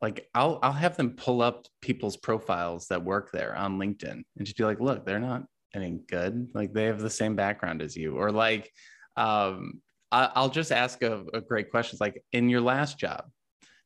Like 0.00 0.28
I'll 0.34 0.60
I'll 0.62 0.72
have 0.72 0.96
them 0.96 1.16
pull 1.16 1.42
up 1.42 1.66
people's 1.80 2.16
profiles 2.16 2.86
that 2.88 3.04
work 3.04 3.32
there 3.32 3.56
on 3.56 3.78
LinkedIn 3.78 4.22
and 4.36 4.46
just 4.46 4.56
be 4.56 4.64
like, 4.64 4.80
look, 4.80 5.04
they're 5.04 5.18
not 5.18 5.44
any 5.74 5.98
good. 6.08 6.50
Like 6.54 6.72
they 6.72 6.84
have 6.84 7.00
the 7.00 7.10
same 7.10 7.34
background 7.34 7.82
as 7.82 7.96
you, 7.96 8.16
or 8.16 8.30
like, 8.30 8.70
um, 9.16 9.80
I, 10.12 10.40
will 10.40 10.48
just 10.48 10.72
ask 10.72 11.02
a, 11.02 11.24
a 11.34 11.40
great 11.40 11.70
question. 11.70 11.96
It's 11.96 12.00
like 12.00 12.22
in 12.32 12.48
your 12.48 12.60
last 12.60 12.98
job, 12.98 13.24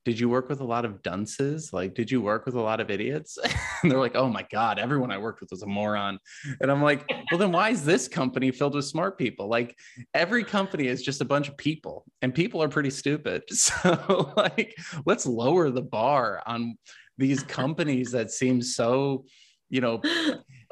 did 0.05 0.19
you 0.19 0.29
work 0.29 0.49
with 0.49 0.61
a 0.61 0.65
lot 0.65 0.85
of 0.85 1.03
dunces? 1.03 1.73
Like, 1.73 1.95
did 1.95 2.11
you 2.11 2.21
work 2.21 2.45
with 2.45 2.55
a 2.55 2.61
lot 2.61 2.81
of 2.81 2.91
idiots? 2.91 3.39
and 3.83 3.91
they're 3.91 4.01
like, 4.01 4.17
oh 4.17 4.29
my 4.29 4.45
God, 4.51 4.79
everyone 4.79 5.13
I 5.13 5.19
worked 5.19 5.41
with 5.41 5.51
was 5.51 5.63
a 5.63 5.67
moron. 5.67 6.19
And 6.61 6.71
I'm 6.71 6.83
like, 6.83 7.05
well, 7.31 7.39
then 7.39 7.53
why 7.53 7.71
is 7.71 7.85
this 7.85 8.09
company 8.09 8.51
filled 8.51 8.75
with 8.75 8.85
smart 8.85 9.17
people? 9.17 9.49
Like, 9.49 9.77
every 10.13 10.43
company 10.43 10.89
is 10.89 11.03
just 11.03 11.21
a 11.21 11.25
bunch 11.25 11.49
of 11.49 11.57
people, 11.57 12.05
and 12.21 12.35
people 12.35 12.63
are 12.63 12.69
pretty 12.69 12.91
stupid. 12.91 13.43
So, 13.63 14.33
like, 14.37 14.77
let's 15.07 15.25
lower 15.25 15.71
the 15.71 15.83
bar 15.83 16.43
on 16.47 16.77
these 17.17 17.43
companies 17.43 18.11
that 18.13 18.31
seem 18.31 18.61
so, 18.61 19.25
you 19.71 19.81
know, 19.81 20.03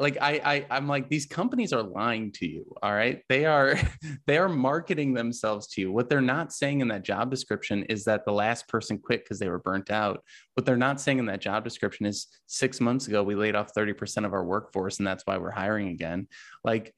like 0.00 0.16
I, 0.20 0.40
I 0.44 0.66
i'm 0.70 0.88
like 0.88 1.08
these 1.08 1.26
companies 1.26 1.72
are 1.72 1.82
lying 1.82 2.32
to 2.32 2.48
you 2.48 2.64
all 2.82 2.92
right? 2.92 3.22
They 3.28 3.44
are 3.44 3.76
they 4.26 4.38
are 4.38 4.48
marketing 4.48 5.14
themselves 5.14 5.66
to 5.68 5.80
you. 5.80 5.92
What 5.92 6.08
they're 6.08 6.20
not 6.20 6.52
saying 6.52 6.80
in 6.80 6.88
that 6.88 7.04
job 7.04 7.30
description 7.30 7.84
is 7.84 8.04
that 8.04 8.24
the 8.24 8.32
last 8.32 8.68
person 8.68 8.98
quit 8.98 9.24
because 9.24 9.38
they 9.38 9.48
were 9.48 9.58
burnt 9.58 9.90
out. 9.90 10.22
What 10.54 10.66
they're 10.66 10.76
not 10.76 11.00
saying 11.00 11.18
in 11.18 11.26
that 11.26 11.40
job 11.40 11.64
description 11.64 12.06
is 12.06 12.26
six 12.46 12.80
months 12.80 13.06
ago 13.06 13.22
we 13.22 13.34
laid 13.34 13.54
off 13.54 13.74
30% 13.74 14.24
of 14.24 14.32
our 14.32 14.44
workforce 14.44 14.98
and 14.98 15.06
that's 15.06 15.26
why 15.26 15.38
we're 15.38 15.50
hiring 15.50 15.88
again. 15.88 16.26
Like 16.64 16.94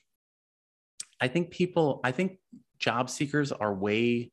i 1.21 1.29
think 1.29 1.51
people 1.51 2.01
i 2.05 2.11
think 2.11 2.39
job 2.79 3.09
seekers 3.09 3.53
are 3.53 3.73
way 3.73 4.31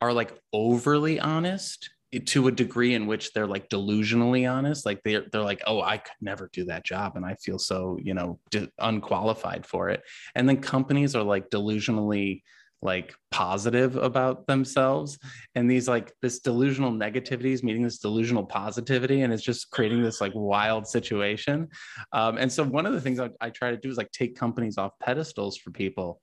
are 0.00 0.12
like 0.12 0.38
overly 0.52 1.18
honest 1.18 1.90
to 2.20 2.48
a 2.48 2.52
degree 2.52 2.94
in 2.94 3.06
which 3.06 3.32
they're 3.32 3.46
like 3.46 3.68
delusionally 3.68 4.50
honest 4.50 4.86
like 4.86 5.00
they're, 5.04 5.24
they're 5.32 5.42
like 5.42 5.62
oh 5.66 5.82
i 5.82 5.98
could 5.98 6.12
never 6.20 6.48
do 6.52 6.64
that 6.64 6.84
job 6.84 7.16
and 7.16 7.24
i 7.24 7.34
feel 7.36 7.58
so 7.58 7.98
you 8.02 8.14
know 8.14 8.38
d- 8.50 8.68
unqualified 8.78 9.66
for 9.66 9.90
it. 9.90 10.02
And 10.34 10.48
then 10.48 10.58
companies 10.60 11.14
are 11.14 11.22
like 11.22 11.50
delusionally 11.50 12.42
like 12.82 13.14
positive 13.30 13.96
about 13.96 14.46
themselves 14.46 15.18
and 15.54 15.68
these 15.68 15.88
like 15.88 16.12
this 16.20 16.40
delusional 16.40 16.92
negativity 16.92 17.52
is 17.52 17.62
meeting 17.62 17.82
this 17.82 17.98
delusional 17.98 18.44
positivity 18.44 19.22
and 19.22 19.32
it's 19.32 19.42
just 19.42 19.70
creating 19.70 20.02
this 20.02 20.20
like 20.20 20.32
wild 20.34 20.86
situation. 20.86 21.68
Um, 22.12 22.36
and 22.36 22.52
so 22.52 22.62
one 22.62 22.86
of 22.86 22.92
the 22.92 23.00
things 23.00 23.18
I, 23.18 23.30
I 23.40 23.50
try 23.50 23.70
to 23.70 23.76
do 23.76 23.90
is 23.90 23.96
like 23.96 24.12
take 24.12 24.36
companies 24.36 24.78
off 24.78 24.92
pedestals 25.00 25.56
for 25.56 25.70
people 25.70 26.20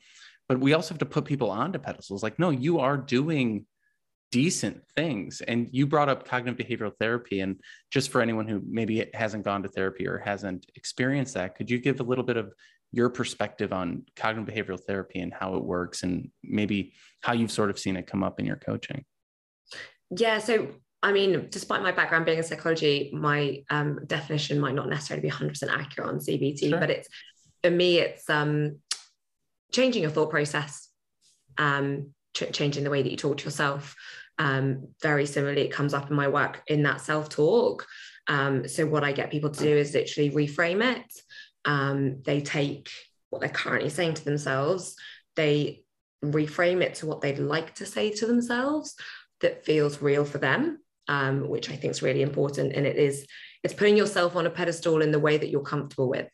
but 0.50 0.60
we 0.60 0.74
also 0.74 0.90
have 0.90 1.00
to 1.00 1.06
put 1.06 1.24
people 1.24 1.50
onto 1.50 1.80
pedestals. 1.80 2.22
Like 2.22 2.38
no 2.38 2.50
you 2.50 2.80
are 2.80 2.98
doing 2.98 3.66
decent 4.34 4.82
things. 4.96 5.42
And 5.42 5.70
you 5.72 5.86
brought 5.86 6.10
up 6.10 6.28
cognitive 6.28 6.66
behavioral 6.66 6.92
therapy. 7.00 7.42
And 7.42 7.60
just 7.92 8.10
for 8.10 8.20
anyone 8.20 8.48
who 8.48 8.64
maybe 8.68 9.06
hasn't 9.14 9.46
gone 9.46 9.62
to 9.62 9.70
therapy 9.70 10.08
or 10.08 10.18
hasn't 10.18 10.66
experienced 10.76 11.36
that, 11.36 11.56
could 11.56 11.70
you 11.70 11.78
give 11.78 12.00
a 12.00 12.04
little 12.04 12.24
bit 12.24 12.38
of 12.38 12.52
your 12.92 13.12
perspective 13.12 13.72
on 13.72 14.04
cognitive 14.16 14.52
behavioral 14.52 14.80
therapy 14.84 15.20
and 15.20 15.32
how 15.32 15.54
it 15.54 15.64
works 15.64 16.02
and 16.02 16.32
maybe 16.44 16.94
how 17.22 17.34
you've 17.34 17.52
sort 17.52 17.70
of 17.70 17.78
seen 17.78 17.96
it 17.96 18.08
come 18.08 18.24
up 18.24 18.40
in 18.40 18.46
your 18.48 18.56
coaching? 18.56 19.06
Yeah. 20.10 20.40
So, 20.40 20.70
I 21.04 21.12
mean, 21.12 21.48
despite 21.52 21.84
my 21.84 21.92
background 21.92 22.26
being 22.26 22.40
in 22.40 22.44
psychology, 22.44 23.12
my 23.14 23.64
um, 23.70 24.00
definition 24.08 24.60
might 24.60 24.74
not 24.74 24.90
necessarily 24.90 25.22
be 25.22 25.32
100% 25.32 25.70
accurate 25.70 26.10
on 26.10 26.18
CBT, 26.18 26.70
sure. 26.70 26.80
but 26.80 26.90
it's 26.90 27.08
for 27.64 27.70
me, 27.70 28.00
it's 28.00 28.28
um, 28.32 28.80
changing 29.72 30.02
your 30.02 30.12
thought 30.12 30.32
process, 30.32 30.90
um, 31.60 32.14
ch- 32.34 32.52
changing 32.52 32.84
the 32.84 32.90
way 32.90 33.04
that 33.04 33.12
you 33.12 33.18
talk 33.18 33.38
to 33.38 33.46
yourself, 33.46 33.96
um, 34.40 34.88
very 35.02 35.26
similarly, 35.26 35.62
it 35.62 35.72
comes 35.72 35.94
up 35.94 36.10
in 36.10 36.16
my 36.16 36.28
work 36.28 36.62
in 36.68 36.84
that 36.84 37.02
self 37.02 37.30
talk. 37.30 37.86
Um, 38.28 38.68
so, 38.68 38.86
what 38.86 39.04
I 39.04 39.12
get 39.12 39.32
people 39.32 39.50
to 39.50 39.64
do 39.64 39.76
is 39.76 39.94
literally 39.94 40.32
reframe 40.32 40.96
it. 40.96 41.12
Um, 41.66 42.22
they 42.24 42.42
take 42.42 42.90
what 43.30 43.42
they're 43.42 43.50
currently 43.50 43.90
saying 43.90 44.16
to 44.16 44.26
themselves, 44.26 44.96
they 45.36 45.84
reframe 46.24 46.82
it 46.82 46.96
to 46.96 47.06
what 47.06 47.22
they'd 47.22 47.40
like 47.40 47.76
to 47.76 47.86
say 47.86 48.10
to 48.12 48.26
themselves 48.26 48.96
that 49.42 49.66
feels 49.66 50.02
real 50.02 50.24
for 50.24 50.38
them, 50.38 50.80
um, 51.08 51.50
which 51.50 51.70
I 51.70 51.76
think 51.76 51.92
is 51.92 52.02
really 52.02 52.22
important. 52.22 52.74
And 52.74 52.86
it 52.86 52.96
is, 52.96 53.26
it's 53.64 53.74
putting 53.74 53.98
yourself 53.98 54.36
on 54.36 54.46
a 54.46 54.52
pedestal 54.52 55.02
in 55.02 55.12
the 55.12 55.20
way 55.20 55.38
that 55.38 55.50
you're 55.50 55.62
comfortable 55.62 56.10
with 56.10 56.30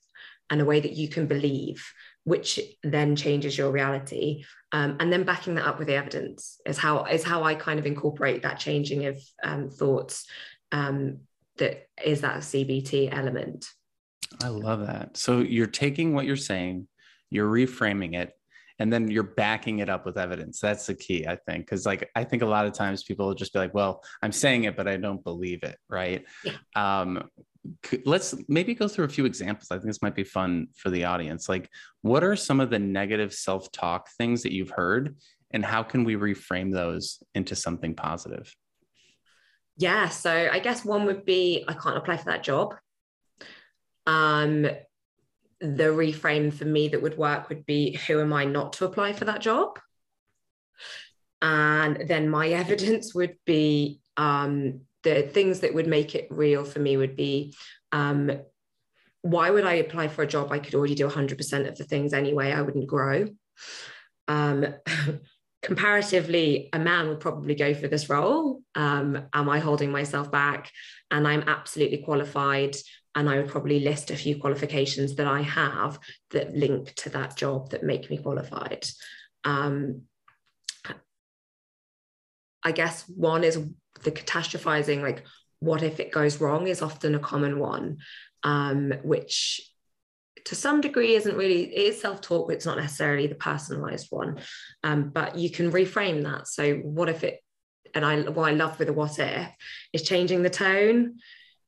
and 0.49 0.61
a 0.61 0.65
way 0.65 0.79
that 0.79 0.93
you 0.93 1.07
can 1.07 1.25
believe 1.25 1.83
which 2.23 2.59
then 2.83 3.15
changes 3.15 3.57
your 3.57 3.71
reality. 3.71 4.43
Um, 4.71 4.97
and 4.99 5.11
then 5.11 5.23
backing 5.23 5.55
that 5.55 5.65
up 5.65 5.79
with 5.79 5.87
the 5.87 5.95
evidence 5.95 6.59
is 6.65 6.77
how 6.77 7.05
is 7.05 7.23
how 7.23 7.43
i 7.43 7.55
kind 7.55 7.79
of 7.79 7.87
incorporate 7.87 8.43
that 8.43 8.59
changing 8.59 9.07
of 9.07 9.19
um, 9.43 9.69
thoughts 9.69 10.27
um, 10.71 11.21
that 11.57 11.87
is 12.05 12.21
that 12.21 12.37
cbt 12.37 13.09
element. 13.11 13.67
I 14.43 14.49
love 14.49 14.85
that. 14.85 15.17
So 15.17 15.39
you're 15.39 15.65
taking 15.65 16.13
what 16.13 16.25
you're 16.25 16.35
saying 16.35 16.87
you're 17.31 17.51
reframing 17.51 18.15
it 18.15 18.33
and 18.79 18.91
then 18.91 19.09
you're 19.09 19.23
backing 19.23 19.79
it 19.79 19.89
up 19.89 20.05
with 20.05 20.17
evidence. 20.17 20.59
That's 20.59 20.85
the 20.85 20.95
key 20.95 21.25
i 21.27 21.35
think 21.35 21.65
because 21.65 21.85
like 21.85 22.09
i 22.15 22.23
think 22.23 22.43
a 22.43 22.47
lot 22.47 22.65
of 22.65 22.73
times 22.73 23.03
people 23.03 23.27
will 23.27 23.35
just 23.35 23.53
be 23.53 23.59
like 23.59 23.73
well 23.73 24.03
i'm 24.21 24.31
saying 24.31 24.63
it 24.63 24.75
but 24.77 24.87
i 24.87 24.97
don't 24.97 25.23
believe 25.23 25.63
it 25.63 25.77
right? 25.89 26.25
Yeah. 26.43 26.53
um, 26.75 27.29
let's 28.05 28.35
maybe 28.47 28.73
go 28.73 28.87
through 28.87 29.05
a 29.05 29.09
few 29.09 29.25
examples. 29.25 29.67
I 29.71 29.75
think 29.75 29.87
this 29.87 30.01
might 30.01 30.15
be 30.15 30.23
fun 30.23 30.67
for 30.75 30.89
the 30.89 31.05
audience. 31.05 31.49
Like, 31.49 31.69
what 32.01 32.23
are 32.23 32.35
some 32.35 32.59
of 32.59 32.69
the 32.69 32.79
negative 32.79 33.33
self 33.33 33.71
talk 33.71 34.09
things 34.17 34.43
that 34.43 34.53
you've 34.53 34.69
heard, 34.69 35.17
and 35.51 35.65
how 35.65 35.83
can 35.83 36.03
we 36.03 36.15
reframe 36.15 36.71
those 36.71 37.21
into 37.35 37.55
something 37.55 37.95
positive? 37.95 38.53
Yeah, 39.77 40.09
so 40.09 40.49
I 40.51 40.59
guess 40.59 40.83
one 40.83 41.05
would 41.05 41.25
be 41.25 41.63
I 41.67 41.73
can't 41.73 41.97
apply 41.97 42.17
for 42.17 42.25
that 42.25 42.43
job. 42.43 42.75
Um, 44.05 44.67
the 45.61 45.83
reframe 45.83 46.53
for 46.53 46.65
me 46.65 46.87
that 46.89 47.01
would 47.01 47.17
work 47.17 47.49
would 47.49 47.65
be 47.65 47.93
who 48.07 48.21
am 48.21 48.33
I 48.33 48.45
not 48.45 48.73
to 48.73 48.85
apply 48.85 49.13
for 49.13 49.25
that 49.25 49.41
job? 49.41 49.79
And 51.41 52.07
then 52.07 52.29
my 52.29 52.49
evidence 52.63 53.13
would 53.13 53.37
be 53.45 54.01
um, 54.17 54.81
the 55.03 55.23
things 55.23 55.61
that 55.61 55.73
would 55.73 55.87
make 55.87 56.15
it 56.15 56.27
real 56.29 56.65
for 56.65 56.79
me 56.79 56.97
would 56.97 57.15
be 57.15 57.53
um, 57.91 58.31
why 59.21 59.49
would 59.49 59.65
I 59.65 59.75
apply 59.75 60.07
for 60.07 60.23
a 60.23 60.27
job 60.27 60.51
I 60.51 60.59
could 60.59 60.75
already 60.75 60.95
do 60.95 61.07
100% 61.07 61.67
of 61.67 61.77
the 61.77 61.83
things 61.83 62.13
anyway? 62.13 62.51
I 62.51 62.61
wouldn't 62.61 62.87
grow. 62.87 63.27
Um, 64.27 64.65
comparatively, 65.61 66.69
a 66.71 66.79
man 66.79 67.09
would 67.09 67.19
probably 67.19 67.55
go 67.55 67.73
for 67.73 67.87
this 67.87 68.09
role. 68.09 68.61
Um, 68.75 69.27
am 69.33 69.49
I 69.49 69.59
holding 69.59 69.91
myself 69.91 70.31
back? 70.31 70.71
And 71.11 71.27
I'm 71.27 71.43
absolutely 71.47 71.97
qualified. 71.97 72.77
And 73.15 73.29
I 73.29 73.37
would 73.37 73.49
probably 73.49 73.81
list 73.81 74.11
a 74.11 74.15
few 74.15 74.39
qualifications 74.39 75.15
that 75.15 75.27
I 75.27 75.41
have 75.41 75.99
that 76.31 76.55
link 76.55 76.93
to 76.97 77.09
that 77.09 77.35
job 77.35 77.71
that 77.71 77.83
make 77.83 78.09
me 78.09 78.19
qualified. 78.19 78.87
Um, 79.43 80.03
I 82.63 82.71
guess 82.71 83.03
one 83.07 83.43
is 83.43 83.59
the 84.03 84.11
catastrophizing, 84.11 85.01
like, 85.01 85.23
what 85.59 85.83
if 85.83 85.99
it 85.99 86.11
goes 86.11 86.39
wrong, 86.39 86.67
is 86.67 86.81
often 86.81 87.15
a 87.15 87.19
common 87.19 87.59
one, 87.59 87.97
um, 88.43 88.93
which 89.03 89.61
to 90.45 90.55
some 90.55 90.81
degree 90.81 91.15
isn't 91.15 91.37
really 91.37 91.63
it 91.63 91.89
is 91.89 92.01
self-talk 92.01 92.47
but 92.47 92.55
it's 92.55 92.65
not 92.65 92.77
necessarily 92.77 93.27
the 93.27 93.35
personalized 93.35 94.07
one. 94.09 94.39
Um, 94.83 95.09
but 95.09 95.37
you 95.37 95.49
can 95.49 95.71
reframe 95.71 96.23
that. 96.23 96.47
So 96.47 96.75
what 96.75 97.09
if 97.09 97.23
it 97.23 97.39
and 97.95 98.05
i 98.05 98.19
what 98.21 98.49
i 98.49 98.53
love 98.53 98.77
with 98.77 98.87
a 98.89 98.93
what 98.93 99.17
if 99.19 99.49
is 99.93 100.03
changing 100.03 100.43
the 100.43 100.49
tone. 100.49 101.17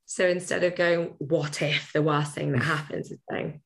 So 0.05 0.27
instead 0.27 0.63
of 0.63 0.75
going 0.75 1.15
what 1.19 1.61
if 1.61 1.93
the 1.93 2.01
worst 2.01 2.33
thing 2.33 2.51
that 2.53 2.63
happens 2.63 3.11
is 3.11 3.19
saying 3.29 3.61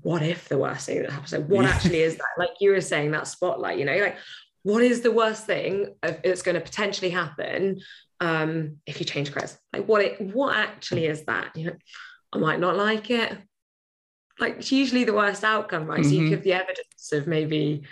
what 0.00 0.22
if 0.22 0.48
the 0.48 0.58
worst 0.58 0.86
thing 0.86 1.02
that 1.02 1.10
happens? 1.10 1.30
So 1.30 1.40
what 1.40 1.64
actually 1.64 2.02
is 2.02 2.16
that? 2.16 2.38
Like 2.38 2.50
you 2.60 2.70
were 2.70 2.80
saying 2.80 3.10
that 3.12 3.26
spotlight 3.26 3.78
you 3.78 3.84
know 3.84 3.96
like 3.96 4.16
what 4.68 4.82
is 4.82 5.00
the 5.00 5.10
worst 5.10 5.46
thing 5.46 5.94
that's 6.02 6.42
going 6.42 6.54
to 6.54 6.60
potentially 6.60 7.08
happen 7.08 7.80
um, 8.20 8.76
if 8.84 9.00
you 9.00 9.06
change 9.06 9.32
careers? 9.32 9.56
Like 9.72 9.86
what 9.86 10.02
it, 10.02 10.20
what 10.20 10.54
actually 10.54 11.06
is 11.06 11.24
that? 11.24 11.56
You 11.56 11.68
know, 11.68 11.76
I 12.34 12.38
might 12.38 12.60
not 12.60 12.76
like 12.76 13.08
it. 13.08 13.34
Like 14.38 14.58
it's 14.58 14.70
usually 14.70 15.04
the 15.04 15.14
worst 15.14 15.42
outcome, 15.42 15.86
right? 15.86 16.00
Mm-hmm. 16.00 16.08
So 16.10 16.14
you 16.14 16.20
mm-hmm. 16.20 16.30
give 16.30 16.44
the 16.44 16.52
evidence 16.52 17.12
of 17.12 17.26
maybe 17.26 17.84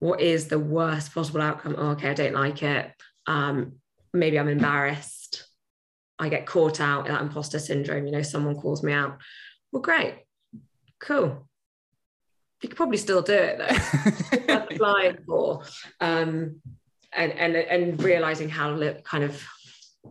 what 0.00 0.20
is 0.20 0.48
the 0.48 0.58
worst 0.58 1.14
possible 1.14 1.40
outcome. 1.40 1.74
Oh, 1.78 1.92
okay, 1.92 2.10
I 2.10 2.14
don't 2.14 2.34
like 2.34 2.62
it. 2.62 2.92
Um, 3.26 3.76
maybe 4.12 4.38
I'm 4.38 4.48
embarrassed. 4.48 5.46
I 6.18 6.28
get 6.28 6.44
caught 6.44 6.82
out 6.82 7.06
in 7.06 7.12
that 7.12 7.22
imposter 7.22 7.58
syndrome. 7.58 8.04
You 8.04 8.12
know, 8.12 8.22
someone 8.22 8.56
calls 8.56 8.82
me 8.82 8.92
out. 8.92 9.16
Well, 9.72 9.80
great, 9.80 10.16
cool 11.00 11.48
you 12.60 12.68
could 12.68 12.76
probably 12.76 12.96
still 12.96 13.22
do 13.22 13.34
it 13.34 13.58
though. 13.58 14.54
applying 14.54 15.18
for, 15.26 15.62
um, 16.00 16.60
and 17.12 17.32
and 17.32 17.56
and 17.56 18.02
realizing 18.02 18.48
how 18.48 18.76
kind 19.04 19.24
of 19.24 19.42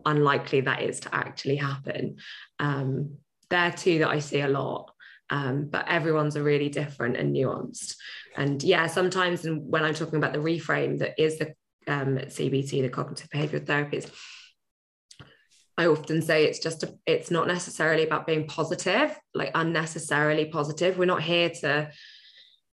unlikely 0.06 0.62
that 0.62 0.82
is 0.82 0.99
to 1.01 1.15
actually 1.15 1.56
happen. 1.56 2.17
Um, 2.60 3.17
there 3.49 3.71
too, 3.71 3.99
that 3.99 4.10
I 4.10 4.19
see 4.19 4.41
a 4.41 4.47
lot. 4.47 4.91
Um, 5.29 5.65
but 5.65 5.88
everyone's 5.88 6.38
are 6.38 6.43
really 6.43 6.69
different 6.69 7.17
and 7.17 7.36
nuanced. 7.36 7.95
And 8.36 8.62
yeah, 8.62 8.88
sometimes 8.88 9.45
when 9.45 9.84
I'm 9.84 9.93
talking 9.93 10.17
about 10.17 10.34
the 10.34 10.39
reframe 10.39 10.99
that 10.99 11.13
is 11.17 11.39
the 11.39 11.56
um, 11.88 12.17
CBT, 12.17 12.82
the 12.82 12.89
cognitive 12.89 13.29
behavioral 13.29 13.65
therapies, 13.65 14.12
I 15.78 15.88
often 15.88 16.22
say 16.22 16.45
it's 16.45 16.59
just 16.59 16.84
a, 16.84 16.93
it's 17.07 17.32
not 17.32 17.47
necessarily 17.47 18.03
about 18.03 18.28
being 18.28 18.47
positive, 18.47 19.17
like 19.34 19.51
unnecessarily 19.55 20.45
positive. 20.45 20.97
We're 20.97 21.05
not 21.05 21.24
here 21.24 21.49
to 21.61 21.89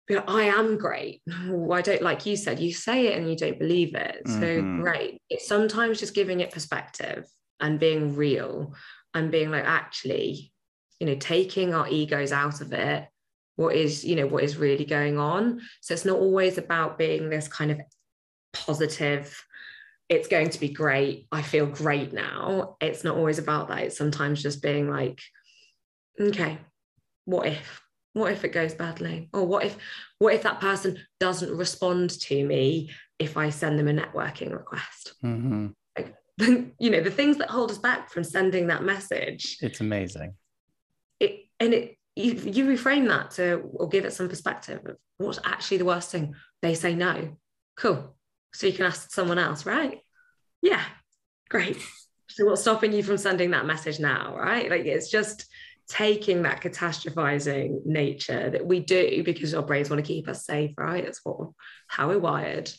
like, 0.09 0.29
I 0.29 0.43
am 0.45 0.79
great. 0.79 1.23
I 1.29 1.83
don't 1.83 2.03
like 2.03 2.27
you 2.27 2.37
said, 2.37 2.61
you 2.61 2.73
say 2.73 3.09
it 3.09 3.19
and 3.19 3.29
you 3.29 3.37
don't 3.37 3.59
believe 3.59 3.95
it. 3.95 4.29
So 4.29 4.47
Mhm. 4.47 4.83
great. 4.83 5.23
It's 5.29 5.49
sometimes 5.49 5.99
just 5.99 6.15
giving 6.15 6.41
it 6.41 6.53
perspective 6.53 7.27
and 7.61 7.81
being 7.81 8.15
real 8.15 8.75
and 9.15 9.31
being 9.31 9.51
like, 9.51 9.65
actually, 9.65 10.53
you 11.01 11.07
know, 11.07 11.17
taking 11.17 11.75
our 11.75 11.89
egos 11.89 12.33
out 12.33 12.61
of 12.61 12.73
it. 12.73 13.09
What 13.57 13.75
is, 13.75 14.05
you 14.05 14.17
know, 14.17 14.27
what 14.27 14.45
is 14.45 14.57
really 14.57 14.85
going 14.85 15.19
on? 15.19 15.61
So 15.81 15.95
it's 15.95 16.05
not 16.05 16.19
always 16.19 16.59
about 16.59 16.99
being 16.99 17.31
this 17.31 17.49
kind 17.49 17.71
of 17.71 17.81
positive, 18.53 19.43
it's 20.09 20.29
going 20.29 20.51
to 20.51 20.61
be 20.61 20.69
great. 20.69 21.27
I 21.33 21.43
feel 21.43 21.67
great 21.67 22.13
now. 22.13 22.77
It's 22.81 23.03
not 23.03 23.17
always 23.17 23.39
about 23.39 23.69
that. 23.69 23.83
It's 23.85 23.99
sometimes 23.99 24.43
just 24.43 24.63
being 24.63 24.89
like, 24.89 25.21
okay, 26.21 26.59
what 27.25 27.49
if? 27.49 27.86
What 28.17 28.33
if 28.33 28.45
it 28.45 28.53
goes 28.53 28.73
badly? 28.73 29.29
Or 29.35 29.45
what 29.45 29.67
if 29.67 29.77
what 30.21 30.33
if 30.33 30.43
that 30.45 30.59
person 30.59 30.99
doesn't 31.21 31.55
respond 31.55 32.09
to 32.21 32.47
me 32.47 32.91
if 33.19 33.37
I 33.37 33.51
send 33.51 33.79
them 33.79 33.89
a 33.89 33.93
networking 33.93 34.53
request? 34.53 35.13
Mhm. 35.23 35.75
you 36.41 36.91
know, 36.91 37.03
the 37.03 37.11
things 37.11 37.37
that 37.37 37.51
hold 37.51 37.71
us 37.71 37.77
back 37.77 38.11
from 38.11 38.25
sending 38.25 38.69
that 38.69 38.83
message. 38.83 39.59
It's 39.61 39.81
amazing. 39.81 40.33
It 41.21 41.45
and 41.61 41.75
it 41.75 41.99
you, 42.15 42.33
you 42.33 42.65
reframe 42.65 43.07
that 43.09 43.33
to 43.33 43.61
or 43.75 43.87
give 43.87 44.07
it 44.07 44.15
some 44.15 44.31
perspective 44.31 44.81
of 44.87 44.97
what's 45.19 45.39
actually 45.45 45.77
the 45.77 45.85
worst 45.85 46.11
thing. 46.11 46.35
They 46.63 46.75
say 46.75 46.95
no. 46.95 47.37
Cool. 47.77 48.17
So 48.55 48.67
you 48.67 48.73
can 48.73 48.87
ask 48.87 49.13
someone 49.13 49.39
else, 49.39 49.67
right? 49.67 50.01
Yeah, 50.63 50.85
great. 51.51 51.77
So 52.29 52.47
what's 52.47 52.63
stopping 52.63 52.95
you 52.95 53.03
from 53.03 53.19
sending 53.19 53.51
that 53.51 53.67
message 53.67 54.01
now, 54.01 54.35
right? 54.39 54.71
Like 54.71 54.87
it's 54.87 55.11
just 55.11 55.47
taking 55.89 56.43
that 56.43 56.61
catastrophizing 56.61 57.85
nature 57.85 58.51
that 58.51 58.67
we 58.67 58.81
do 58.81 59.23
because 59.25 59.55
our 59.55 59.63
brains 59.63 59.89
want 59.89 60.05
to 60.05 60.07
keep 60.07 60.29
us 60.29 60.45
safe, 60.45 60.73
right? 60.77 61.05
It's 61.05 61.21
what 61.25 61.51
how 61.87 62.09
we're 62.09 62.19
wired 62.19 62.71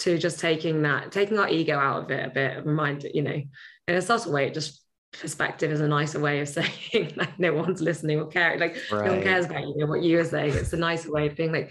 to 0.00 0.18
just 0.18 0.40
taking 0.40 0.82
that, 0.82 1.12
taking 1.12 1.38
our 1.38 1.48
ego 1.48 1.78
out 1.78 2.04
of 2.04 2.10
it 2.10 2.26
a 2.26 2.30
bit, 2.30 2.66
remind 2.66 3.04
you 3.04 3.22
know, 3.22 3.40
in 3.88 3.94
a 3.94 4.02
subtle 4.02 4.32
way, 4.32 4.50
just 4.50 4.82
perspective 5.12 5.70
is 5.70 5.80
a 5.80 5.86
nicer 5.86 6.18
way 6.18 6.40
of 6.40 6.48
saying 6.50 7.12
like 7.16 7.38
no 7.38 7.54
one's 7.54 7.80
listening 7.80 8.18
or 8.18 8.26
caring, 8.26 8.60
like 8.60 8.76
no 8.90 9.02
one 9.02 9.22
cares 9.22 9.46
about 9.46 9.62
you 9.62 9.76
know 9.76 9.86
what 9.86 10.02
you 10.02 10.18
are 10.18 10.24
saying. 10.24 10.54
It's 10.54 10.72
a 10.72 10.76
nicer 10.76 11.12
way 11.12 11.28
of 11.28 11.36
being 11.36 11.52
like, 11.52 11.70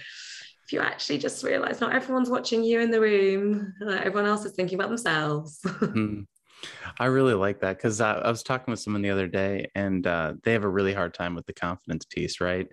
if 0.66 0.72
you 0.72 0.80
actually 0.80 1.18
just 1.18 1.44
realize 1.44 1.82
not 1.82 1.94
everyone's 1.94 2.30
watching 2.30 2.64
you 2.64 2.80
in 2.80 2.90
the 2.90 3.02
room, 3.02 3.74
everyone 3.82 4.30
else 4.30 4.46
is 4.46 4.54
thinking 4.54 4.80
about 4.80 4.90
themselves. 4.90 5.60
Mm. 5.84 6.26
I 7.00 7.06
really 7.06 7.34
like 7.34 7.60
that 7.62 7.78
because 7.78 8.02
I, 8.02 8.14
I 8.14 8.30
was 8.30 8.44
talking 8.44 8.72
with 8.72 8.80
someone 8.80 9.02
the 9.02 9.10
other 9.10 9.28
day 9.28 9.70
and 9.76 10.06
uh, 10.06 10.34
they 10.44 10.54
have 10.54 10.64
a 10.64 10.70
really 10.70 10.94
hard 10.94 11.14
time 11.14 11.36
with 11.36 11.46
the 11.46 11.54
confidence 11.54 12.06
piece, 12.06 12.40
right? 12.40 12.68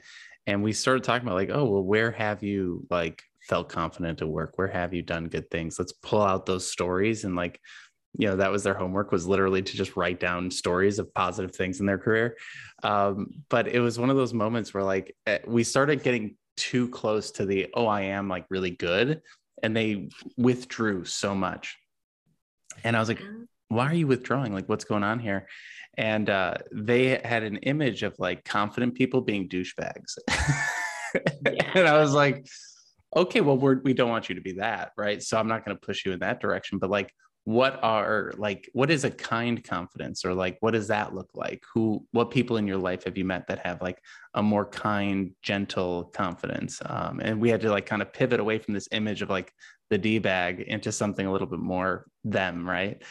And 0.47 0.62
we 0.62 0.72
started 0.72 1.05
talking 1.05 1.26
about 1.26 1.36
like, 1.36 1.51
oh, 1.53 1.64
well, 1.64 1.82
where 1.82 2.11
have 2.11 2.43
you 2.43 2.86
like 2.91 3.22
felt 3.43 3.68
confident 3.68 4.22
at 4.22 4.28
work? 4.28 4.53
Where 4.57 4.68
have 4.68 4.95
you 4.95 5.03
done 5.03 5.28
good 5.28 5.51
things? 5.51 5.78
Let's 5.78 5.93
pull 5.93 6.22
out 6.22 6.47
those 6.47 6.70
stories 6.70 7.24
and 7.24 7.36
like, 7.36 7.61
you 8.18 8.26
know, 8.26 8.36
that 8.36 8.51
was 8.51 8.64
their 8.64 8.74
homework 8.74 9.12
was 9.12 9.26
literally 9.26 9.62
to 9.62 9.76
just 9.76 9.97
write 9.97 10.18
down 10.18 10.51
stories 10.51 10.99
of 10.99 11.14
positive 11.14 11.55
things 11.55 11.80
in 11.80 11.86
their 11.86 11.99
career. 11.99 12.36
Um, 12.82 13.28
but 13.49 13.68
it 13.68 13.80
was 13.80 13.99
one 13.99 14.11
of 14.11 14.16
those 14.16 14.34
moments 14.34 14.74
where 14.74 14.82
like 14.82 15.14
eh, 15.26 15.38
we 15.47 15.62
started 15.62 16.03
getting 16.03 16.36
too 16.57 16.88
close 16.88 17.30
to 17.32 17.47
the 17.47 17.68
oh, 17.74 17.86
I 17.86 18.03
am 18.03 18.28
like 18.28 18.47
really 18.51 18.70
good, 18.70 19.22
and 19.62 19.76
they 19.76 20.09
withdrew 20.36 21.05
so 21.05 21.34
much. 21.34 21.78
And 22.82 22.97
I 22.97 23.01
was 23.01 23.09
like, 23.09 23.22
why 23.70 23.86
are 23.86 23.94
you 23.94 24.08
withdrawing? 24.08 24.52
Like, 24.52 24.68
what's 24.68 24.84
going 24.84 25.04
on 25.04 25.20
here? 25.20 25.46
And 25.96 26.28
uh, 26.28 26.54
they 26.72 27.20
had 27.24 27.44
an 27.44 27.58
image 27.58 28.02
of 28.02 28.14
like 28.18 28.44
confident 28.44 28.94
people 28.94 29.20
being 29.20 29.48
douchebags. 29.48 30.18
and 31.74 31.86
I 31.86 31.98
was 31.98 32.12
like, 32.12 32.46
okay, 33.14 33.40
well, 33.40 33.56
we're, 33.56 33.80
we 33.82 33.94
don't 33.94 34.10
want 34.10 34.28
you 34.28 34.34
to 34.34 34.40
be 34.40 34.54
that. 34.54 34.90
Right. 34.96 35.22
So 35.22 35.38
I'm 35.38 35.48
not 35.48 35.64
going 35.64 35.76
to 35.76 35.80
push 35.80 36.04
you 36.04 36.12
in 36.12 36.18
that 36.18 36.40
direction. 36.40 36.78
But 36.78 36.90
like, 36.90 37.12
what 37.44 37.78
are 37.82 38.32
like, 38.36 38.68
what 38.72 38.90
is 38.90 39.04
a 39.04 39.10
kind 39.10 39.62
confidence 39.62 40.24
or 40.24 40.34
like, 40.34 40.58
what 40.60 40.72
does 40.72 40.88
that 40.88 41.14
look 41.14 41.30
like? 41.34 41.62
Who, 41.72 42.04
what 42.10 42.30
people 42.30 42.56
in 42.56 42.66
your 42.66 42.76
life 42.76 43.04
have 43.04 43.16
you 43.16 43.24
met 43.24 43.46
that 43.46 43.64
have 43.64 43.80
like 43.80 43.98
a 44.34 44.42
more 44.42 44.66
kind, 44.66 45.32
gentle 45.42 46.04
confidence? 46.14 46.82
Um, 46.84 47.20
and 47.20 47.40
we 47.40 47.50
had 47.50 47.60
to 47.62 47.70
like 47.70 47.86
kind 47.86 48.02
of 48.02 48.12
pivot 48.12 48.40
away 48.40 48.58
from 48.58 48.74
this 48.74 48.88
image 48.90 49.22
of 49.22 49.30
like 49.30 49.52
the 49.91 49.99
D 49.99 50.18
bag 50.18 50.61
into 50.61 50.93
something 50.93 51.26
a 51.26 51.32
little 51.32 51.47
bit 51.47 51.61
more 51.61 52.07
them. 52.24 52.68
Right? 52.68 53.03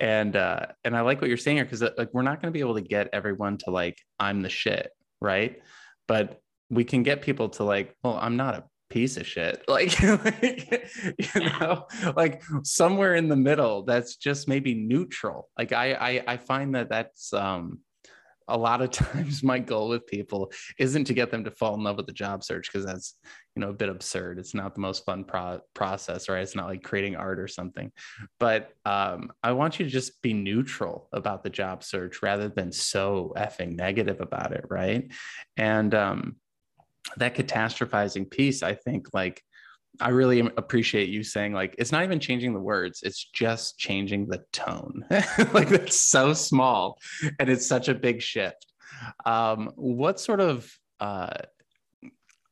And 0.00 0.36
uh 0.36 0.66
and 0.84 0.96
i 0.96 1.00
like 1.00 1.20
what 1.20 1.28
you're 1.28 1.36
saying 1.36 1.56
here 1.56 1.64
because 1.64 1.82
like 1.82 2.14
we're 2.14 2.22
not 2.22 2.40
going 2.40 2.52
to 2.52 2.56
be 2.56 2.60
able 2.60 2.76
to 2.76 2.80
get 2.80 3.08
everyone 3.12 3.58
to 3.58 3.70
like 3.70 3.98
i'm 4.20 4.42
the 4.42 4.48
shit 4.48 4.92
right? 5.20 5.60
But 6.06 6.40
we 6.70 6.84
can 6.84 7.02
get 7.02 7.22
people 7.22 7.48
to 7.48 7.64
like 7.64 7.96
well 8.02 8.18
i'm 8.20 8.36
not 8.36 8.54
a 8.54 8.64
piece 8.90 9.16
of 9.16 9.26
shit. 9.26 9.62
Like, 9.68 10.00
like 10.02 10.90
you 11.34 11.40
know 11.40 11.86
like 12.16 12.42
somewhere 12.62 13.14
in 13.14 13.28
the 13.28 13.36
middle 13.36 13.82
that's 13.82 14.16
just 14.16 14.48
maybe 14.48 14.74
neutral. 14.74 15.50
Like 15.58 15.72
I, 15.72 15.92
I 15.92 16.24
i 16.26 16.36
find 16.36 16.74
that 16.74 16.88
that's 16.88 17.32
um 17.32 17.80
a 18.48 18.56
lot 18.56 18.80
of 18.80 18.90
times 18.92 19.42
my 19.42 19.58
goal 19.58 19.88
with 19.88 20.06
people 20.06 20.50
isn't 20.78 21.04
to 21.04 21.14
get 21.14 21.30
them 21.30 21.44
to 21.44 21.50
fall 21.50 21.74
in 21.74 21.82
love 21.82 21.96
with 21.96 22.06
the 22.06 22.12
job 22.12 22.42
search 22.42 22.70
because 22.70 22.84
that's 22.84 23.16
you 23.54 23.60
know 23.60 23.70
a 23.70 23.74
bit 23.74 23.88
absurd. 23.88 24.38
It's 24.38 24.54
not 24.54 24.74
the 24.74 24.80
most 24.80 25.04
fun 25.04 25.24
pro- 25.24 25.60
process 25.74 26.28
right? 26.28 26.42
It's 26.42 26.56
not 26.56 26.66
like 26.66 26.82
creating 26.82 27.16
art 27.16 27.38
or 27.38 27.48
something. 27.48 27.92
But 28.38 28.72
um, 28.84 29.30
i 29.42 29.52
want 29.52 29.78
you 29.78 29.84
to 29.84 29.90
just 29.90 30.20
be 30.22 30.32
neutral 30.32 31.08
about 31.12 31.42
the 31.42 31.50
job 31.50 31.82
search 31.84 32.22
rather 32.22 32.48
than 32.48 32.72
so 32.72 33.32
effing 33.36 33.76
negative 33.76 34.20
about 34.20 34.52
it 34.52 34.64
right? 34.70 35.10
And 35.56 35.94
um, 35.94 36.36
that 37.16 37.34
catastrophizing 37.34 38.30
piece 38.30 38.62
i 38.62 38.74
think 38.74 39.08
like 39.14 39.42
I 40.00 40.10
really 40.10 40.40
appreciate 40.40 41.08
you 41.08 41.22
saying 41.22 41.52
like 41.52 41.74
it's 41.78 41.92
not 41.92 42.04
even 42.04 42.20
changing 42.20 42.54
the 42.54 42.60
words, 42.60 43.00
it's 43.02 43.24
just 43.32 43.78
changing 43.78 44.28
the 44.28 44.44
tone. 44.52 45.04
like 45.52 45.68
that's 45.68 46.00
so 46.00 46.32
small 46.32 46.98
and 47.38 47.48
it's 47.48 47.66
such 47.66 47.88
a 47.88 47.94
big 47.94 48.22
shift. 48.22 48.66
Um, 49.26 49.70
what 49.74 50.20
sort 50.20 50.40
of 50.40 50.72
uh, 51.00 51.34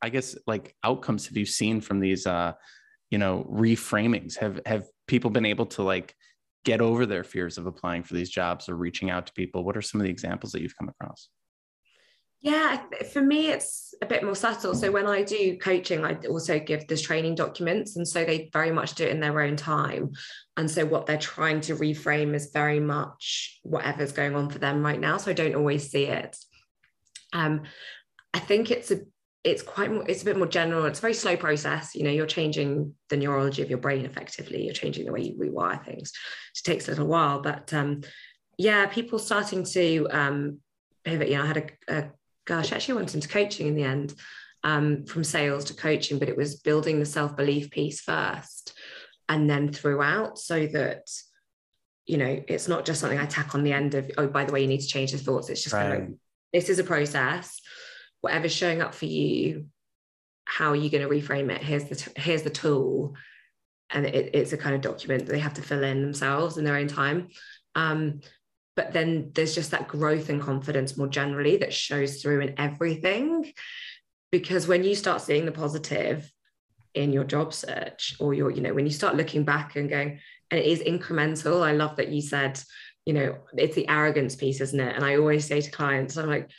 I 0.01 0.09
guess 0.09 0.37
like 0.45 0.75
outcomes 0.83 1.27
have 1.27 1.37
you 1.37 1.45
seen 1.45 1.81
from 1.81 1.99
these 1.99 2.27
uh, 2.27 2.53
you 3.09 3.17
know, 3.17 3.47
reframings? 3.49 4.37
Have 4.37 4.59
have 4.65 4.85
people 5.07 5.29
been 5.29 5.45
able 5.45 5.65
to 5.67 5.83
like 5.83 6.13
get 6.65 6.81
over 6.81 7.05
their 7.05 7.23
fears 7.23 7.57
of 7.57 7.65
applying 7.65 8.03
for 8.03 8.13
these 8.13 8.29
jobs 8.29 8.67
or 8.67 8.75
reaching 8.75 9.09
out 9.09 9.27
to 9.27 9.33
people? 9.33 9.63
What 9.63 9.77
are 9.77 9.81
some 9.81 10.01
of 10.01 10.05
the 10.05 10.11
examples 10.11 10.51
that 10.51 10.61
you've 10.61 10.77
come 10.77 10.89
across? 10.89 11.29
Yeah, 12.47 12.81
for 13.11 13.21
me, 13.21 13.49
it's 13.49 13.93
a 14.01 14.05
bit 14.05 14.23
more 14.23 14.33
subtle. 14.33 14.73
So 14.73 14.89
when 14.89 15.05
I 15.05 15.21
do 15.21 15.57
coaching, 15.57 16.05
I 16.05 16.15
also 16.29 16.57
give 16.59 16.87
this 16.87 17.01
training 17.01 17.35
documents. 17.35 17.97
And 17.97 18.07
so 18.07 18.23
they 18.23 18.49
very 18.53 18.71
much 18.71 18.95
do 18.95 19.03
it 19.03 19.11
in 19.11 19.19
their 19.19 19.41
own 19.41 19.57
time. 19.57 20.13
And 20.55 20.71
so 20.71 20.85
what 20.85 21.05
they're 21.05 21.17
trying 21.17 21.59
to 21.61 21.75
reframe 21.75 22.33
is 22.33 22.51
very 22.53 22.79
much 22.79 23.59
whatever's 23.63 24.13
going 24.13 24.33
on 24.33 24.49
for 24.49 24.59
them 24.59 24.81
right 24.81 24.97
now. 24.97 25.17
So 25.17 25.31
I 25.31 25.33
don't 25.33 25.55
always 25.55 25.91
see 25.91 26.05
it. 26.05 26.37
Um, 27.33 27.63
I 28.33 28.39
think 28.39 28.71
it's 28.71 28.91
a 28.91 29.01
it's 29.43 29.61
quite 29.61 29.91
more, 29.91 30.05
it's 30.07 30.21
a 30.21 30.25
bit 30.25 30.37
more 30.37 30.47
general. 30.47 30.85
It's 30.85 30.99
a 30.99 31.01
very 31.01 31.13
slow 31.13 31.35
process. 31.35 31.95
You 31.95 32.03
know, 32.03 32.11
you're 32.11 32.25
changing 32.27 32.93
the 33.09 33.17
neurology 33.17 33.61
of 33.61 33.69
your 33.69 33.79
brain 33.79 34.05
effectively. 34.05 34.63
You're 34.63 34.73
changing 34.73 35.05
the 35.05 35.11
way 35.11 35.21
you 35.21 35.35
rewire 35.35 35.83
things. 35.83 36.13
It 36.55 36.63
takes 36.63 36.87
a 36.87 36.91
little 36.91 37.07
while, 37.07 37.41
but 37.41 37.73
um, 37.73 38.01
yeah, 38.57 38.85
people 38.87 39.19
starting 39.19 39.65
to 39.65 40.07
um, 40.11 40.59
pivot. 41.03 41.29
You 41.29 41.37
know, 41.37 41.43
I 41.43 41.47
had 41.47 41.57
a, 41.57 41.97
a 41.97 42.11
gosh, 42.47 42.71
actually 42.71 42.95
went 42.95 43.13
into 43.13 43.27
coaching 43.27 43.67
in 43.67 43.75
the 43.75 43.83
end 43.83 44.15
um, 44.63 45.05
from 45.05 45.23
sales 45.23 45.65
to 45.65 45.73
coaching, 45.73 46.17
but 46.17 46.29
it 46.29 46.37
was 46.37 46.55
building 46.61 46.99
the 46.99 47.05
self 47.05 47.35
belief 47.35 47.69
piece 47.69 48.01
first 48.01 48.73
and 49.29 49.49
then 49.49 49.71
throughout 49.71 50.39
so 50.39 50.65
that, 50.67 51.09
you 52.05 52.17
know, 52.17 52.41
it's 52.47 52.67
not 52.67 52.85
just 52.85 53.01
something 53.01 53.19
I 53.19 53.25
tack 53.25 53.53
on 53.53 53.63
the 53.63 53.73
end 53.73 53.93
of, 53.93 54.09
oh, 54.17 54.27
by 54.27 54.45
the 54.45 54.53
way, 54.53 54.61
you 54.61 54.67
need 54.67 54.81
to 54.81 54.87
change 54.87 55.11
your 55.11 55.19
thoughts. 55.19 55.49
It's 55.49 55.63
just 55.63 55.73
Right. 55.75 55.89
kind 55.89 56.03
of, 56.03 56.19
this 56.53 56.69
is 56.69 56.79
a 56.79 56.83
process. 56.83 57.59
Whatever's 58.21 58.53
showing 58.53 58.81
up 58.81 58.95
for 58.95 59.05
you, 59.05 59.67
how 60.45 60.71
are 60.71 60.75
you 60.75 60.89
going 60.89 61.07
to 61.07 61.13
reframe 61.13 61.51
it? 61.51 61.61
Here's 61.61 61.83
the, 61.85 61.95
t- 61.95 62.11
here's 62.15 62.43
the 62.43 62.49
tool. 62.49 63.15
And 63.89 64.05
it, 64.05 64.31
it's 64.33 64.53
a 64.53 64.57
kind 64.57 64.75
of 64.75 64.81
document 64.81 65.25
that 65.25 65.31
they 65.33 65.39
have 65.39 65.55
to 65.55 65.61
fill 65.61 65.83
in 65.83 66.01
themselves 66.01 66.57
in 66.57 66.63
their 66.63 66.77
own 66.77 66.87
time. 66.87 67.27
Um, 67.75 68.21
but 68.77 68.93
then 68.93 69.31
there's 69.33 69.55
just 69.55 69.71
that 69.71 69.87
growth 69.89 70.29
and 70.29 70.39
confidence 70.41 70.95
more 70.95 71.07
generally 71.07 71.57
that 71.57 71.73
shows 71.73 72.21
through 72.21 72.39
in 72.41 72.53
everything 72.57 73.51
because 74.31 74.67
when 74.67 74.83
you 74.85 74.95
start 74.95 75.19
seeing 75.21 75.45
the 75.45 75.51
positive 75.51 76.31
in 76.93 77.11
your 77.11 77.23
job 77.25 77.53
search 77.53 78.15
or 78.19 78.33
your 78.33 78.49
you 78.51 78.61
know 78.61 78.73
when 78.73 78.85
you 78.85 78.91
start 78.91 79.15
looking 79.15 79.43
back 79.43 79.75
and 79.75 79.89
going 79.89 80.19
and 80.51 80.59
it 80.59 80.65
is 80.65 80.79
incremental 80.79 81.61
i 81.65 81.71
love 81.73 81.95
that 81.97 82.09
you 82.09 82.21
said 82.21 82.59
you 83.05 83.13
know 83.13 83.35
it's 83.57 83.75
the 83.75 83.87
arrogance 83.89 84.35
piece 84.35 84.61
isn't 84.61 84.79
it 84.79 84.95
and 84.95 85.03
i 85.03 85.17
always 85.17 85.45
say 85.45 85.59
to 85.59 85.71
clients 85.71 86.15
i'm 86.17 86.27
like 86.29 86.49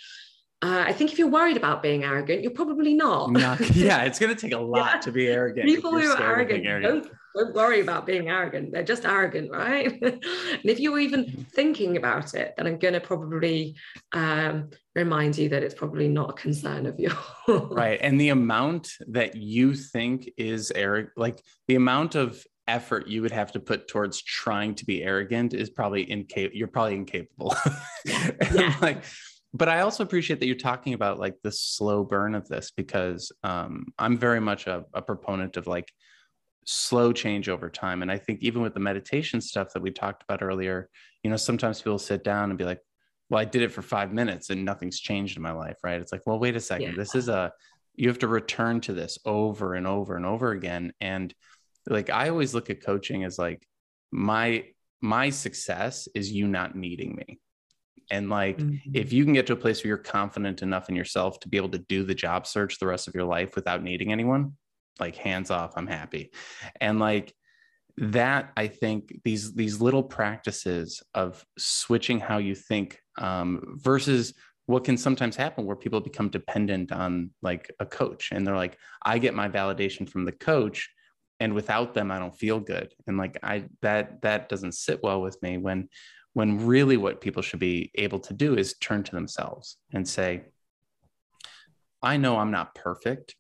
uh, 0.63 0.85
i 0.87 0.93
think 0.93 1.13
if 1.13 1.19
you're 1.19 1.29
worried 1.29 1.57
about 1.57 1.83
being 1.83 2.05
arrogant 2.05 2.43
you're 2.43 2.51
probably 2.53 2.95
not 2.95 3.31
Not- 3.31 3.61
yeah, 3.77 4.03
it's 4.03 4.19
going 4.19 4.35
to 4.35 4.41
take 4.41 4.53
a 4.55 4.59
lot 4.59 4.95
Yeah. 4.95 5.01
to 5.01 5.13
be 5.13 5.27
arrogant. 5.29 5.67
people 5.69 5.93
who 5.93 6.09
are 6.11 6.45
being 6.45 6.67
arrogant, 6.67 6.83
Don't, 7.05 7.13
don't 7.39 7.55
worry 7.55 7.81
about 7.81 8.07
being 8.07 8.29
arrogant 8.29 8.73
they're 8.73 8.83
just 8.83 9.05
arrogant 9.05 9.51
right 9.51 10.01
and 10.03 10.25
if 10.65 10.81
you're 10.81 10.99
even 10.99 11.47
thinking 11.53 11.97
about 11.97 12.35
it 12.35 12.55
then 12.57 12.67
i'm 12.67 12.79
going 12.79 12.95
to 12.95 13.01
probably 13.01 13.75
um, 14.13 14.69
remind 14.99 15.39
you 15.39 15.49
that 15.49 15.63
it's 15.63 15.75
probably 15.75 16.09
not 16.09 16.31
a 16.31 16.33
concern 16.33 16.85
of 16.85 16.99
yours. 16.99 17.15
right. 17.49 18.01
And 18.03 18.21
the 18.21 18.31
amount 18.31 18.91
that 19.09 19.37
you 19.37 19.75
think 19.75 20.29
is 20.37 20.73
Eric, 20.75 21.11
like 21.17 21.41
the 21.69 21.77
amount 21.77 22.15
of 22.17 22.45
effort 22.67 23.07
you 23.07 23.23
would 23.23 23.31
have 23.31 23.53
to 23.53 23.61
put 23.61 23.89
towards 23.89 24.21
trying 24.23 24.75
to 24.75 24.85
be 24.85 25.03
arrogant 25.03 25.55
is 25.55 25.71
probably 25.71 26.11
incapable. 26.11 26.57
You're 26.57 26.69
probably 26.69 26.97
incapable. 26.97 27.57
yeah. 28.05 28.77
like, 28.83 29.05
but 29.55 29.69
I 29.69 29.81
also 29.81 30.03
appreciate 30.03 30.41
that 30.41 30.47
you're 30.47 30.57
talking 30.57 30.93
about 30.93 31.19
like 31.19 31.37
the 31.43 31.53
slow 31.53 32.05
burn 32.05 32.35
of 32.35 32.47
this 32.49 32.71
because 32.71 33.33
um, 33.43 33.87
I'm 33.99 34.19
very 34.19 34.41
much 34.41 34.67
a, 34.67 34.85
a 34.93 35.01
proponent 35.01 35.57
of 35.57 35.67
like 35.67 35.91
slow 36.71 37.15
change 37.15 37.49
over 37.49 37.71
time. 37.71 38.03
And 38.03 38.13
I 38.13 38.19
think 38.19 38.41
even 38.43 38.61
with 38.61 38.75
the 38.75 38.81
meditation 38.81 39.41
stuff 39.41 39.73
that 39.73 39.81
we 39.81 39.91
talked 39.91 40.23
about 40.23 40.43
earlier, 40.43 40.91
you 41.23 41.31
know, 41.31 41.37
sometimes 41.37 41.81
people 41.81 41.99
sit 41.99 42.23
down 42.23 42.51
and 42.51 42.59
be 42.59 42.65
like, 42.65 42.81
well, 43.31 43.41
I 43.41 43.47
did 43.47 43.63
it 43.63 43.73
for 43.73 43.81
five 43.81 44.13
minutes 44.13 44.51
and 44.51 44.67
nothing's 44.67 45.01
changed 45.01 45.39
in 45.39 45.43
my 45.43 45.53
life, 45.53 45.79
right? 45.83 45.99
It's 45.99 46.13
like, 46.13 46.27
well, 46.27 46.39
wait 46.39 46.57
a 46.57 46.61
second. 46.61 46.91
Yeah. 46.91 46.97
This 46.99 47.15
is 47.15 47.31
a, 47.31 47.53
you 47.95 48.09
have 48.09 48.19
to 48.19 48.29
return 48.29 48.83
to 48.83 48.93
this 48.93 49.19
over 49.25 49.77
and 49.77 49.87
over 49.87 50.15
and 50.15 50.27
over 50.27 50.51
again. 50.51 50.93
And 51.01 51.33
like, 51.87 52.11
I 52.11 52.29
always 52.29 52.53
look 52.53 52.69
at 52.69 52.85
coaching 52.85 53.25
as 53.25 53.39
like, 53.39 53.67
my, 54.11 54.67
my 55.01 55.31
success 55.31 56.07
is 56.15 56.31
you 56.31 56.49
not 56.49 56.77
needing 56.77 57.17
me. 57.17 57.41
And 58.11 58.29
like, 58.29 58.59
mm-hmm. 58.59 58.91
if 58.93 59.11
you 59.11 59.25
can 59.25 59.33
get 59.33 59.47
to 59.47 59.55
a 59.55 59.57
place 59.57 59.83
where 59.83 59.89
you're 59.89 59.97
confident 59.97 60.61
enough 60.61 60.91
in 60.91 60.97
yourself 60.97 61.41
to 61.41 61.49
be 61.49 61.57
able 61.57 61.71
to 61.71 61.79
do 61.79 62.05
the 62.05 62.15
job 62.15 62.47
search 62.47 62.79
the 62.79 62.87
rest 62.87 63.09
of 63.09 63.15
your 63.15 63.25
life 63.25 63.57
without 63.57 63.83
needing 63.83 64.13
anyone, 64.13 64.53
like 65.01 65.17
hands 65.17 65.51
off, 65.51 65.73
I'm 65.77 65.87
happy. 65.87 66.33
And 66.81 66.99
like, 66.99 67.35
that 68.01 68.53
i 68.57 68.67
think 68.67 69.21
these 69.25 69.55
these 69.55 69.81
little 69.81 70.03
practices 70.03 71.03
of 71.15 71.45
switching 71.59 72.21
how 72.21 72.39
you 72.39 72.55
think 72.55 73.01
um, 73.19 73.77
versus 73.83 74.35
what 74.67 74.85
can 74.85 74.97
sometimes 74.97 75.35
happen 75.35 75.65
where 75.65 75.75
people 75.75 76.01
become 76.01 76.29
dependent 76.29 76.93
on 76.93 77.31
like 77.43 77.71
a 77.81 77.87
coach 77.87 78.31
and 78.31 78.47
they're 78.47 78.57
like 78.57 78.79
i 79.03 79.19
get 79.19 79.35
my 79.35 79.49
validation 79.49 80.09
from 80.09 80.25
the 80.25 80.33
coach 80.33 80.89
and 81.41 81.53
without 81.53 81.93
them 81.93 82.13
i 82.13 82.19
don't 82.19 82.39
feel 82.39 82.61
good 82.61 82.95
and 83.09 83.19
like 83.19 83.37
i 83.43 83.65
that 83.83 84.23
that 84.23 84.49
doesn't 84.49 84.73
sit 84.73 85.03
well 85.03 85.21
with 85.21 85.41
me 85.43 85.59
when 85.59 85.89
when 86.35 86.67
really 86.67 86.97
what 86.97 87.21
people 87.21 87.43
should 87.43 87.59
be 87.59 87.91
able 87.97 88.21
to 88.21 88.33
do 88.33 88.57
is 88.57 88.77
turn 88.79 89.03
to 89.03 89.13
themselves 89.13 89.79
and 89.93 90.07
say 90.07 90.43
i 92.01 92.17
know 92.17 92.39
i'm 92.39 92.53
not 92.53 92.77
perfect 92.77 93.35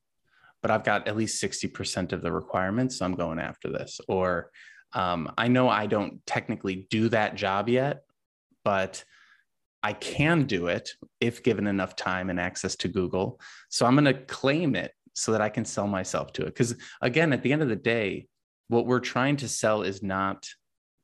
but 0.62 0.70
I've 0.70 0.84
got 0.84 1.08
at 1.08 1.16
least 1.16 1.42
60% 1.42 2.12
of 2.12 2.22
the 2.22 2.32
requirements. 2.32 2.98
So 2.98 3.04
I'm 3.04 3.14
going 3.14 3.38
after 3.38 3.70
this. 3.70 4.00
Or 4.08 4.50
um, 4.92 5.32
I 5.38 5.48
know 5.48 5.68
I 5.68 5.86
don't 5.86 6.24
technically 6.26 6.86
do 6.90 7.08
that 7.10 7.34
job 7.34 7.68
yet, 7.68 8.02
but 8.64 9.04
I 9.82 9.92
can 9.92 10.44
do 10.44 10.66
it 10.66 10.90
if 11.20 11.42
given 11.42 11.66
enough 11.66 11.94
time 11.94 12.30
and 12.30 12.40
access 12.40 12.74
to 12.76 12.88
Google. 12.88 13.40
So 13.68 13.86
I'm 13.86 13.94
going 13.94 14.04
to 14.06 14.24
claim 14.24 14.74
it 14.74 14.92
so 15.14 15.32
that 15.32 15.40
I 15.40 15.48
can 15.48 15.64
sell 15.64 15.86
myself 15.86 16.32
to 16.34 16.42
it. 16.42 16.46
Because 16.46 16.76
again, 17.00 17.32
at 17.32 17.42
the 17.42 17.52
end 17.52 17.62
of 17.62 17.68
the 17.68 17.76
day, 17.76 18.26
what 18.68 18.86
we're 18.86 19.00
trying 19.00 19.36
to 19.38 19.48
sell 19.48 19.82
is 19.82 20.02
not 20.02 20.46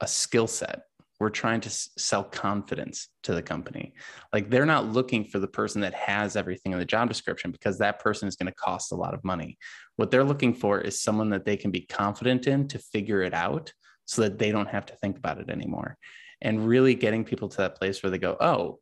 a 0.00 0.07
skill 0.07 0.46
set 0.46 0.82
we're 1.20 1.30
trying 1.30 1.60
to 1.60 1.70
sell 1.70 2.24
confidence 2.24 3.08
to 3.22 3.34
the 3.34 3.42
company. 3.42 3.94
Like 4.32 4.50
they're 4.50 4.66
not 4.66 4.88
looking 4.88 5.24
for 5.24 5.38
the 5.38 5.46
person 5.46 5.80
that 5.82 5.94
has 5.94 6.36
everything 6.36 6.72
in 6.72 6.78
the 6.78 6.84
job 6.84 7.08
description 7.08 7.52
because 7.52 7.78
that 7.78 8.00
person 8.00 8.26
is 8.26 8.36
going 8.36 8.48
to 8.48 8.54
cost 8.54 8.92
a 8.92 8.96
lot 8.96 9.14
of 9.14 9.24
money. 9.24 9.56
What 9.96 10.10
they're 10.10 10.24
looking 10.24 10.54
for 10.54 10.80
is 10.80 11.00
someone 11.00 11.30
that 11.30 11.44
they 11.44 11.56
can 11.56 11.70
be 11.70 11.82
confident 11.82 12.46
in 12.46 12.66
to 12.68 12.78
figure 12.78 13.22
it 13.22 13.32
out 13.32 13.72
so 14.06 14.22
that 14.22 14.38
they 14.38 14.50
don't 14.50 14.68
have 14.68 14.86
to 14.86 14.96
think 14.96 15.16
about 15.16 15.38
it 15.38 15.50
anymore. 15.50 15.96
And 16.42 16.66
really 16.66 16.94
getting 16.94 17.24
people 17.24 17.48
to 17.48 17.56
that 17.58 17.76
place 17.76 18.02
where 18.02 18.10
they 18.10 18.18
go, 18.18 18.36
oh, 18.40 18.80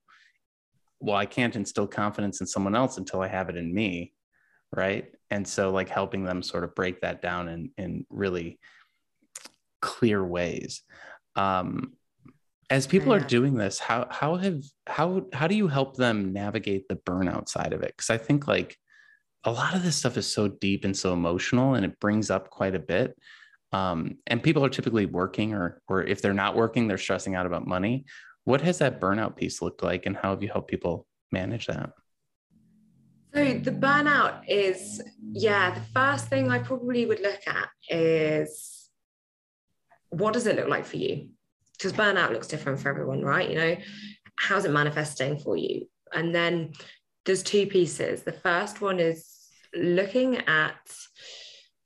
well, 1.00 1.16
I 1.16 1.26
can't 1.26 1.54
instill 1.54 1.86
confidence 1.86 2.40
in 2.40 2.46
someone 2.46 2.74
else 2.74 2.96
until 2.96 3.20
I 3.20 3.28
have 3.28 3.48
it 3.48 3.56
in 3.56 3.72
me. 3.72 4.14
Right. 4.74 5.12
And 5.30 5.46
so, 5.46 5.70
like, 5.70 5.90
helping 5.90 6.24
them 6.24 6.42
sort 6.42 6.64
of 6.64 6.74
break 6.74 7.02
that 7.02 7.20
down 7.20 7.48
in, 7.48 7.70
in 7.76 8.06
really 8.08 8.58
clear 9.80 10.24
ways. 10.24 10.82
Um, 11.36 11.92
as 12.72 12.86
people 12.86 13.12
are 13.12 13.20
doing 13.20 13.54
this 13.54 13.78
how 13.78 14.06
how 14.10 14.36
have 14.36 14.62
how 14.86 15.26
how 15.34 15.46
do 15.46 15.54
you 15.54 15.68
help 15.68 15.94
them 15.94 16.32
navigate 16.32 16.88
the 16.88 16.96
burnout 16.96 17.46
side 17.46 17.74
of 17.74 17.82
it? 17.82 17.92
Because 17.94 18.08
i 18.08 18.16
think 18.16 18.48
like 18.48 18.78
a 19.44 19.52
lot 19.52 19.74
of 19.74 19.82
this 19.82 19.96
stuff 19.96 20.16
is 20.16 20.32
so 20.32 20.48
deep 20.48 20.84
and 20.86 20.96
so 20.96 21.12
emotional 21.12 21.74
and 21.74 21.84
it 21.84 22.00
brings 22.00 22.30
up 22.30 22.48
quite 22.48 22.76
a 22.76 22.78
bit. 22.78 23.18
Um, 23.72 24.18
and 24.28 24.40
people 24.40 24.64
are 24.64 24.70
typically 24.70 25.04
working 25.04 25.52
or 25.52 25.82
or 25.86 26.02
if 26.02 26.22
they're 26.22 26.42
not 26.44 26.56
working 26.56 26.88
they're 26.88 27.06
stressing 27.06 27.34
out 27.34 27.44
about 27.44 27.66
money. 27.66 28.06
What 28.44 28.62
has 28.62 28.78
that 28.78 29.00
burnout 29.00 29.36
piece 29.36 29.60
looked 29.60 29.82
like 29.82 30.06
and 30.06 30.16
how 30.16 30.30
have 30.30 30.42
you 30.42 30.48
helped 30.48 30.70
people 30.70 31.06
manage 31.30 31.66
that? 31.66 31.90
So 33.34 33.44
the 33.68 33.76
burnout 33.84 34.48
is 34.48 35.02
yeah 35.32 35.74
the 35.74 35.86
first 35.96 36.28
thing 36.28 36.50
i 36.50 36.58
probably 36.58 37.04
would 37.04 37.20
look 37.20 37.44
at 37.46 37.68
is 37.88 38.90
what 40.10 40.32
does 40.34 40.46
it 40.46 40.56
look 40.56 40.68
like 40.68 40.86
for 40.86 40.98
you 40.98 41.28
because 41.82 41.98
burnout 41.98 42.30
looks 42.30 42.46
different 42.46 42.78
for 42.78 42.88
everyone, 42.88 43.22
right? 43.22 43.50
You 43.50 43.56
know, 43.56 43.76
how's 44.38 44.64
it 44.64 44.70
manifesting 44.70 45.38
for 45.38 45.56
you? 45.56 45.88
And 46.12 46.32
then 46.32 46.74
there's 47.24 47.42
two 47.42 47.66
pieces. 47.66 48.22
The 48.22 48.32
first 48.32 48.80
one 48.80 49.00
is 49.00 49.26
looking 49.74 50.36
at 50.46 50.76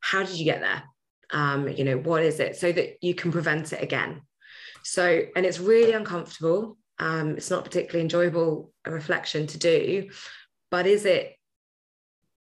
how 0.01 0.23
did 0.23 0.39
you 0.39 0.45
get 0.45 0.61
there? 0.61 0.83
Um, 1.31 1.69
you 1.69 1.85
know, 1.85 1.97
what 1.97 2.23
is 2.23 2.41
it 2.41 2.57
so 2.57 2.73
that 2.73 2.99
you 3.01 3.15
can 3.15 3.33
prevent 3.33 3.73
it 3.73 3.83
again? 3.83 4.21
So, 4.85 5.23
and 5.35 5.47
it's 5.47 5.59
really 5.59 5.93
uncomfortable. 5.93 6.77
Um, 6.99 7.37
it's 7.37 7.51
not 7.51 7.65
particularly 7.65 8.03
enjoyable 8.03 8.73
a 8.85 8.91
reflection 8.91 9.47
to 9.49 9.59
do, 9.59 10.11
but 10.71 10.87
is 10.87 11.07
it 11.07 11.37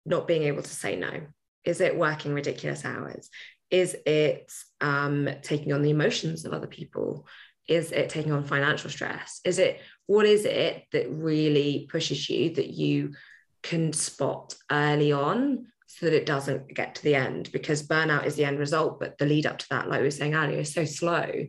not 0.05 0.27
being 0.27 0.43
able 0.43 0.63
to 0.63 0.71
say 0.71 0.97
no? 0.97 1.21
Is 1.65 1.81
it 1.81 1.97
working 1.97 2.35
ridiculous 2.35 2.85
hours? 2.85 3.31
Is 3.71 3.97
it 4.07 4.53
um, 4.85 5.29
taking 5.43 5.73
on 5.73 5.83
the 5.83 5.91
emotions 5.91 6.45
of 6.45 6.53
other 6.53 6.67
people? 6.67 7.27
Is 7.67 7.91
it 7.91 8.11
taking 8.11 8.33
on 8.33 8.45
financial 8.45 8.91
stress? 8.91 9.41
Is 9.45 9.59
it 9.59 9.81
what 10.07 10.27
is 10.27 10.45
it 10.45 10.85
that 10.93 11.11
really 11.11 11.89
pushes 11.91 12.29
you 12.29 12.51
that 12.55 12.69
you 12.69 13.15
can 13.63 13.95
spot 13.95 14.55
early 14.71 15.13
on 15.13 15.69
so 15.87 16.05
that 16.05 16.15
it 16.15 16.27
doesn't 16.27 16.75
get 16.75 16.97
to 16.97 17.03
the 17.03 17.15
end? 17.15 17.51
Because 17.51 17.89
burnout 17.89 18.27
is 18.27 18.37
the 18.37 18.45
end 18.45 18.59
result, 18.59 19.01
but 19.01 19.17
the 19.17 19.25
lead 19.25 19.47
up 19.47 19.57
to 19.59 19.67
that, 19.71 19.89
like 19.89 20.01
we 20.01 20.07
were 20.07 20.11
saying 20.11 20.35
earlier, 20.35 20.59
is 20.59 20.75
so 20.75 20.85
slow. 20.85 21.47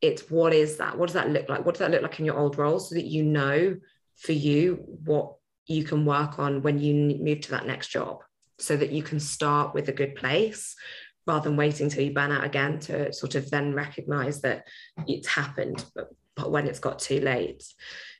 It's 0.00 0.30
what 0.30 0.54
is 0.54 0.76
that? 0.76 0.96
What 0.96 1.06
does 1.06 1.14
that 1.14 1.30
look 1.30 1.48
like? 1.48 1.66
What 1.66 1.74
does 1.74 1.80
that 1.80 1.90
look 1.90 2.02
like 2.02 2.20
in 2.20 2.24
your 2.24 2.38
old 2.38 2.56
role 2.56 2.78
so 2.78 2.94
that 2.94 3.06
you 3.06 3.24
know 3.24 3.76
for 4.16 4.32
you 4.32 4.84
what 5.04 5.34
you 5.66 5.82
can 5.82 6.04
work 6.04 6.38
on 6.38 6.62
when 6.62 6.78
you 6.78 7.18
move 7.18 7.40
to 7.40 7.50
that 7.50 7.66
next 7.66 7.88
job? 7.88 8.20
so 8.60 8.76
that 8.76 8.92
you 8.92 9.02
can 9.02 9.18
start 9.18 9.74
with 9.74 9.88
a 9.88 9.92
good 9.92 10.14
place 10.14 10.76
rather 11.26 11.48
than 11.48 11.56
waiting 11.56 11.88
till 11.88 12.04
you 12.04 12.12
burn 12.12 12.32
out 12.32 12.44
again 12.44 12.78
to 12.80 13.12
sort 13.12 13.34
of 13.34 13.50
then 13.50 13.74
recognize 13.74 14.40
that 14.42 14.66
it's 15.06 15.28
happened, 15.28 15.84
but, 15.94 16.08
but 16.36 16.50
when 16.50 16.66
it's 16.66 16.78
got 16.78 16.98
too 16.98 17.20
late. 17.20 17.64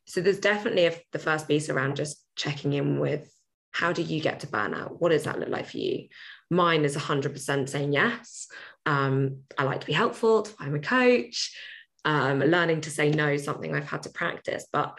So 0.07 0.21
there's 0.21 0.41
definitely 0.41 0.87
a, 0.87 0.95
the 1.13 1.19
first 1.19 1.49
piece 1.49 1.69
around 1.69 1.97
just 1.97 2.25
checking 2.37 2.73
in 2.73 2.99
with 2.99 3.33
how 3.73 3.93
do 3.93 4.03
you 4.03 4.21
get 4.21 4.41
to 4.41 4.47
burnout? 4.47 5.01
What 5.01 5.11
does 5.11 5.25
that 5.25 5.39
look 5.39 5.49
like 5.49 5.67
for 5.67 5.79
you? 5.79 6.09
Mine 6.51 6.85
is 6.85 6.97
100% 6.97 7.69
saying 7.69 7.93
yes. 7.93 8.49
Um, 8.87 9.43
I 9.57 9.65
like 9.65 9.81
to 9.81 9.87
be 9.87 9.93
helpful, 9.93 10.49
I'm 10.59 10.75
a 10.75 10.81
coach. 10.81 11.57
Um, 12.05 12.41
learning 12.41 12.81
to 12.83 12.91
say 12.91 13.11
no 13.11 13.29
is 13.29 13.45
something 13.45 13.75
I've 13.75 13.89
had 13.89 14.03
to 14.05 14.11
practice, 14.11 14.67
but 14.73 14.95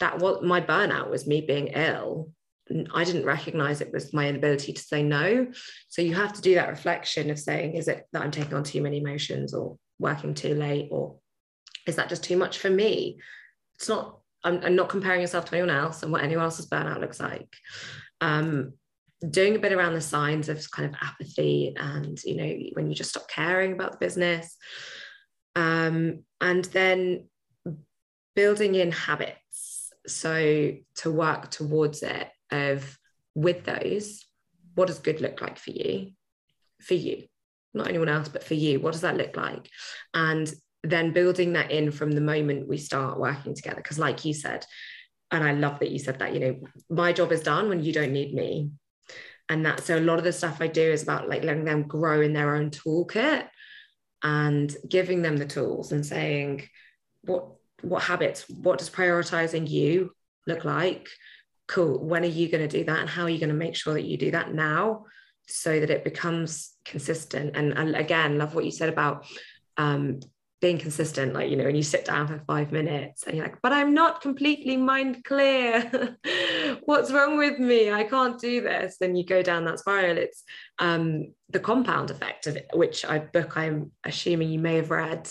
that 0.00 0.18
was 0.18 0.42
my 0.42 0.60
burnout 0.60 1.10
was 1.10 1.26
me 1.26 1.42
being 1.42 1.68
ill 1.68 2.30
I 2.94 3.04
didn't 3.04 3.24
recognize 3.24 3.80
it 3.80 3.92
was 3.92 4.12
my 4.12 4.28
inability 4.28 4.72
to 4.72 4.80
say 4.80 5.02
no. 5.02 5.46
So 5.88 6.02
you 6.02 6.14
have 6.14 6.32
to 6.32 6.42
do 6.42 6.54
that 6.54 6.68
reflection 6.68 7.30
of 7.30 7.38
saying, 7.38 7.74
is 7.74 7.86
it 7.86 8.06
that 8.12 8.22
I'm 8.22 8.30
taking 8.30 8.54
on 8.54 8.64
too 8.64 8.82
many 8.82 8.98
emotions 8.98 9.54
or 9.54 9.78
working 9.98 10.34
too 10.34 10.54
late? 10.54 10.88
Or 10.90 11.16
is 11.86 11.96
that 11.96 12.08
just 12.08 12.24
too 12.24 12.36
much 12.36 12.58
for 12.58 12.70
me? 12.70 13.20
It's 13.76 13.88
not, 13.88 14.18
I'm, 14.42 14.60
I'm 14.64 14.76
not 14.76 14.88
comparing 14.88 15.20
yourself 15.20 15.44
to 15.46 15.56
anyone 15.56 15.74
else 15.74 16.02
and 16.02 16.10
what 16.10 16.24
anyone 16.24 16.44
else's 16.44 16.68
burnout 16.68 17.00
looks 17.00 17.20
like. 17.20 17.54
Um, 18.20 18.72
doing 19.30 19.54
a 19.54 19.60
bit 19.60 19.72
around 19.72 19.94
the 19.94 20.00
signs 20.00 20.48
of 20.48 20.68
kind 20.70 20.88
of 20.88 21.00
apathy 21.00 21.74
and, 21.76 22.22
you 22.24 22.36
know, 22.36 22.56
when 22.72 22.88
you 22.88 22.94
just 22.94 23.10
stop 23.10 23.28
caring 23.28 23.72
about 23.72 23.92
the 23.92 23.98
business. 23.98 24.56
Um, 25.54 26.24
and 26.40 26.64
then 26.66 27.28
building 28.34 28.74
in 28.74 28.90
habits. 28.90 29.92
So 30.06 30.72
to 30.96 31.10
work 31.10 31.50
towards 31.50 32.02
it 32.02 32.28
of 32.50 32.98
with 33.34 33.64
those, 33.64 34.24
what 34.74 34.88
does 34.88 34.98
good 34.98 35.20
look 35.20 35.40
like 35.40 35.58
for 35.58 35.70
you? 35.70 36.12
For 36.82 36.94
you, 36.94 37.24
not 37.74 37.88
anyone 37.88 38.08
else, 38.08 38.28
but 38.28 38.44
for 38.44 38.54
you, 38.54 38.80
what 38.80 38.92
does 38.92 39.00
that 39.00 39.16
look 39.16 39.36
like? 39.36 39.68
And 40.14 40.52
then 40.82 41.12
building 41.12 41.54
that 41.54 41.70
in 41.70 41.90
from 41.90 42.12
the 42.12 42.20
moment 42.20 42.68
we 42.68 42.78
start 42.78 43.18
working 43.18 43.54
together. 43.54 43.76
Because, 43.76 43.98
like 43.98 44.24
you 44.24 44.34
said, 44.34 44.64
and 45.30 45.42
I 45.42 45.52
love 45.52 45.80
that 45.80 45.90
you 45.90 45.98
said 45.98 46.18
that, 46.20 46.34
you 46.34 46.40
know, 46.40 46.60
my 46.88 47.12
job 47.12 47.32
is 47.32 47.42
done 47.42 47.68
when 47.68 47.82
you 47.82 47.92
don't 47.92 48.12
need 48.12 48.34
me. 48.34 48.70
And 49.48 49.64
that, 49.66 49.84
so 49.84 49.98
a 49.98 50.00
lot 50.00 50.18
of 50.18 50.24
the 50.24 50.32
stuff 50.32 50.60
I 50.60 50.66
do 50.66 50.82
is 50.82 51.02
about 51.02 51.28
like 51.28 51.42
letting 51.42 51.64
them 51.64 51.84
grow 51.84 52.20
in 52.20 52.32
their 52.32 52.56
own 52.56 52.70
toolkit 52.70 53.46
and 54.22 54.74
giving 54.88 55.22
them 55.22 55.36
the 55.36 55.46
tools 55.46 55.92
and 55.92 56.04
saying, 56.04 56.68
what, 57.22 57.46
what 57.82 58.02
habits, 58.02 58.48
what 58.48 58.78
does 58.78 58.90
prioritizing 58.90 59.68
you 59.68 60.12
look 60.46 60.64
like? 60.64 61.08
Cool, 61.66 62.04
when 62.04 62.22
are 62.22 62.26
you 62.26 62.48
going 62.48 62.66
to 62.66 62.78
do 62.78 62.84
that? 62.84 63.00
And 63.00 63.08
how 63.08 63.22
are 63.22 63.30
you 63.30 63.38
going 63.38 63.50
to 63.50 63.54
make 63.54 63.76
sure 63.76 63.94
that 63.94 64.04
you 64.04 64.16
do 64.16 64.30
that 64.32 64.54
now 64.54 65.04
so 65.46 65.78
that 65.78 65.90
it 65.90 66.04
becomes 66.04 66.72
consistent? 66.84 67.56
And, 67.56 67.72
and 67.76 67.96
again, 67.96 68.38
love 68.38 68.54
what 68.54 68.64
you 68.64 68.70
said 68.70 68.88
about 68.88 69.26
um, 69.76 70.20
being 70.60 70.78
consistent. 70.78 71.34
Like, 71.34 71.50
you 71.50 71.56
know, 71.56 71.64
when 71.64 71.76
you 71.76 71.82
sit 71.82 72.04
down 72.04 72.28
for 72.28 72.38
five 72.46 72.72
minutes 72.72 73.24
and 73.24 73.36
you're 73.36 73.44
like, 73.44 73.60
but 73.62 73.72
I'm 73.72 73.94
not 73.94 74.20
completely 74.20 74.76
mind 74.76 75.24
clear. 75.24 76.16
What's 76.84 77.12
wrong 77.12 77.36
with 77.36 77.58
me? 77.58 77.90
I 77.90 78.04
can't 78.04 78.40
do 78.40 78.60
this. 78.60 78.96
Then 78.98 79.16
you 79.16 79.24
go 79.24 79.42
down 79.42 79.64
that 79.64 79.80
spiral. 79.80 80.16
It's 80.16 80.44
um, 80.78 81.32
the 81.50 81.60
compound 81.60 82.10
effect 82.10 82.46
of 82.46 82.56
it, 82.56 82.68
which 82.72 83.04
I 83.04 83.18
book 83.18 83.56
I'm 83.56 83.92
assuming 84.04 84.50
you 84.50 84.58
may 84.58 84.76
have 84.76 84.90
read. 84.90 85.28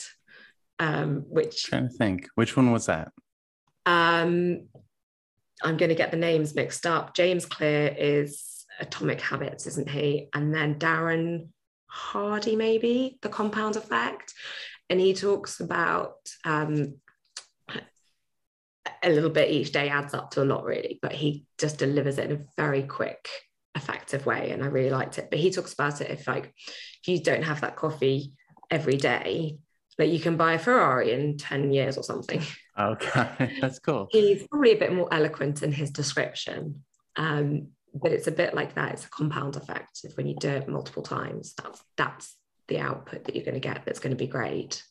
Um, 0.77 1.23
which 1.29 1.69
I'm 1.71 1.79
trying 1.79 1.89
to 1.89 1.97
think, 1.97 2.27
which 2.35 2.57
one 2.57 2.71
was 2.71 2.87
that? 2.87 3.13
Um, 3.85 4.67
I'm 5.63 5.77
going 5.77 5.89
to 5.89 5.95
get 5.95 6.11
the 6.11 6.17
names 6.17 6.55
mixed 6.55 6.85
up. 6.85 7.15
James 7.15 7.45
Clear 7.45 7.95
is 7.97 8.65
Atomic 8.79 9.21
Habits, 9.21 9.67
isn't 9.67 9.89
he? 9.89 10.29
And 10.33 10.53
then 10.53 10.75
Darren 10.75 11.49
Hardy, 11.87 12.55
maybe 12.55 13.17
the 13.21 13.29
compound 13.29 13.75
effect. 13.75 14.33
And 14.89 14.99
he 14.99 15.13
talks 15.13 15.61
about 15.61 16.15
um, 16.43 16.95
a 19.01 19.09
little 19.09 19.29
bit 19.29 19.49
each 19.49 19.71
day 19.71 19.89
adds 19.89 20.13
up 20.13 20.31
to 20.31 20.43
a 20.43 20.45
lot, 20.45 20.65
really, 20.65 20.99
but 21.01 21.13
he 21.13 21.45
just 21.57 21.77
delivers 21.77 22.17
it 22.17 22.29
in 22.29 22.37
a 22.37 22.45
very 22.57 22.83
quick, 22.83 23.27
effective 23.75 24.25
way. 24.25 24.51
And 24.51 24.63
I 24.63 24.67
really 24.67 24.89
liked 24.89 25.17
it. 25.17 25.29
But 25.29 25.39
he 25.39 25.51
talks 25.51 25.73
about 25.73 26.01
it 26.01 26.11
if, 26.11 26.27
like, 26.27 26.53
if 26.67 27.07
you 27.07 27.23
don't 27.23 27.43
have 27.43 27.61
that 27.61 27.77
coffee 27.77 28.33
every 28.69 28.97
day, 28.97 29.57
like 29.97 30.09
you 30.09 30.19
can 30.19 30.37
buy 30.37 30.53
a 30.53 30.59
Ferrari 30.59 31.13
in 31.13 31.37
10 31.37 31.71
years 31.71 31.97
or 31.97 32.03
something. 32.03 32.41
Okay, 32.77 33.57
that's 33.61 33.79
cool. 33.79 34.07
He's 34.11 34.47
probably 34.47 34.73
a 34.73 34.77
bit 34.77 34.93
more 34.93 35.07
eloquent 35.13 35.63
in 35.63 35.71
his 35.71 35.91
description. 35.91 36.83
Um, 37.15 37.69
but 37.93 38.11
it's 38.11 38.27
a 38.27 38.31
bit 38.31 38.53
like 38.53 38.75
that. 38.75 38.91
It's 38.93 39.05
a 39.05 39.09
compound 39.09 39.55
effect. 39.55 40.01
If 40.03 40.17
when 40.17 40.27
you 40.27 40.35
do 40.35 40.49
it 40.49 40.67
multiple 40.67 41.03
times, 41.03 41.53
that's 41.53 41.81
that's 41.95 42.35
the 42.67 42.79
output 42.79 43.23
that 43.23 43.35
you're 43.35 43.45
going 43.45 43.55
to 43.55 43.59
get 43.61 43.85
that's 43.85 43.99
going 43.99 44.11
to 44.11 44.17
be 44.17 44.27
great. 44.27 44.83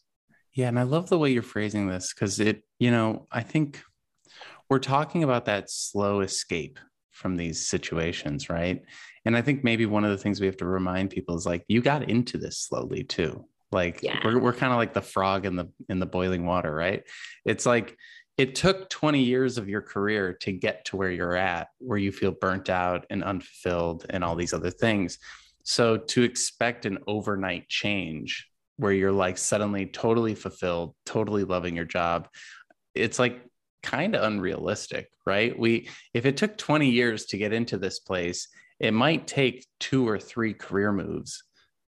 Yeah, 0.54 0.68
and 0.68 0.78
I 0.78 0.84
love 0.84 1.08
the 1.08 1.18
way 1.18 1.30
you're 1.30 1.42
phrasing 1.42 1.88
this 1.88 2.14
because 2.14 2.40
it, 2.40 2.62
you 2.78 2.90
know, 2.90 3.26
I 3.30 3.42
think 3.42 3.82
we're 4.70 4.78
talking 4.78 5.24
about 5.24 5.46
that 5.46 5.68
slow 5.68 6.20
escape 6.20 6.78
from 7.10 7.36
these 7.36 7.66
situations, 7.66 8.48
right? 8.48 8.82
And 9.24 9.36
I 9.36 9.42
think 9.42 9.64
maybe 9.64 9.86
one 9.86 10.04
of 10.04 10.10
the 10.10 10.18
things 10.18 10.40
we 10.40 10.46
have 10.46 10.56
to 10.58 10.66
remind 10.66 11.10
people 11.10 11.36
is 11.36 11.46
like 11.46 11.64
you 11.68 11.80
got 11.80 12.08
into 12.08 12.38
this 12.38 12.58
slowly 12.58 13.04
too. 13.04 13.44
Like 13.74 14.02
yeah. 14.02 14.20
we're 14.24 14.38
we're 14.38 14.54
kind 14.54 14.72
of 14.72 14.78
like 14.78 14.94
the 14.94 15.02
frog 15.02 15.44
in 15.44 15.56
the 15.56 15.68
in 15.88 15.98
the 15.98 16.06
boiling 16.06 16.46
water, 16.46 16.72
right? 16.72 17.02
It's 17.44 17.66
like 17.66 17.98
it 18.38 18.54
took 18.54 18.88
20 18.88 19.20
years 19.20 19.58
of 19.58 19.68
your 19.68 19.82
career 19.82 20.32
to 20.40 20.52
get 20.52 20.86
to 20.86 20.96
where 20.96 21.10
you're 21.10 21.36
at, 21.36 21.68
where 21.78 21.98
you 21.98 22.10
feel 22.10 22.32
burnt 22.32 22.70
out 22.70 23.06
and 23.10 23.22
unfulfilled 23.22 24.06
and 24.10 24.24
all 24.24 24.34
these 24.34 24.52
other 24.52 24.70
things. 24.70 25.18
So 25.64 25.96
to 25.96 26.22
expect 26.22 26.86
an 26.86 26.98
overnight 27.06 27.68
change 27.68 28.48
where 28.76 28.92
you're 28.92 29.12
like 29.12 29.38
suddenly 29.38 29.86
totally 29.86 30.34
fulfilled, 30.34 30.94
totally 31.06 31.44
loving 31.44 31.76
your 31.76 31.84
job, 31.84 32.28
it's 32.94 33.18
like 33.18 33.40
kind 33.82 34.14
of 34.14 34.24
unrealistic, 34.24 35.10
right? 35.26 35.56
We 35.58 35.88
if 36.12 36.26
it 36.26 36.36
took 36.36 36.56
20 36.56 36.90
years 36.90 37.26
to 37.26 37.38
get 37.38 37.52
into 37.52 37.76
this 37.76 37.98
place, 37.98 38.48
it 38.80 38.92
might 38.92 39.26
take 39.26 39.66
two 39.80 40.08
or 40.08 40.18
three 40.18 40.54
career 40.54 40.92
moves 40.92 41.42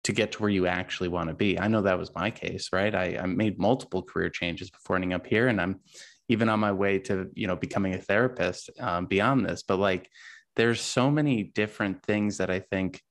to 0.04 0.12
get 0.12 0.32
to 0.32 0.38
where 0.42 0.50
you 0.50 0.66
actually 0.66 1.08
want 1.08 1.28
to 1.28 1.34
be. 1.34 1.58
I 1.58 1.66
know 1.66 1.82
that 1.82 1.98
was 1.98 2.14
my 2.14 2.30
case, 2.30 2.68
right? 2.72 2.94
I, 2.94 3.18
I 3.22 3.26
made 3.26 3.58
multiple 3.58 4.02
career 4.02 4.28
changes 4.28 4.70
before 4.70 4.96
ending 4.96 5.14
up 5.14 5.26
here, 5.26 5.48
and 5.48 5.60
I'm 5.60 5.80
even 6.28 6.48
on 6.48 6.60
my 6.60 6.72
way 6.72 6.98
to 7.00 7.28
you 7.34 7.46
know 7.46 7.56
becoming 7.56 7.94
a 7.94 7.98
therapist 7.98 8.70
um, 8.78 9.06
beyond 9.06 9.44
this. 9.44 9.62
But 9.62 9.78
like, 9.78 10.08
there's 10.56 10.80
so 10.80 11.10
many 11.10 11.42
different 11.42 12.02
things 12.02 12.38
that 12.38 12.50
I 12.50 12.60
think 12.60 13.02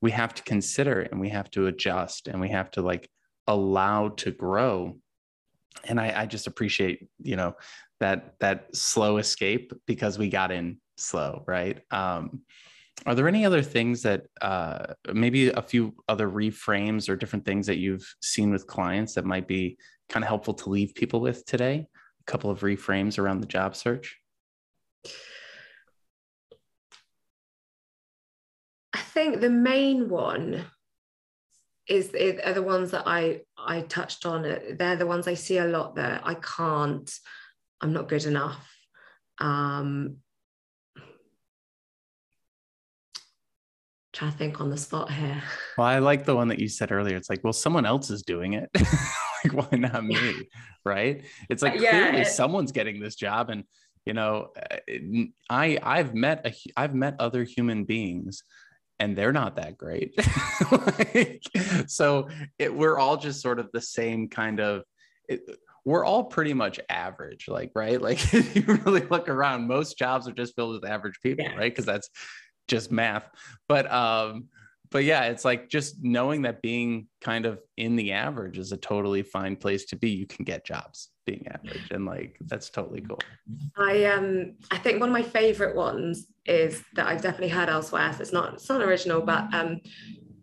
we 0.00 0.10
have 0.12 0.34
to 0.34 0.42
consider, 0.42 1.00
and 1.00 1.18
we 1.20 1.30
have 1.30 1.50
to 1.52 1.66
adjust, 1.66 2.28
and 2.28 2.40
we 2.40 2.50
have 2.50 2.70
to 2.72 2.82
like 2.82 3.08
allow 3.46 4.10
to 4.10 4.30
grow. 4.30 4.98
And 5.84 5.98
I, 6.00 6.22
I 6.22 6.26
just 6.26 6.46
appreciate 6.46 7.08
you 7.22 7.36
know 7.36 7.56
that 8.00 8.34
that 8.40 8.76
slow 8.76 9.16
escape 9.16 9.72
because 9.86 10.18
we 10.18 10.28
got 10.28 10.52
in 10.52 10.78
slow, 10.96 11.42
right? 11.46 11.80
Um, 11.90 12.42
are 13.06 13.14
there 13.14 13.28
any 13.28 13.44
other 13.44 13.62
things 13.62 14.02
that 14.02 14.26
uh, 14.40 14.94
maybe 15.12 15.48
a 15.50 15.62
few 15.62 15.94
other 16.08 16.28
reframes 16.28 17.08
or 17.08 17.16
different 17.16 17.44
things 17.44 17.66
that 17.66 17.78
you've 17.78 18.06
seen 18.22 18.50
with 18.50 18.66
clients 18.66 19.14
that 19.14 19.24
might 19.24 19.46
be 19.46 19.78
kind 20.08 20.24
of 20.24 20.28
helpful 20.28 20.54
to 20.54 20.70
leave 20.70 20.94
people 20.94 21.20
with 21.20 21.44
today? 21.44 21.86
A 22.20 22.30
couple 22.30 22.50
of 22.50 22.60
reframes 22.60 23.18
around 23.18 23.40
the 23.40 23.46
job 23.46 23.76
search. 23.76 24.18
I 28.92 28.98
think 28.98 29.40
the 29.40 29.50
main 29.50 30.08
one 30.08 30.64
is, 31.88 32.10
is 32.10 32.40
are 32.44 32.52
the 32.52 32.62
ones 32.62 32.90
that 32.90 33.04
I 33.06 33.40
I 33.56 33.82
touched 33.82 34.26
on. 34.26 34.42
They're 34.42 34.96
the 34.96 35.06
ones 35.06 35.26
I 35.26 35.34
see 35.34 35.58
a 35.58 35.64
lot 35.64 35.96
that 35.96 36.22
I 36.24 36.34
can't. 36.34 37.10
I'm 37.80 37.92
not 37.92 38.08
good 38.08 38.24
enough. 38.24 38.68
Um, 39.40 40.18
trying 44.18 44.32
to 44.32 44.36
think 44.36 44.60
on 44.60 44.68
the 44.68 44.76
spot 44.76 45.10
here. 45.12 45.40
Well, 45.76 45.86
I 45.86 46.00
like 46.00 46.24
the 46.24 46.34
one 46.34 46.48
that 46.48 46.58
you 46.58 46.68
said 46.68 46.90
earlier. 46.90 47.16
It's 47.16 47.30
like, 47.30 47.44
well, 47.44 47.52
someone 47.52 47.86
else 47.86 48.10
is 48.10 48.22
doing 48.22 48.54
it. 48.54 48.68
like, 48.74 49.52
why 49.52 49.78
not 49.78 50.04
me? 50.04 50.16
Yeah. 50.16 50.42
Right? 50.84 51.24
It's 51.48 51.62
uh, 51.62 51.66
like 51.66 51.80
yeah, 51.80 51.90
clearly 51.90 52.20
it, 52.22 52.26
someone's 52.26 52.72
getting 52.72 52.98
this 52.98 53.14
job, 53.14 53.48
and 53.50 53.62
you 54.04 54.14
know, 54.14 54.48
eh, 54.88 55.26
I 55.48 55.78
I've 55.80 56.14
met 56.14 56.44
a 56.44 56.52
I've 56.76 56.94
met 56.94 57.14
other 57.18 57.44
human 57.44 57.84
beings. 57.84 58.42
And 59.00 59.16
they're 59.16 59.32
not 59.32 59.54
that 59.54 59.78
great. 59.78 60.12
like, 60.72 61.44
so 61.86 62.28
it, 62.58 62.74
we're 62.74 62.98
all 62.98 63.16
just 63.16 63.40
sort 63.40 63.60
of 63.60 63.70
the 63.72 63.80
same 63.80 64.28
kind 64.28 64.58
of. 64.58 64.82
It, 65.28 65.48
we're 65.84 66.04
all 66.04 66.24
pretty 66.24 66.52
much 66.52 66.80
average, 66.88 67.46
like 67.46 67.70
right. 67.76 68.02
Like 68.08 68.34
if 68.34 68.56
you 68.56 68.64
really 68.84 69.02
look 69.02 69.28
around, 69.28 69.68
most 69.68 69.96
jobs 69.96 70.26
are 70.26 70.32
just 70.32 70.56
filled 70.56 70.82
with 70.82 70.90
average 70.90 71.20
people, 71.22 71.44
yeah. 71.44 71.54
right? 71.54 71.70
Because 71.70 71.86
that's 71.86 72.10
just 72.68 72.92
math. 72.92 73.28
But 73.66 73.90
um, 73.90 74.48
but 74.90 75.04
yeah, 75.04 75.24
it's 75.24 75.44
like 75.44 75.68
just 75.68 76.02
knowing 76.02 76.42
that 76.42 76.62
being 76.62 77.08
kind 77.20 77.46
of 77.46 77.60
in 77.76 77.96
the 77.96 78.12
average 78.12 78.58
is 78.58 78.72
a 78.72 78.76
totally 78.76 79.22
fine 79.22 79.56
place 79.56 79.84
to 79.86 79.96
be. 79.96 80.10
You 80.10 80.26
can 80.26 80.44
get 80.44 80.64
jobs 80.64 81.10
being 81.26 81.46
average, 81.48 81.90
and 81.90 82.06
like 82.06 82.36
that's 82.46 82.70
totally 82.70 83.02
cool. 83.02 83.18
I 83.76 84.04
um 84.04 84.54
I 84.70 84.78
think 84.78 85.00
one 85.00 85.10
of 85.10 85.12
my 85.12 85.22
favorite 85.22 85.76
ones 85.76 86.26
is 86.46 86.82
that 86.94 87.06
I've 87.06 87.20
definitely 87.20 87.50
heard 87.50 87.68
elsewhere. 87.68 88.12
So 88.12 88.20
it's 88.20 88.32
not 88.32 88.54
it's 88.54 88.68
not 88.68 88.82
original, 88.82 89.20
but 89.20 89.52
um 89.52 89.80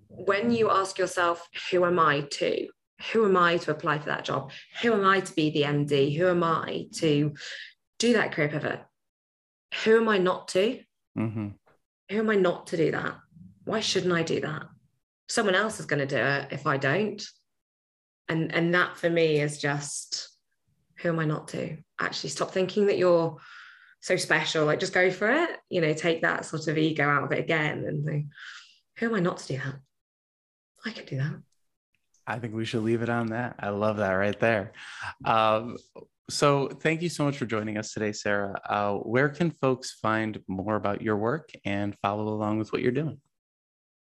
when 0.10 0.52
you 0.52 0.70
ask 0.70 0.98
yourself, 0.98 1.48
who 1.72 1.84
am 1.86 2.00
I 2.00 2.22
to? 2.22 2.68
Who 3.12 3.26
am 3.26 3.36
I 3.36 3.58
to 3.58 3.72
apply 3.72 4.00
for 4.00 4.06
that 4.06 4.24
job? 4.24 4.52
Who 4.82 4.94
am 4.94 5.06
I 5.06 5.20
to 5.20 5.34
be 5.34 5.50
the 5.50 5.64
MD? 5.64 6.18
Who 6.18 6.28
am 6.28 6.44
I 6.44 6.86
to 6.96 7.34
do 8.00 8.14
that 8.14 8.32
career 8.32 8.48
pivot? 8.48 8.82
Who 9.84 9.98
am 9.98 10.08
I 10.08 10.20
not 10.20 10.48
to? 10.50 10.80
Mm-hmm 11.18 11.48
who 12.10 12.20
am 12.20 12.30
I 12.30 12.36
not 12.36 12.68
to 12.68 12.78
do 12.78 12.92
that? 12.92 13.16
Why 13.64 13.80
shouldn't 13.80 14.14
I 14.14 14.24
do 14.24 14.42
that? 14.42 14.64
Someone 15.28 15.56
else 15.56 15.80
is 15.80 15.86
going 15.86 16.06
to 16.08 16.16
do 16.16 16.22
it 16.22 16.48
if 16.52 16.68
I 16.68 16.78
don't. 16.78 17.24
And 18.28 18.54
and 18.54 18.74
that 18.74 18.98
for 18.98 19.10
me 19.10 19.40
is 19.40 19.60
just 19.60 20.30
who 21.00 21.10
am 21.10 21.20
I 21.20 21.26
not 21.26 21.48
to? 21.50 21.78
Actually 22.00 22.30
stop 22.30 22.52
thinking 22.52 22.88
that 22.88 22.98
you're 22.98 23.38
so 24.02 24.16
special. 24.16 24.66
Like 24.66 24.80
just 24.80 24.94
go 24.94 25.12
for 25.12 25.30
it. 25.30 25.50
You 25.70 25.82
know, 25.82 25.94
take 25.94 26.22
that 26.22 26.46
sort 26.46 26.68
of 26.68 26.78
ego 26.78 27.08
out 27.08 27.24
of 27.24 27.32
it 27.32 27.40
again 27.40 27.86
and 27.86 28.06
think, 28.06 28.28
who 28.98 29.08
am 29.08 29.16
I 29.16 29.20
not 29.20 29.38
to 29.40 29.48
do 29.48 29.58
that? 29.58 29.76
I 30.86 30.92
can 30.92 31.06
do 31.06 31.18
that. 31.18 31.42
I 32.28 32.40
think 32.40 32.56
we 32.56 32.66
should 32.66 32.84
leave 32.84 33.02
it 33.02 33.10
on 33.10 33.28
that. 33.28 33.56
I 33.60 33.70
love 33.70 33.98
that 33.98 34.12
right 34.12 34.40
there. 34.40 34.72
Um, 35.24 35.78
so, 36.30 36.68
thank 36.68 37.02
you 37.02 37.10
so 37.10 37.26
much 37.26 37.38
for 37.38 37.46
joining 37.46 37.78
us 37.78 37.94
today, 37.94 38.12
Sarah. 38.12 38.60
Uh, 38.68 38.96
where 38.96 39.30
can 39.30 39.52
folks 39.52 39.94
find 40.02 40.40
more 40.48 40.76
about 40.76 41.02
your 41.02 41.18
work 41.18 41.52
and 41.66 41.96
follow 42.02 42.28
along 42.30 42.60
with 42.60 42.74
what 42.74 42.82
you're 42.82 42.92
doing? 42.92 43.20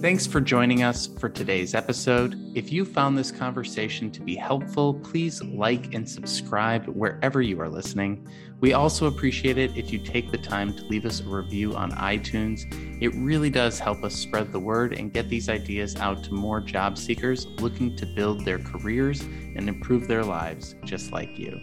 Thanks 0.05 0.26
for 0.26 0.42
joining 0.42 0.82
us 0.82 1.07
for 1.07 1.30
today's 1.30 1.74
episode. 1.74 2.38
If 2.55 2.70
you 2.70 2.84
found 2.84 3.16
this 3.16 3.32
conversation 3.32 4.11
to 4.11 4.20
be 4.20 4.36
helpful, 4.36 4.92
please 4.92 5.42
like 5.42 5.94
and 5.94 6.07
subscribe 6.07 6.86
wherever 6.88 7.40
you 7.40 7.59
are 7.62 7.70
listening. 7.70 8.28
We 8.61 8.74
also 8.74 9.07
appreciate 9.07 9.57
it 9.57 9.74
if 9.78 9.90
you 9.90 9.98
take 9.98 10.30
the 10.30 10.36
time 10.36 10.76
to 10.76 10.84
leave 10.88 11.07
us 11.07 11.20
a 11.20 11.24
review 11.24 11.74
on 11.74 11.90
iTunes. 11.92 12.66
It 13.00 13.14
really 13.14 13.48
does 13.48 13.78
help 13.78 14.05
us 14.05 14.14
spread 14.14 14.52
the 14.52 14.61
word 14.61 14.92
and 14.92 15.11
get 15.11 15.30
these 15.30 15.48
ideas 15.48 15.96
out 15.96 16.22
to 16.24 16.34
more 16.34 16.61
job 16.61 16.98
seekers 16.98 17.46
looking 17.59 17.96
to 17.96 18.05
build 18.05 18.44
their 18.44 18.59
careers 18.59 19.22
and 19.22 19.70
improve 19.70 20.07
their 20.07 20.22
lives 20.22 20.74
just 20.84 21.12
like 21.12 21.38
you. 21.38 21.59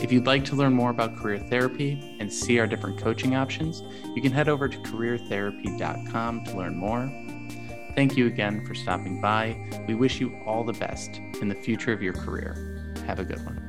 If 0.00 0.12
you'd 0.12 0.26
like 0.26 0.44
to 0.44 0.54
learn 0.54 0.74
more 0.74 0.90
about 0.90 1.16
career 1.16 1.40
therapy 1.40 2.16
and 2.20 2.32
see 2.32 2.60
our 2.60 2.68
different 2.68 3.00
coaching 3.00 3.34
options, 3.34 3.82
you 4.14 4.22
can 4.22 4.30
head 4.30 4.48
over 4.48 4.68
to 4.68 4.78
careertherapy.com 4.78 6.44
to 6.44 6.56
learn 6.56 6.76
more. 6.76 7.27
Thank 7.94 8.16
you 8.16 8.26
again 8.26 8.64
for 8.64 8.74
stopping 8.74 9.20
by. 9.20 9.56
We 9.86 9.94
wish 9.94 10.20
you 10.20 10.36
all 10.46 10.64
the 10.64 10.72
best 10.72 11.20
in 11.40 11.48
the 11.48 11.54
future 11.54 11.92
of 11.92 12.02
your 12.02 12.12
career. 12.12 12.94
Have 13.06 13.18
a 13.18 13.24
good 13.24 13.44
one. 13.44 13.67